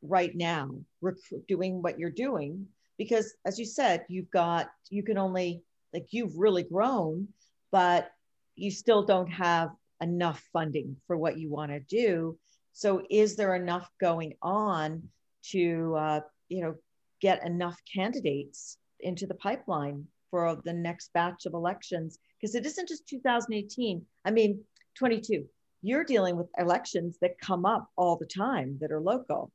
right 0.03 0.35
now, 0.35 0.71
rec- 1.01 1.17
doing 1.49 1.83
what 1.83 1.99
you're 1.99 2.11
doing 2.11 2.67
because 2.99 3.35
as 3.45 3.59
you 3.59 3.65
said 3.65 4.05
you've 4.09 4.31
got 4.31 4.71
you 4.89 5.03
can 5.03 5.19
only 5.19 5.63
like 5.93 6.07
you've 6.11 6.37
really 6.37 6.63
grown 6.63 7.29
but 7.71 8.11
you 8.55 8.71
still 8.71 9.05
don't 9.05 9.31
have 9.31 9.71
enough 10.01 10.43
funding 10.53 10.97
for 11.07 11.17
what 11.17 11.39
you 11.39 11.51
want 11.51 11.71
to 11.71 11.81
do. 11.81 12.39
So 12.73 13.03
is 13.11 13.37
there 13.37 13.55
enough 13.55 13.91
going 14.01 14.35
on 14.43 15.03
to 15.51 15.95
uh, 15.97 16.21
you 16.49 16.63
know 16.63 16.75
get 17.21 17.45
enough 17.47 17.79
candidates 17.93 18.79
into 19.01 19.27
the 19.27 19.35
pipeline 19.35 20.07
for 20.31 20.61
the 20.65 20.73
next 20.73 21.13
batch 21.13 21.47
of 21.47 21.55
elections? 21.55 22.19
Because 22.41 22.55
it 22.55 22.67
isn't 22.67 22.89
just 22.89 23.09
2018 23.09 24.05
i 24.25 24.31
mean 24.31 24.63
22 24.99 25.47
you're 25.87 26.05
dealing 26.05 26.37
with 26.37 26.49
elections 26.59 27.19
that 27.21 27.39
come 27.39 27.65
up 27.65 27.91
all 27.97 28.17
the 28.17 28.27
time 28.27 28.79
that 28.81 28.93
are 28.93 29.01
local 29.01 29.53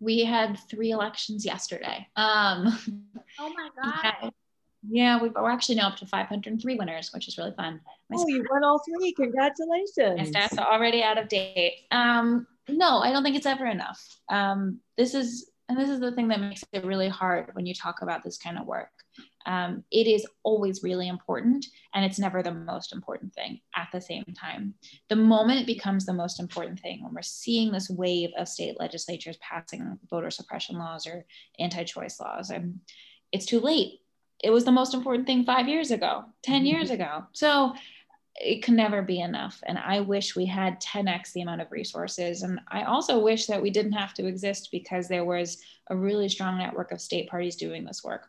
we 0.00 0.24
had 0.24 0.58
three 0.68 0.90
elections 0.90 1.44
yesterday. 1.44 2.06
Um, 2.16 2.78
oh 3.38 3.52
my 3.54 3.70
God. 3.82 4.32
Yeah, 4.88 5.20
we, 5.20 5.30
are 5.34 5.50
actually 5.50 5.76
now 5.76 5.88
up 5.88 5.96
to 5.96 6.06
503 6.06 6.76
winners, 6.76 7.10
which 7.12 7.26
is 7.26 7.38
really 7.38 7.52
fun. 7.56 7.80
My 8.08 8.18
oh, 8.20 8.28
you 8.28 8.46
won 8.48 8.62
all 8.62 8.80
three. 8.84 9.12
Congratulations. 9.12 9.96
My 9.96 10.40
stats 10.40 10.58
are 10.60 10.72
already 10.72 11.02
out 11.02 11.18
of 11.18 11.28
date. 11.28 11.86
Um, 11.90 12.46
no, 12.68 12.98
I 12.98 13.10
don't 13.10 13.24
think 13.24 13.36
it's 13.36 13.46
ever 13.46 13.66
enough. 13.66 14.00
Um, 14.28 14.78
this 14.96 15.14
is, 15.14 15.50
and 15.68 15.76
this 15.76 15.90
is 15.90 15.98
the 15.98 16.12
thing 16.12 16.28
that 16.28 16.40
makes 16.40 16.62
it 16.72 16.84
really 16.84 17.08
hard 17.08 17.50
when 17.54 17.66
you 17.66 17.74
talk 17.74 18.02
about 18.02 18.22
this 18.22 18.38
kind 18.38 18.58
of 18.58 18.66
work 18.66 18.90
um, 19.46 19.84
it 19.92 20.06
is 20.08 20.26
always 20.42 20.82
really 20.82 21.08
important 21.08 21.66
and 21.94 22.04
it's 22.04 22.18
never 22.18 22.42
the 22.42 22.52
most 22.52 22.92
important 22.92 23.32
thing 23.32 23.60
at 23.76 23.88
the 23.92 24.00
same 24.00 24.24
time. 24.38 24.74
The 25.08 25.16
moment 25.16 25.60
it 25.60 25.66
becomes 25.66 26.04
the 26.04 26.12
most 26.12 26.40
important 26.40 26.80
thing, 26.80 27.02
when 27.02 27.14
we're 27.14 27.22
seeing 27.22 27.72
this 27.72 27.88
wave 27.88 28.30
of 28.36 28.48
state 28.48 28.78
legislatures 28.78 29.38
passing 29.38 29.98
voter 30.10 30.30
suppression 30.30 30.78
laws 30.78 31.06
or 31.06 31.24
anti 31.58 31.84
choice 31.84 32.20
laws, 32.20 32.50
I'm, 32.50 32.80
it's 33.32 33.46
too 33.46 33.60
late. 33.60 34.00
It 34.42 34.50
was 34.50 34.64
the 34.64 34.72
most 34.72 34.94
important 34.94 35.26
thing 35.26 35.44
five 35.44 35.68
years 35.68 35.90
ago, 35.92 36.24
10 36.42 36.56
mm-hmm. 36.56 36.66
years 36.66 36.90
ago. 36.90 37.24
So 37.32 37.74
it 38.38 38.62
can 38.62 38.76
never 38.76 39.00
be 39.00 39.20
enough. 39.20 39.62
And 39.66 39.78
I 39.78 40.00
wish 40.00 40.36
we 40.36 40.44
had 40.44 40.80
10x 40.80 41.32
the 41.32 41.40
amount 41.40 41.62
of 41.62 41.72
resources. 41.72 42.42
And 42.42 42.60
I 42.68 42.82
also 42.82 43.18
wish 43.18 43.46
that 43.46 43.62
we 43.62 43.70
didn't 43.70 43.92
have 43.92 44.12
to 44.14 44.26
exist 44.26 44.68
because 44.70 45.08
there 45.08 45.24
was 45.24 45.62
a 45.88 45.96
really 45.96 46.28
strong 46.28 46.58
network 46.58 46.92
of 46.92 47.00
state 47.00 47.30
parties 47.30 47.56
doing 47.56 47.84
this 47.84 48.04
work. 48.04 48.28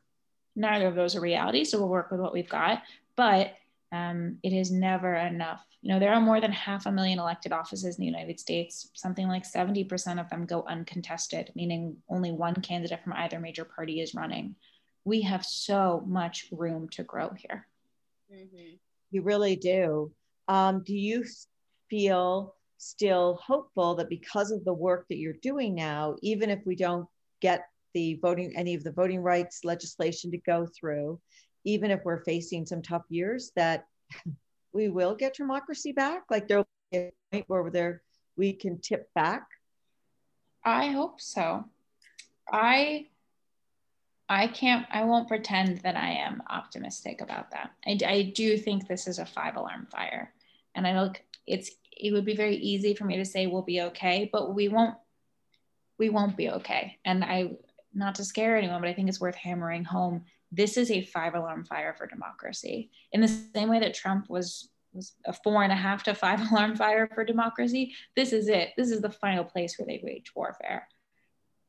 Neither 0.57 0.87
of 0.87 0.95
those 0.95 1.15
are 1.15 1.21
reality, 1.21 1.63
so 1.63 1.77
we'll 1.77 1.87
work 1.87 2.09
with 2.09 2.19
what 2.19 2.33
we've 2.33 2.49
got. 2.49 2.81
But 3.15 3.53
um, 3.91 4.39
it 4.41 4.53
is 4.53 4.71
never 4.71 5.13
enough. 5.13 5.63
You 5.81 5.93
know, 5.93 5.99
there 5.99 6.13
are 6.13 6.19
more 6.19 6.41
than 6.41 6.51
half 6.51 6.87
a 6.87 6.91
million 6.91 7.19
elected 7.19 7.51
offices 7.51 7.95
in 7.95 8.01
the 8.01 8.07
United 8.07 8.39
States. 8.39 8.89
Something 8.93 9.27
like 9.27 9.43
70% 9.43 10.19
of 10.19 10.29
them 10.29 10.47
go 10.47 10.65
uncontested, 10.67 11.51
meaning 11.55 11.97
only 12.09 12.31
one 12.31 12.55
candidate 12.55 13.03
from 13.03 13.13
either 13.13 13.39
major 13.39 13.63
party 13.63 14.01
is 14.01 14.15
running. 14.15 14.55
We 15.05 15.21
have 15.21 15.45
so 15.45 16.03
much 16.07 16.47
room 16.51 16.89
to 16.89 17.03
grow 17.03 17.29
here. 17.37 17.67
Mm-hmm. 18.33 18.75
You 19.11 19.21
really 19.21 19.55
do. 19.55 20.11
Um, 20.47 20.83
do 20.83 20.95
you 20.95 21.23
feel 21.87 22.55
still 22.79 23.39
hopeful 23.43 23.95
that 23.95 24.09
because 24.09 24.51
of 24.51 24.65
the 24.65 24.73
work 24.73 25.07
that 25.09 25.17
you're 25.17 25.33
doing 25.33 25.75
now, 25.75 26.15
even 26.21 26.49
if 26.49 26.65
we 26.65 26.75
don't 26.75 27.07
get 27.41 27.67
the 27.97 28.19
voting, 28.21 28.53
any 28.55 28.75
of 28.75 28.83
the 28.83 28.91
voting 28.91 29.23
rights 29.23 29.65
legislation 29.65 30.29
to 30.29 30.37
go 30.37 30.67
through, 30.67 31.19
even 31.63 31.89
if 31.89 32.05
we're 32.05 32.23
facing 32.23 32.63
some 32.63 32.83
tough 32.83 33.05
years, 33.09 33.51
that 33.55 33.87
we 34.71 34.87
will 34.87 35.15
get 35.15 35.33
democracy 35.33 35.93
back? 35.93 36.25
Like 36.29 36.47
there'll 36.47 36.67
be 36.91 36.97
a 36.97 37.11
point 37.31 37.45
where 37.47 37.71
there 37.71 38.03
we 38.35 38.53
can 38.53 38.79
tip 38.79 39.11
back? 39.15 39.47
I 40.63 40.91
hope 40.91 41.19
so. 41.19 41.65
I 42.51 43.07
I 44.29 44.47
can't, 44.47 44.85
I 44.91 45.05
won't 45.05 45.29
pretend 45.29 45.79
that 45.79 45.95
I 45.95 46.09
am 46.09 46.43
optimistic 46.49 47.21
about 47.21 47.51
that. 47.51 47.71
I, 47.85 47.97
I 48.05 48.21
do 48.35 48.57
think 48.57 48.85
this 48.85 49.07
is 49.07 49.19
a 49.19 49.25
five 49.25 49.55
alarm 49.55 49.87
fire. 49.89 50.33
And 50.75 50.85
I 50.85 51.01
look, 51.01 51.21
it's, 51.45 51.71
it 51.93 52.11
would 52.11 52.25
be 52.25 52.35
very 52.35 52.57
easy 52.57 52.93
for 52.93 53.05
me 53.05 53.15
to 53.15 53.25
say 53.25 53.47
we'll 53.47 53.61
be 53.61 53.83
okay, 53.83 54.29
but 54.29 54.53
we 54.53 54.67
won't, 54.67 54.95
we 55.97 56.09
won't 56.09 56.35
be 56.35 56.49
okay. 56.49 56.97
And 57.05 57.23
I, 57.23 57.51
not 57.93 58.15
to 58.15 58.25
scare 58.25 58.57
anyone, 58.57 58.81
but 58.81 58.89
I 58.89 58.93
think 58.93 59.09
it's 59.09 59.21
worth 59.21 59.35
hammering 59.35 59.83
home. 59.83 60.25
This 60.51 60.77
is 60.77 60.91
a 60.91 61.03
five 61.03 61.35
alarm 61.35 61.65
fire 61.65 61.93
for 61.97 62.07
democracy. 62.07 62.91
In 63.11 63.21
the 63.21 63.27
same 63.27 63.69
way 63.69 63.79
that 63.79 63.93
Trump 63.93 64.29
was 64.29 64.69
was 64.93 65.13
a 65.25 65.33
four 65.33 65.63
and 65.63 65.71
a 65.71 65.75
half 65.75 66.03
to 66.03 66.15
five 66.15 66.41
alarm 66.51 66.75
fire 66.75 67.09
for 67.13 67.23
democracy. 67.23 67.93
This 68.15 68.33
is 68.33 68.47
it. 68.47 68.69
This 68.77 68.89
is 68.89 69.01
the 69.01 69.09
final 69.09 69.43
place 69.43 69.77
where 69.77 69.85
they 69.85 69.99
wage 70.03 70.31
warfare 70.35 70.87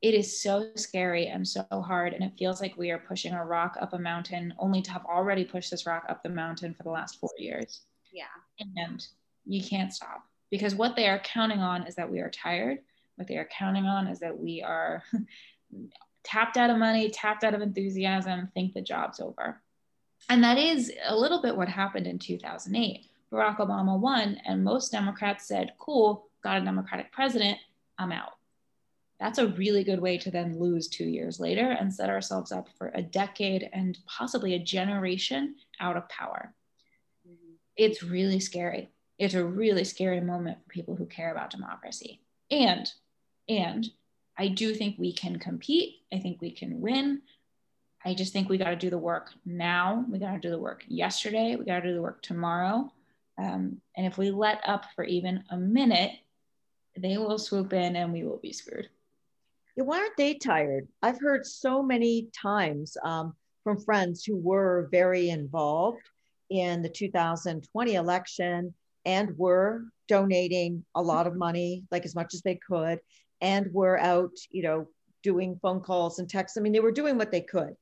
it 0.01 0.14
is 0.14 0.41
so 0.41 0.69
scary 0.77 1.27
and 1.27 1.47
so 1.47 1.64
hard 1.71 2.12
and 2.12 2.23
it 2.23 2.33
feels 2.39 2.61
like 2.61 2.77
we 2.77 2.91
are 2.91 2.99
pushing 2.99 3.33
a 3.33 3.45
rock 3.45 3.77
up 3.81 3.93
a 3.93 3.99
mountain 3.99 4.55
only 4.59 4.81
to 4.83 4.91
have 4.91 5.05
already 5.05 5.45
pushed 5.45 5.71
this 5.71 5.87
rock 5.87 6.05
up 6.09 6.23
the 6.23 6.29
mountain 6.29 6.75
for 6.75 6.83
the 6.85 6.91
last 6.91 7.19
four 7.19 7.31
years 7.39 7.83
yeah 8.12 8.25
and 8.77 9.07
you 9.45 9.62
can't 9.62 9.93
stop 9.93 10.23
because 10.51 10.75
what 10.75 10.95
they 10.95 11.09
are 11.09 11.19
counting 11.21 11.61
on 11.61 11.87
is 11.87 11.95
that 11.95 12.11
we 12.11 12.21
are 12.21 12.31
tired 12.31 12.79
what 13.16 13.27
they 13.27 13.37
are 13.37 13.49
counting 13.57 13.85
on 13.85 14.07
is 14.07 14.21
that 14.21 14.39
we 14.39 14.62
are 14.62 15.03
tapped 16.29 16.57
out 16.57 16.70
of 16.70 16.76
money 16.76 17.11
tapped 17.11 17.45
out 17.45 17.55
of 17.55 17.62
enthusiasm 17.62 18.49
think 18.55 18.74
the 18.74 18.83
job's 18.83 19.20
over 19.20 19.61
and 20.29 20.43
that 20.43 20.59
is 20.59 20.93
a 21.07 21.16
little 21.16 21.41
bit 21.41 21.57
what 21.57 21.68
happened 21.68 22.07
in 22.07 22.18
2008 22.18 23.07
barack 23.33 23.59
obama 23.59 23.99
won 23.99 24.41
and 24.45 24.62
most 24.62 24.93
democrats 24.93 25.47
said 25.47 25.72
cool 25.79 26.29
got 26.43 26.61
a 26.61 26.64
democratic 26.64 27.11
president 27.12 27.59
i'm 27.99 28.12
out 28.12 28.33
that's 29.20 29.39
a 29.39 29.49
really 29.49 29.83
good 29.83 30.01
way 30.01 30.16
to 30.18 30.31
then 30.31 30.59
lose 30.59 30.89
two 30.89 31.05
years 31.05 31.41
later 31.41 31.70
and 31.72 31.93
set 31.93 32.09
ourselves 32.09 32.53
up 32.53 32.68
for 32.76 32.93
a 32.95 33.03
decade 33.03 33.68
and 33.72 33.99
possibly 34.07 34.55
a 34.55 34.61
generation 34.61 35.57
out 35.81 35.97
of 35.97 36.09
power. 36.09 36.55
Mm-hmm. 37.29 37.55
It's 37.76 38.03
really 38.03 38.39
scary. 38.39 38.91
It's 39.18 39.35
a 39.35 39.45
really 39.45 39.83
scary 39.83 40.20
moment 40.20 40.59
for 40.62 40.68
people 40.68 40.95
who 40.95 41.07
care 41.07 41.33
about 41.33 41.51
democracy. 41.51 42.20
And, 42.51 42.89
and 43.49 43.89
I 44.39 44.49
do 44.49 44.74
think 44.74 44.97
we 44.99 45.12
can 45.12 45.39
compete. 45.39 45.97
I 46.12 46.18
think 46.18 46.41
we 46.41 46.51
can 46.51 46.80
win. 46.80 47.22
I 48.05 48.14
just 48.14 48.32
think 48.32 48.49
we 48.49 48.59
got 48.59 48.70
to 48.70 48.76
do 48.76 48.91
the 48.91 48.99
work 48.99 49.32
now. 49.45 50.05
We 50.09 50.18
got 50.18 50.32
to 50.32 50.39
do 50.39 50.51
the 50.51 50.59
work 50.59 50.84
yesterday. 50.86 51.57
We 51.57 51.64
got 51.64 51.80
to 51.80 51.89
do 51.89 51.95
the 51.95 52.03
work 52.03 52.22
tomorrow. 52.22 52.93
Um, 53.36 53.80
and 53.97 54.07
if 54.07 54.16
we 54.16 54.30
let 54.30 54.61
up 54.66 54.84
for 54.95 55.05
even 55.05 55.43
a 55.51 55.57
minute, 55.57 56.12
they 56.97 57.18
will 57.18 57.39
swoop 57.39 57.72
in 57.72 57.97
and 57.97 58.12
we 58.12 58.24
will 58.24 58.39
be 58.39 58.53
screwed 58.53 58.89
why 59.84 59.99
aren't 59.99 60.16
they 60.16 60.34
tired? 60.34 60.89
I've 61.03 61.20
heard 61.20 61.47
so 61.47 61.82
many 61.82 62.28
times 62.32 62.97
um, 63.05 63.34
from 63.64 63.80
friends 63.80 64.24
who 64.24 64.36
were 64.36 64.89
very 64.91 65.30
involved 65.30 66.03
in 66.51 66.82
the 66.82 66.89
2020 66.89 67.95
election 67.95 68.74
and 69.05 69.39
were 69.39 69.84
donating 70.09 70.84
a 70.95 71.03
lot 71.03 71.26
of 71.26 71.36
money, 71.36 71.84
like 71.91 72.05
as 72.05 72.14
much 72.14 72.34
as 72.34 72.43
they 72.43 72.57
could, 72.57 72.99
and 73.41 73.72
were 73.72 73.99
out, 73.99 74.32
you 74.51 74.62
know, 74.62 74.89
doing 75.22 75.59
phone 75.62 75.80
calls 75.80 76.18
and 76.18 76.28
texts. 76.28 76.57
I 76.57 76.61
mean, 76.61 76.72
they 76.72 76.80
were 76.80 76.93
doing 76.93 77.18
what 77.18 77.30
they 77.30 77.41
could. 77.41 77.74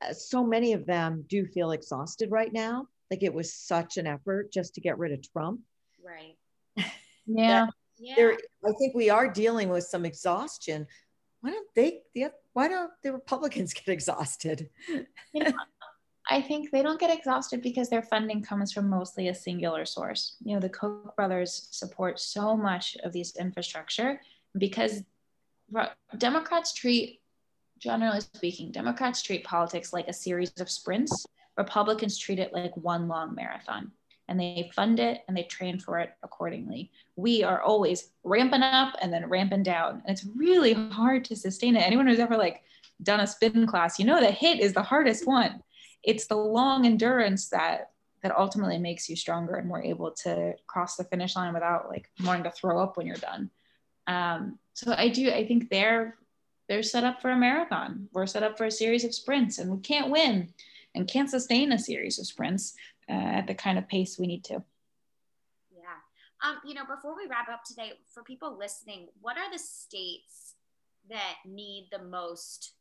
Uh, 0.00 0.12
so 0.12 0.44
many 0.44 0.72
of 0.72 0.86
them 0.86 1.24
do 1.28 1.46
feel 1.46 1.72
exhausted 1.72 2.30
right 2.30 2.52
now. 2.52 2.86
Like 3.10 3.22
it 3.22 3.34
was 3.34 3.52
such 3.52 3.96
an 3.96 4.06
effort 4.06 4.52
just 4.52 4.74
to 4.74 4.80
get 4.80 4.98
rid 4.98 5.12
of 5.12 5.28
Trump. 5.32 5.60
Right. 6.04 6.36
yeah. 7.26 7.66
yeah. 7.98 8.32
I 8.64 8.72
think 8.78 8.94
we 8.94 9.10
are 9.10 9.28
dealing 9.28 9.68
with 9.68 9.84
some 9.84 10.04
exhaustion 10.04 10.86
why 11.40 11.50
don't 11.50 11.66
they 11.74 12.02
the 12.14 12.26
why 12.52 12.68
don't 12.68 12.90
the 13.02 13.12
republicans 13.12 13.72
get 13.74 13.88
exhausted 13.88 14.68
you 14.88 15.04
know, 15.44 15.52
i 16.28 16.40
think 16.40 16.70
they 16.70 16.82
don't 16.82 17.00
get 17.00 17.16
exhausted 17.16 17.62
because 17.62 17.88
their 17.88 18.02
funding 18.02 18.42
comes 18.42 18.72
from 18.72 18.88
mostly 18.88 19.28
a 19.28 19.34
singular 19.34 19.84
source 19.84 20.36
you 20.44 20.54
know 20.54 20.60
the 20.60 20.68
koch 20.68 21.14
brothers 21.16 21.68
support 21.70 22.18
so 22.18 22.56
much 22.56 22.96
of 23.04 23.12
these 23.12 23.36
infrastructure 23.36 24.20
because 24.58 25.02
democrats 26.16 26.72
treat 26.72 27.20
generally 27.78 28.20
speaking 28.20 28.72
democrats 28.72 29.22
treat 29.22 29.44
politics 29.44 29.92
like 29.92 30.08
a 30.08 30.12
series 30.12 30.52
of 30.60 30.70
sprints 30.70 31.26
republicans 31.56 32.18
treat 32.18 32.38
it 32.38 32.52
like 32.52 32.76
one 32.76 33.08
long 33.08 33.34
marathon 33.34 33.92
and 34.28 34.38
they 34.38 34.70
fund 34.74 35.00
it 35.00 35.22
and 35.26 35.36
they 35.36 35.44
train 35.44 35.78
for 35.78 35.98
it 35.98 36.10
accordingly. 36.22 36.90
We 37.16 37.42
are 37.42 37.62
always 37.62 38.10
ramping 38.24 38.62
up 38.62 38.94
and 39.00 39.12
then 39.12 39.28
ramping 39.28 39.62
down. 39.62 40.02
And 40.04 40.16
it's 40.16 40.26
really 40.36 40.74
hard 40.74 41.24
to 41.26 41.36
sustain 41.36 41.76
it. 41.76 41.80
Anyone 41.80 42.06
who's 42.06 42.18
ever 42.18 42.36
like 42.36 42.62
done 43.02 43.20
a 43.20 43.26
spin 43.26 43.66
class, 43.66 43.98
you 43.98 44.04
know 44.04 44.20
the 44.20 44.26
HIIT 44.26 44.60
is 44.60 44.74
the 44.74 44.82
hardest 44.82 45.26
one. 45.26 45.62
It's 46.02 46.26
the 46.26 46.36
long 46.36 46.86
endurance 46.86 47.48
that 47.48 47.90
that 48.22 48.36
ultimately 48.36 48.78
makes 48.78 49.08
you 49.08 49.14
stronger 49.14 49.54
and 49.54 49.68
more 49.68 49.82
able 49.82 50.10
to 50.10 50.54
cross 50.66 50.96
the 50.96 51.04
finish 51.04 51.36
line 51.36 51.54
without 51.54 51.88
like 51.88 52.10
wanting 52.24 52.42
to 52.42 52.50
throw 52.50 52.82
up 52.82 52.96
when 52.96 53.06
you're 53.06 53.16
done. 53.16 53.48
Um, 54.08 54.58
so 54.72 54.92
I 54.96 55.08
do, 55.08 55.30
I 55.30 55.46
think 55.46 55.70
they're 55.70 56.16
they're 56.68 56.82
set 56.82 57.04
up 57.04 57.22
for 57.22 57.30
a 57.30 57.36
marathon. 57.36 58.08
We're 58.12 58.26
set 58.26 58.42
up 58.42 58.58
for 58.58 58.66
a 58.66 58.70
series 58.70 59.04
of 59.04 59.14
sprints 59.14 59.58
and 59.58 59.70
we 59.70 59.80
can't 59.80 60.10
win 60.10 60.52
and 60.94 61.08
can't 61.08 61.30
sustain 61.30 61.72
a 61.72 61.78
series 61.78 62.18
of 62.18 62.26
sprints 62.26 62.74
uh, 63.08 63.12
at 63.12 63.46
the 63.46 63.54
kind 63.54 63.78
of 63.78 63.88
pace 63.88 64.18
we 64.18 64.26
need 64.26 64.44
to. 64.44 64.62
Yeah. 65.74 65.96
Um, 66.46 66.58
you 66.66 66.74
know, 66.74 66.84
before 66.84 67.16
we 67.16 67.26
wrap 67.28 67.48
up 67.48 67.64
today, 67.64 67.92
for 68.12 68.22
people 68.22 68.56
listening, 68.58 69.08
what 69.20 69.38
are 69.38 69.50
the 69.50 69.58
states 69.58 70.54
that 71.08 71.36
need 71.46 71.88
the 71.90 72.02
most 72.02 72.72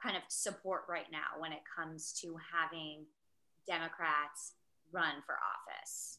kind 0.00 0.16
of 0.16 0.22
support 0.28 0.82
right 0.88 1.10
now 1.10 1.40
when 1.40 1.52
it 1.52 1.62
comes 1.76 2.12
to 2.20 2.36
having 2.52 3.04
Democrats 3.66 4.52
run 4.92 5.14
for 5.26 5.34
office? 5.34 6.18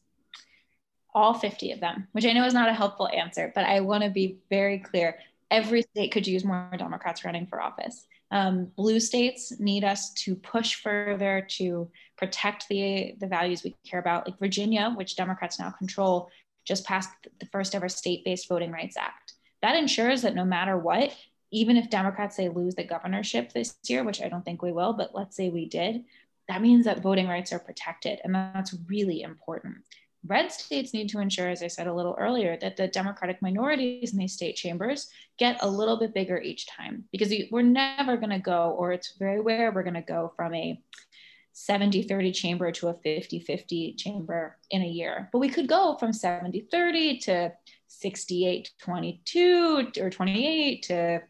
All 1.16 1.34
50 1.34 1.72
of 1.72 1.80
them, 1.80 2.06
which 2.12 2.26
I 2.26 2.32
know 2.32 2.44
is 2.44 2.54
not 2.54 2.68
a 2.68 2.74
helpful 2.74 3.08
answer, 3.08 3.50
but 3.54 3.64
I 3.64 3.80
want 3.80 4.04
to 4.04 4.10
be 4.10 4.38
very 4.50 4.78
clear. 4.78 5.18
Every 5.50 5.82
state 5.82 6.12
could 6.12 6.26
use 6.26 6.44
more 6.44 6.70
Democrats 6.78 7.24
running 7.24 7.46
for 7.46 7.60
office. 7.60 8.06
Um, 8.30 8.66
blue 8.76 9.00
states 9.00 9.58
need 9.58 9.82
us 9.82 10.12
to 10.24 10.34
push 10.34 10.74
further 10.74 11.46
to 11.52 11.90
protect 12.18 12.68
the, 12.68 13.14
the 13.18 13.26
values 13.26 13.64
we 13.64 13.74
care 13.84 14.00
about. 14.00 14.28
Like 14.28 14.38
Virginia, 14.38 14.92
which 14.94 15.16
Democrats 15.16 15.58
now 15.58 15.70
control, 15.70 16.30
just 16.66 16.84
passed 16.84 17.10
the 17.40 17.46
first 17.46 17.74
ever 17.74 17.88
state 17.88 18.24
based 18.24 18.48
Voting 18.48 18.70
Rights 18.70 18.96
Act. 18.96 19.32
That 19.62 19.76
ensures 19.76 20.22
that 20.22 20.34
no 20.34 20.44
matter 20.44 20.76
what, 20.76 21.16
even 21.50 21.76
if 21.76 21.88
Democrats 21.88 22.36
say 22.36 22.48
lose 22.48 22.74
the 22.74 22.84
governorship 22.84 23.52
this 23.52 23.74
year, 23.88 24.04
which 24.04 24.20
I 24.20 24.28
don't 24.28 24.44
think 24.44 24.60
we 24.60 24.72
will, 24.72 24.92
but 24.92 25.14
let's 25.14 25.36
say 25.36 25.48
we 25.48 25.66
did, 25.66 26.04
that 26.48 26.62
means 26.62 26.84
that 26.84 27.02
voting 27.02 27.28
rights 27.28 27.52
are 27.52 27.58
protected. 27.58 28.20
And 28.22 28.34
that's 28.34 28.74
really 28.88 29.22
important. 29.22 29.78
Red 30.26 30.50
states 30.52 30.92
need 30.92 31.08
to 31.10 31.20
ensure, 31.20 31.48
as 31.48 31.62
I 31.62 31.68
said 31.68 31.86
a 31.86 31.94
little 31.94 32.16
earlier, 32.18 32.56
that 32.60 32.76
the 32.76 32.88
Democratic 32.88 33.40
minorities 33.42 34.12
in 34.12 34.18
these 34.18 34.32
state 34.32 34.56
chambers 34.56 35.08
get 35.38 35.62
a 35.62 35.68
little 35.68 35.96
bit 35.98 36.14
bigger 36.14 36.40
each 36.40 36.66
time 36.66 37.04
because 37.12 37.32
we're 37.50 37.62
never 37.62 38.16
going 38.16 38.30
to 38.30 38.38
go, 38.38 38.74
or 38.78 38.92
it's 38.92 39.14
very 39.18 39.40
rare 39.40 39.72
we're 39.72 39.82
going 39.82 39.94
to 39.94 40.02
go 40.02 40.32
from 40.36 40.54
a 40.54 40.80
70 41.52 42.02
30 42.02 42.32
chamber 42.32 42.70
to 42.70 42.88
a 42.88 42.94
50 42.94 43.40
50 43.40 43.94
chamber 43.94 44.58
in 44.70 44.82
a 44.82 44.86
year. 44.86 45.30
But 45.32 45.38
we 45.38 45.48
could 45.48 45.66
go 45.66 45.96
from 45.98 46.12
70 46.12 46.68
30 46.70 47.18
to 47.20 47.52
68 47.88 48.70
22 48.78 49.92
or 50.00 50.10
28 50.10 50.82
to 50.82 51.22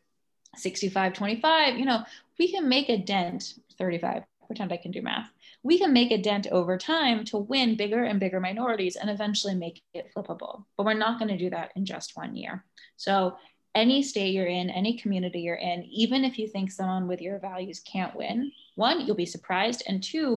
65 0.57 1.13
25. 1.13 1.79
You 1.79 1.85
know, 1.85 2.03
we 2.39 2.51
can 2.51 2.69
make 2.69 2.89
a 2.89 2.97
dent 2.97 3.55
35 3.79 4.25
pretend 4.47 4.73
I 4.73 4.77
can 4.77 4.91
do 4.91 5.03
math. 5.03 5.31
We 5.67 5.79
can 5.81 5.93
make 5.93 6.13
a 6.13 6.23
dent 6.23 6.47
over 6.53 6.79
time 6.79 7.25
to 7.25 7.39
win 7.39 7.77
bigger 7.77 8.05
and 8.05 8.21
bigger 8.21 8.39
minorities 8.39 8.95
and 8.95 9.11
eventually 9.11 9.57
make 9.57 9.83
it 9.95 10.13
flippable. 10.17 10.65
But 10.77 10.87
we're 10.87 10.95
not 10.95 11.19
going 11.19 11.31
to 11.31 11.37
do 11.37 11.51
that 11.51 11.73
in 11.75 11.85
just 11.85 12.17
one 12.17 12.37
year. 12.37 12.65
So, 12.97 13.37
any 13.75 14.05
state 14.05 14.33
you're 14.33 14.47
in, 14.47 14.71
any 14.71 14.97
community 14.97 15.41
you're 15.41 15.57
in, 15.57 15.83
even 15.91 16.25
if 16.25 16.39
you 16.39 16.47
think 16.47 16.71
someone 16.71 17.09
with 17.09 17.21
your 17.21 17.41
values 17.41 17.81
can't 17.81 18.15
win, 18.15 18.53
one, 18.77 19.01
you'll 19.01 19.17
be 19.17 19.27
surprised. 19.27 19.83
And 19.89 20.01
two, 20.01 20.37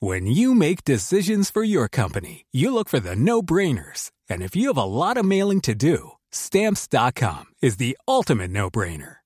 when 0.00 0.26
you 0.26 0.52
make 0.52 0.82
decisions 0.82 1.50
for 1.50 1.62
your 1.62 1.86
company, 1.86 2.46
you 2.52 2.74
look 2.74 2.88
for 2.88 2.98
the 2.98 3.14
no 3.14 3.42
brainers. 3.42 4.10
And 4.28 4.42
if 4.42 4.56
you 4.56 4.66
have 4.66 4.76
a 4.76 4.82
lot 4.82 5.16
of 5.16 5.24
mailing 5.24 5.60
to 5.62 5.74
do, 5.76 6.10
stamps.com 6.32 7.44
is 7.62 7.76
the 7.76 7.96
ultimate 8.08 8.50
no 8.50 8.68
brainer. 8.70 9.18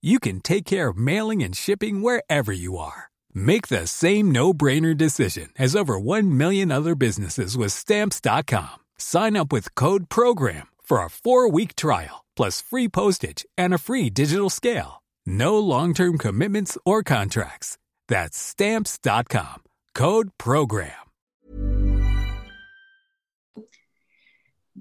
you 0.00 0.20
can 0.20 0.40
take 0.40 0.66
care 0.66 0.88
of 0.88 0.96
mailing 0.96 1.42
and 1.42 1.56
shipping 1.56 2.02
wherever 2.02 2.52
you 2.52 2.78
are. 2.78 3.10
Make 3.34 3.66
the 3.66 3.86
same 3.86 4.30
no-brainer 4.30 4.96
decision 4.96 5.48
as 5.58 5.74
over 5.74 5.98
1 5.98 6.36
million 6.36 6.70
other 6.70 6.94
businesses 6.94 7.56
with 7.56 7.72
stamps.com. 7.72 8.84
Sign 8.98 9.36
up 9.36 9.52
with 9.52 9.74
code 9.74 10.08
program 10.08 10.68
for 10.82 10.98
a 10.98 11.08
4-week 11.08 11.74
trial 11.74 12.24
plus 12.36 12.62
free 12.62 12.88
postage 12.88 13.44
and 13.56 13.74
a 13.74 13.78
free 13.78 14.10
digital 14.10 14.48
scale. 14.50 15.02
No 15.26 15.58
long-term 15.58 16.18
commitments 16.18 16.78
or 16.84 17.02
contracts. 17.02 17.76
That's 18.06 18.38
stamps.com. 18.38 19.64
Code 19.94 20.30
program. 20.38 20.92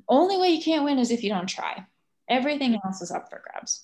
Only 0.07 0.37
way 0.37 0.49
you 0.49 0.63
can't 0.63 0.85
win 0.85 0.99
is 0.99 1.11
if 1.11 1.23
you 1.23 1.29
don't 1.29 1.47
try. 1.47 1.85
Everything 2.29 2.79
else 2.85 3.01
is 3.01 3.11
up 3.11 3.29
for 3.29 3.41
grabs. 3.43 3.83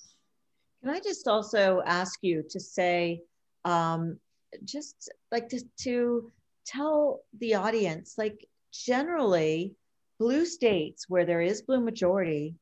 Can 0.84 0.94
I 0.94 1.00
just 1.00 1.30
also 1.30 1.82
ask 1.86 2.20
you 2.22 2.44
to 2.50 2.60
say, 2.60 3.22
um, 3.64 4.20
just 4.66 5.10
like 5.32 5.48
to, 5.50 5.62
to 5.84 6.30
tell 6.66 7.22
the 7.40 7.56
audience, 7.56 8.16
like 8.18 8.46
generally, 8.74 9.76
blue 10.20 10.46
states 10.46 11.06
where 11.08 11.26
there 11.26 11.40
is 11.40 11.62
blue 11.62 11.80
majority, 11.80 12.56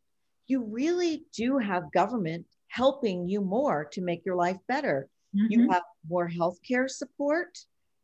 you 0.46 0.64
really 0.64 1.24
do 1.36 1.58
have 1.58 1.92
government 1.92 2.46
helping 2.68 3.28
you 3.28 3.42
more 3.42 3.86
to 3.94 4.02
make 4.02 4.24
your 4.24 4.36
life 4.36 4.58
better. 4.68 5.10
Mm-hmm. 5.36 5.48
You 5.50 5.70
have 5.72 5.84
more 6.08 6.30
healthcare 6.30 6.88
support. 6.88 7.58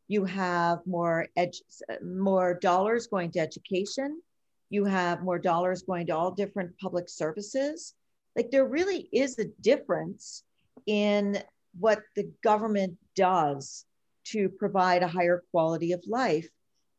You 0.08 0.24
have 0.24 0.80
more 0.84 1.28
edu- 1.38 1.62
more 2.02 2.54
dollars 2.54 3.06
going 3.06 3.30
to 3.32 3.38
education. 3.38 4.20
You 4.68 4.84
have 4.84 5.22
more 5.22 5.38
dollars 5.38 5.82
going 5.82 6.08
to 6.08 6.16
all 6.16 6.32
different 6.32 6.76
public 6.78 7.08
services 7.08 7.94
like 8.38 8.52
there 8.52 8.64
really 8.64 9.08
is 9.10 9.36
a 9.40 9.46
difference 9.60 10.44
in 10.86 11.42
what 11.80 12.02
the 12.14 12.30
government 12.44 12.96
does 13.16 13.84
to 14.26 14.48
provide 14.48 15.02
a 15.02 15.08
higher 15.08 15.42
quality 15.50 15.90
of 15.90 16.04
life. 16.06 16.48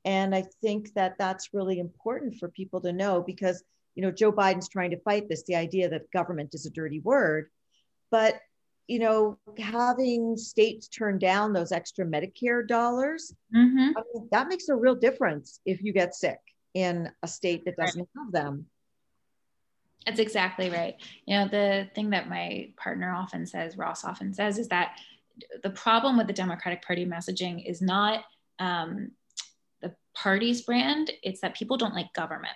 And 0.03 0.35
i 0.35 0.43
think 0.61 0.93
that 0.95 1.15
that's 1.17 1.53
really 1.53 1.79
important 1.79 2.35
for 2.35 2.49
people 2.49 2.81
to 2.81 2.91
know 2.91 3.21
because 3.21 3.63
you 3.95 4.01
know 4.03 4.11
joe 4.11 4.31
biden's 4.31 4.69
trying 4.69 4.91
to 4.91 5.05
fight 5.07 5.27
this 5.27 5.43
the 5.43 5.55
idea 5.55 5.89
that 5.89 6.11
government 6.11 6.53
is 6.53 6.65
a 6.65 6.71
dirty 6.71 6.99
word. 6.99 7.49
But 8.11 8.41
you 8.87 8.99
know 8.99 9.37
having 9.57 10.35
states 10.35 10.89
turn 10.89 11.19
down 11.19 11.53
those 11.53 11.71
extra 11.71 12.05
medicare 12.05 12.67
dollars 12.67 13.33
mm-hmm. 13.55 13.97
I 13.97 14.01
mean, 14.13 14.27
that 14.31 14.49
makes 14.49 14.67
a 14.67 14.75
real 14.75 14.95
difference 14.95 15.61
if 15.65 15.81
you 15.83 15.93
get 15.93 16.15
sick 16.15 16.39
in 16.73 17.09
a 17.23 17.27
state 17.27 17.63
that 17.65 17.77
doesn't 17.77 18.09
have 18.17 18.31
them 18.31 18.65
that's 20.09 20.19
exactly 20.19 20.71
right. 20.71 20.95
You 21.27 21.37
know, 21.37 21.47
the 21.47 21.87
thing 21.93 22.09
that 22.09 22.29
my 22.29 22.69
partner 22.77 23.13
often 23.13 23.45
says, 23.45 23.77
Ross 23.77 24.03
often 24.03 24.33
says, 24.33 24.57
is 24.57 24.69
that 24.69 24.97
the 25.61 25.69
problem 25.69 26.17
with 26.17 26.25
the 26.25 26.33
Democratic 26.33 26.83
Party 26.83 27.05
messaging 27.05 27.63
is 27.69 27.79
not 27.79 28.23
um, 28.57 29.11
the 29.81 29.93
party's 30.15 30.63
brand, 30.63 31.11
it's 31.21 31.41
that 31.41 31.55
people 31.55 31.77
don't 31.77 31.93
like 31.93 32.11
government 32.13 32.55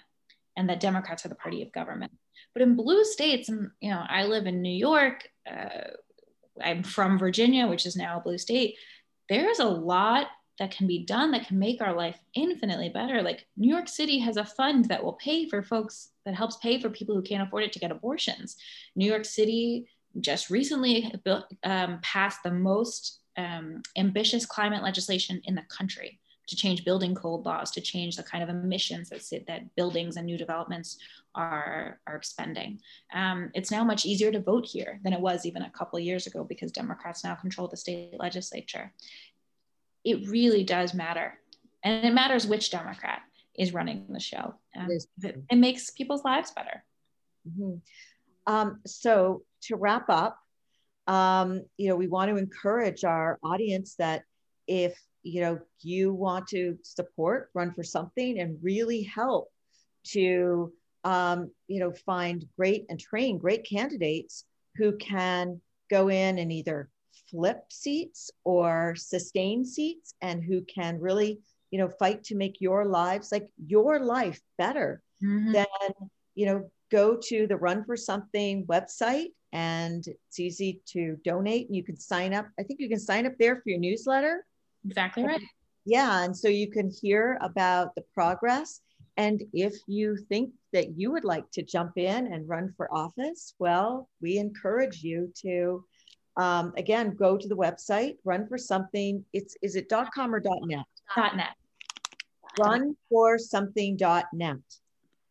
and 0.58 0.68
that 0.68 0.80
Democrats 0.80 1.26
are 1.26 1.30
the 1.30 1.36
party 1.36 1.62
of 1.62 1.72
government. 1.72 2.12
But 2.54 2.64
in 2.64 2.76
blue 2.76 3.04
states, 3.04 3.50
and 3.50 3.70
you 3.80 3.92
know, 3.92 4.04
I 4.08 4.26
live 4.26 4.48
in 4.48 4.64
New 4.64 4.76
York, 4.76 5.30
uh, 5.50 5.92
I'm 6.60 6.82
from 6.82 7.20
Virginia, 7.20 7.68
which 7.68 7.86
is 7.86 7.96
now 7.96 8.18
a 8.18 8.22
blue 8.22 8.40
state. 8.40 8.78
There's 9.30 9.60
a 9.60 9.66
lot 9.66 10.28
that 10.60 10.72
can 10.72 10.88
be 10.88 11.04
done 11.06 11.32
that 11.32 11.48
can 11.48 11.58
make 11.58 11.82
our 11.82 11.94
life 11.94 12.18
infinitely 12.36 12.90
better. 12.90 13.22
Like 13.22 13.48
New 13.58 13.74
York 13.74 13.88
City 13.88 14.20
has 14.20 14.38
a 14.38 14.46
fund 14.46 14.86
that 14.86 15.04
will 15.04 15.14
pay 15.14 15.50
for 15.50 15.64
folks 15.64 16.10
that 16.26 16.36
helps 16.36 16.58
pay 16.58 16.80
for 16.80 16.90
people 16.90 17.16
who 17.16 17.22
can't 17.22 17.46
afford 17.46 17.64
it 17.64 17.74
to 17.74 17.80
get 17.80 17.92
abortions. 17.92 18.58
New 18.96 19.10
York 19.10 19.26
City 19.26 19.88
just 20.22 20.50
recently 20.50 21.14
built, 21.24 21.46
um, 21.64 22.00
passed 22.04 22.44
the 22.44 22.52
most 22.52 23.20
um, 23.38 23.82
ambitious 23.98 24.46
climate 24.46 24.84
legislation 24.84 25.42
in 25.46 25.56
the 25.56 25.64
country 25.64 26.20
to 26.48 26.56
change 26.56 26.84
building 26.84 27.16
code 27.16 27.46
laws, 27.46 27.72
to 27.72 27.82
change 27.82 28.16
the 28.16 28.24
kind 28.24 28.44
of 28.44 28.50
emissions 28.50 29.10
that, 29.10 29.46
that 29.48 29.76
buildings 29.76 30.18
and 30.18 30.26
new 30.26 30.38
developments 30.38 30.98
are, 31.36 32.00
are 32.06 32.16
expending. 32.16 32.80
Um, 33.14 33.50
it's 33.54 33.72
now 33.72 33.84
much 33.84 34.06
easier 34.06 34.32
to 34.32 34.42
vote 34.42 34.66
here 34.66 35.00
than 35.04 35.14
it 35.14 35.20
was 35.20 35.46
even 35.46 35.62
a 35.64 35.72
couple 35.72 36.00
years 36.00 36.28
ago 36.28 36.44
because 36.44 36.72
Democrats 36.72 37.24
now 37.24 37.36
control 37.36 37.68
the 37.68 37.78
state 37.78 38.20
legislature 38.20 38.92
it 40.04 40.28
really 40.28 40.64
does 40.64 40.94
matter. 40.94 41.40
And 41.84 42.06
it 42.06 42.14
matters 42.14 42.48
which 42.48 42.72
Democrat 42.72 43.22
is 43.58 43.74
running 43.74 44.06
the 44.10 44.20
show. 44.20 44.56
Um, 44.76 44.90
it, 44.90 45.44
it, 45.50 45.58
makes 45.58 45.92
people's 45.92 46.24
lives 46.24 46.52
better. 46.52 46.84
Mm-hmm. 47.48 47.76
Um, 48.48 48.80
so 48.86 49.44
to 49.64 49.76
wrap 49.76 50.10
up, 50.10 50.38
um, 51.08 51.64
you 51.78 51.90
know, 51.90 51.96
we 51.96 52.08
want 52.08 52.30
to 52.32 52.38
encourage 52.38 53.04
our 53.04 53.38
audience 53.44 53.96
that 53.96 54.24
if 54.68 54.98
you 55.24 55.42
know 55.42 55.60
you 55.82 56.14
want 56.14 56.48
to 56.48 56.78
support, 56.82 57.50
run 57.54 57.74
for 57.74 57.84
something, 57.84 58.40
and 58.40 58.58
really 58.62 59.04
help 59.04 59.52
to 60.08 60.72
um, 61.04 61.52
you 61.68 61.80
know 61.80 61.92
find 61.92 62.46
great 62.58 62.86
and 62.90 63.00
train 63.00 63.38
great 63.38 63.66
candidates 63.66 64.46
who 64.76 64.96
can 64.98 65.62
go 65.90 66.10
in 66.10 66.40
and 66.40 66.52
either 66.52 66.90
flip 67.34 67.64
seats 67.70 68.30
or 68.44 68.94
sustain 68.96 69.66
seats 69.66 70.14
and 70.22 70.44
who 70.44 70.62
can 70.62 71.00
really 71.02 71.40
you 71.72 71.80
know 71.80 71.90
fight 71.90 72.24
to 72.24 72.36
make 72.36 72.62
your 72.62 72.86
lives 72.86 73.32
like 73.32 73.48
your 73.66 74.00
life 74.00 74.40
better 74.60 75.02
mm-hmm. 75.24 75.52
then 75.52 75.66
you 76.36 76.46
know 76.46 76.70
go 76.94 77.18
to 77.18 77.48
the 77.48 77.58
run 77.58 77.84
for 77.84 77.98
something 77.98 78.66
website 78.68 79.30
and 79.52 80.06
it's 80.08 80.40
easy 80.40 80.80
to 80.86 81.18
donate 81.26 81.68
and 81.68 81.76
you 81.76 81.84
can 81.84 81.98
sign 81.98 82.34
up. 82.34 82.48
I 82.60 82.64
think 82.64 82.80
you 82.80 82.88
can 82.88 83.00
sign 83.00 83.26
up 83.26 83.34
there 83.40 83.56
for 83.56 83.64
your 83.66 83.80
newsletter. 83.80 84.46
Exactly 84.86 85.24
right. 85.24 85.42
Yeah 85.86 86.24
and 86.24 86.38
so 86.38 86.48
you 86.48 86.70
can 86.70 86.92
hear 87.02 87.40
about 87.42 87.96
the 87.96 88.04
progress. 88.14 88.82
And 89.18 89.44
if 89.54 89.76
you 89.88 90.18
think 90.30 90.52
that 90.72 90.98
you 90.98 91.12
would 91.12 91.24
like 91.24 91.50
to 91.52 91.64
jump 91.64 91.98
in 91.98 92.34
and 92.34 92.48
run 92.48 92.74
for 92.78 92.94
office 92.94 93.54
well 93.60 94.10
we 94.22 94.38
encourage 94.38 95.04
you 95.04 95.32
to 95.42 95.84
um, 96.38 96.74
again, 96.78 97.16
go 97.16 97.38
to 97.38 97.48
the 97.48 97.56
website, 97.56 98.18
run 98.24 98.48
for 98.48 98.58
something. 98.58 99.24
It's 99.34 99.56
is 99.62 99.76
it 99.76 99.90
.dot 99.90 100.10
.com 100.14 100.34
or 100.34 100.40
.dot 100.40 100.60
.net? 100.64 100.86
.dot 101.16 101.36
.net. 101.36 101.56
Run 102.60 102.96
for 103.10 103.38
something.net 103.38 104.58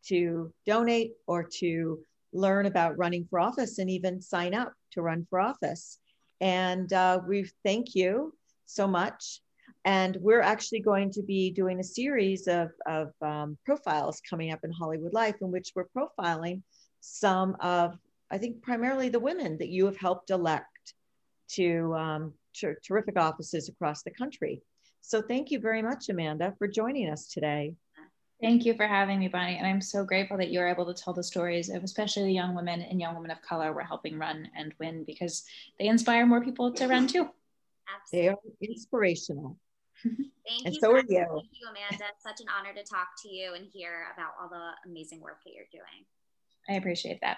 to 0.07 0.53
donate 0.67 1.13
or 1.27 1.45
to 1.45 2.01
learn 2.33 2.67
about 2.67 2.99
running 2.99 3.27
for 3.29 3.39
office 3.39 3.79
and 3.79 3.89
even 3.91 4.21
sign 4.21 4.55
up 4.55 4.73
to 4.93 5.03
run 5.03 5.27
for 5.31 5.39
office. 5.39 5.99
And 6.41 6.93
uh, 6.93 7.21
we 7.27 7.49
thank 7.65 7.95
you 7.95 8.35
so 8.67 8.89
much. 8.89 9.41
And 9.85 10.17
we're 10.21 10.41
actually 10.41 10.81
going 10.81 11.11
to 11.13 11.23
be 11.23 11.51
doing 11.51 11.81
a 11.81 11.85
series 11.85 12.49
of, 12.49 12.71
of 12.87 13.13
um, 13.21 13.59
profiles 13.65 14.21
coming 14.29 14.53
up 14.53 14.61
in 14.65 14.73
Hollywood 14.73 15.13
Life 15.13 15.37
in 15.41 15.51
which 15.51 15.73
we're 15.75 15.89
profiling 15.97 16.63
some 17.01 17.57
of, 17.61 17.97
I 18.33 18.39
think, 18.39 18.63
primarily 18.63 19.11
the 19.11 19.21
women 19.21 19.59
that 19.59 19.69
you 19.69 19.85
have 19.85 19.99
helped 19.99 20.31
elect 20.31 20.95
to 21.51 21.95
um, 21.95 22.33
ter- 22.59 22.79
terrific 22.87 23.19
offices 23.19 23.69
across 23.69 24.03
the 24.03 24.11
country. 24.11 24.63
So 25.03 25.21
thank 25.21 25.51
you 25.51 25.61
very 25.61 25.83
much, 25.83 26.09
Amanda, 26.09 26.55
for 26.59 26.67
joining 26.67 27.11
us 27.11 27.29
today. 27.29 27.75
Thank 28.41 28.65
you 28.65 28.75
for 28.75 28.87
having 28.87 29.19
me, 29.19 29.29
Bonnie. 29.29 29.57
And 29.57 29.67
I'm 29.67 29.81
so 29.81 30.03
grateful 30.03 30.39
that 30.39 30.51
you're 30.51 30.67
able 30.67 30.87
to 30.93 30.95
tell 30.95 31.13
the 31.13 31.23
stories 31.23 31.69
of 31.69 31.85
especially 31.85 32.25
the 32.25 32.33
young 32.33 32.57
women 32.57 32.81
and 32.81 33.01
young 33.01 33.15
women 33.15 33.31
of 33.31 33.41
color 33.43 33.73
we're 33.73 33.83
helping 33.83 34.19
run 34.19 34.49
and 34.57 34.75
win 34.81 35.05
because 35.05 35.45
they 35.79 35.87
inspire 35.87 36.27
more 36.27 36.43
people 36.43 36.73
to 36.73 36.89
run 36.89 37.07
too. 37.07 37.29
Absolutely. 37.95 38.13
They 38.13 38.29
are 38.29 38.39
inspirational. 38.63 39.59
Thank 40.03 40.67
and 40.67 40.75
you. 40.75 40.81
so 40.81 40.93
are 40.93 40.99
you. 40.99 41.05
Thank 41.07 41.51
you, 41.53 41.69
Amanda. 41.69 42.07
It's 42.15 42.25
such 42.25 42.41
an 42.41 42.47
honor 42.49 42.75
to 42.75 42.83
talk 42.83 43.09
to 43.23 43.29
you 43.29 43.55
and 43.55 43.67
hear 43.73 44.07
about 44.15 44.33
all 44.41 44.49
the 44.49 44.91
amazing 44.91 45.21
work 45.21 45.39
that 45.45 45.53
you're 45.55 45.67
doing. 45.71 46.05
I 46.69 46.75
appreciate 46.75 47.21
that. 47.21 47.37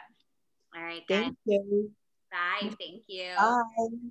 All 0.74 0.82
right, 0.82 1.02
Thank 1.08 1.36
then. 1.46 1.62
you. 1.66 1.90
Bye. 2.30 2.70
Thank 2.78 3.04
you. 3.06 3.34
Bye. 3.36 4.10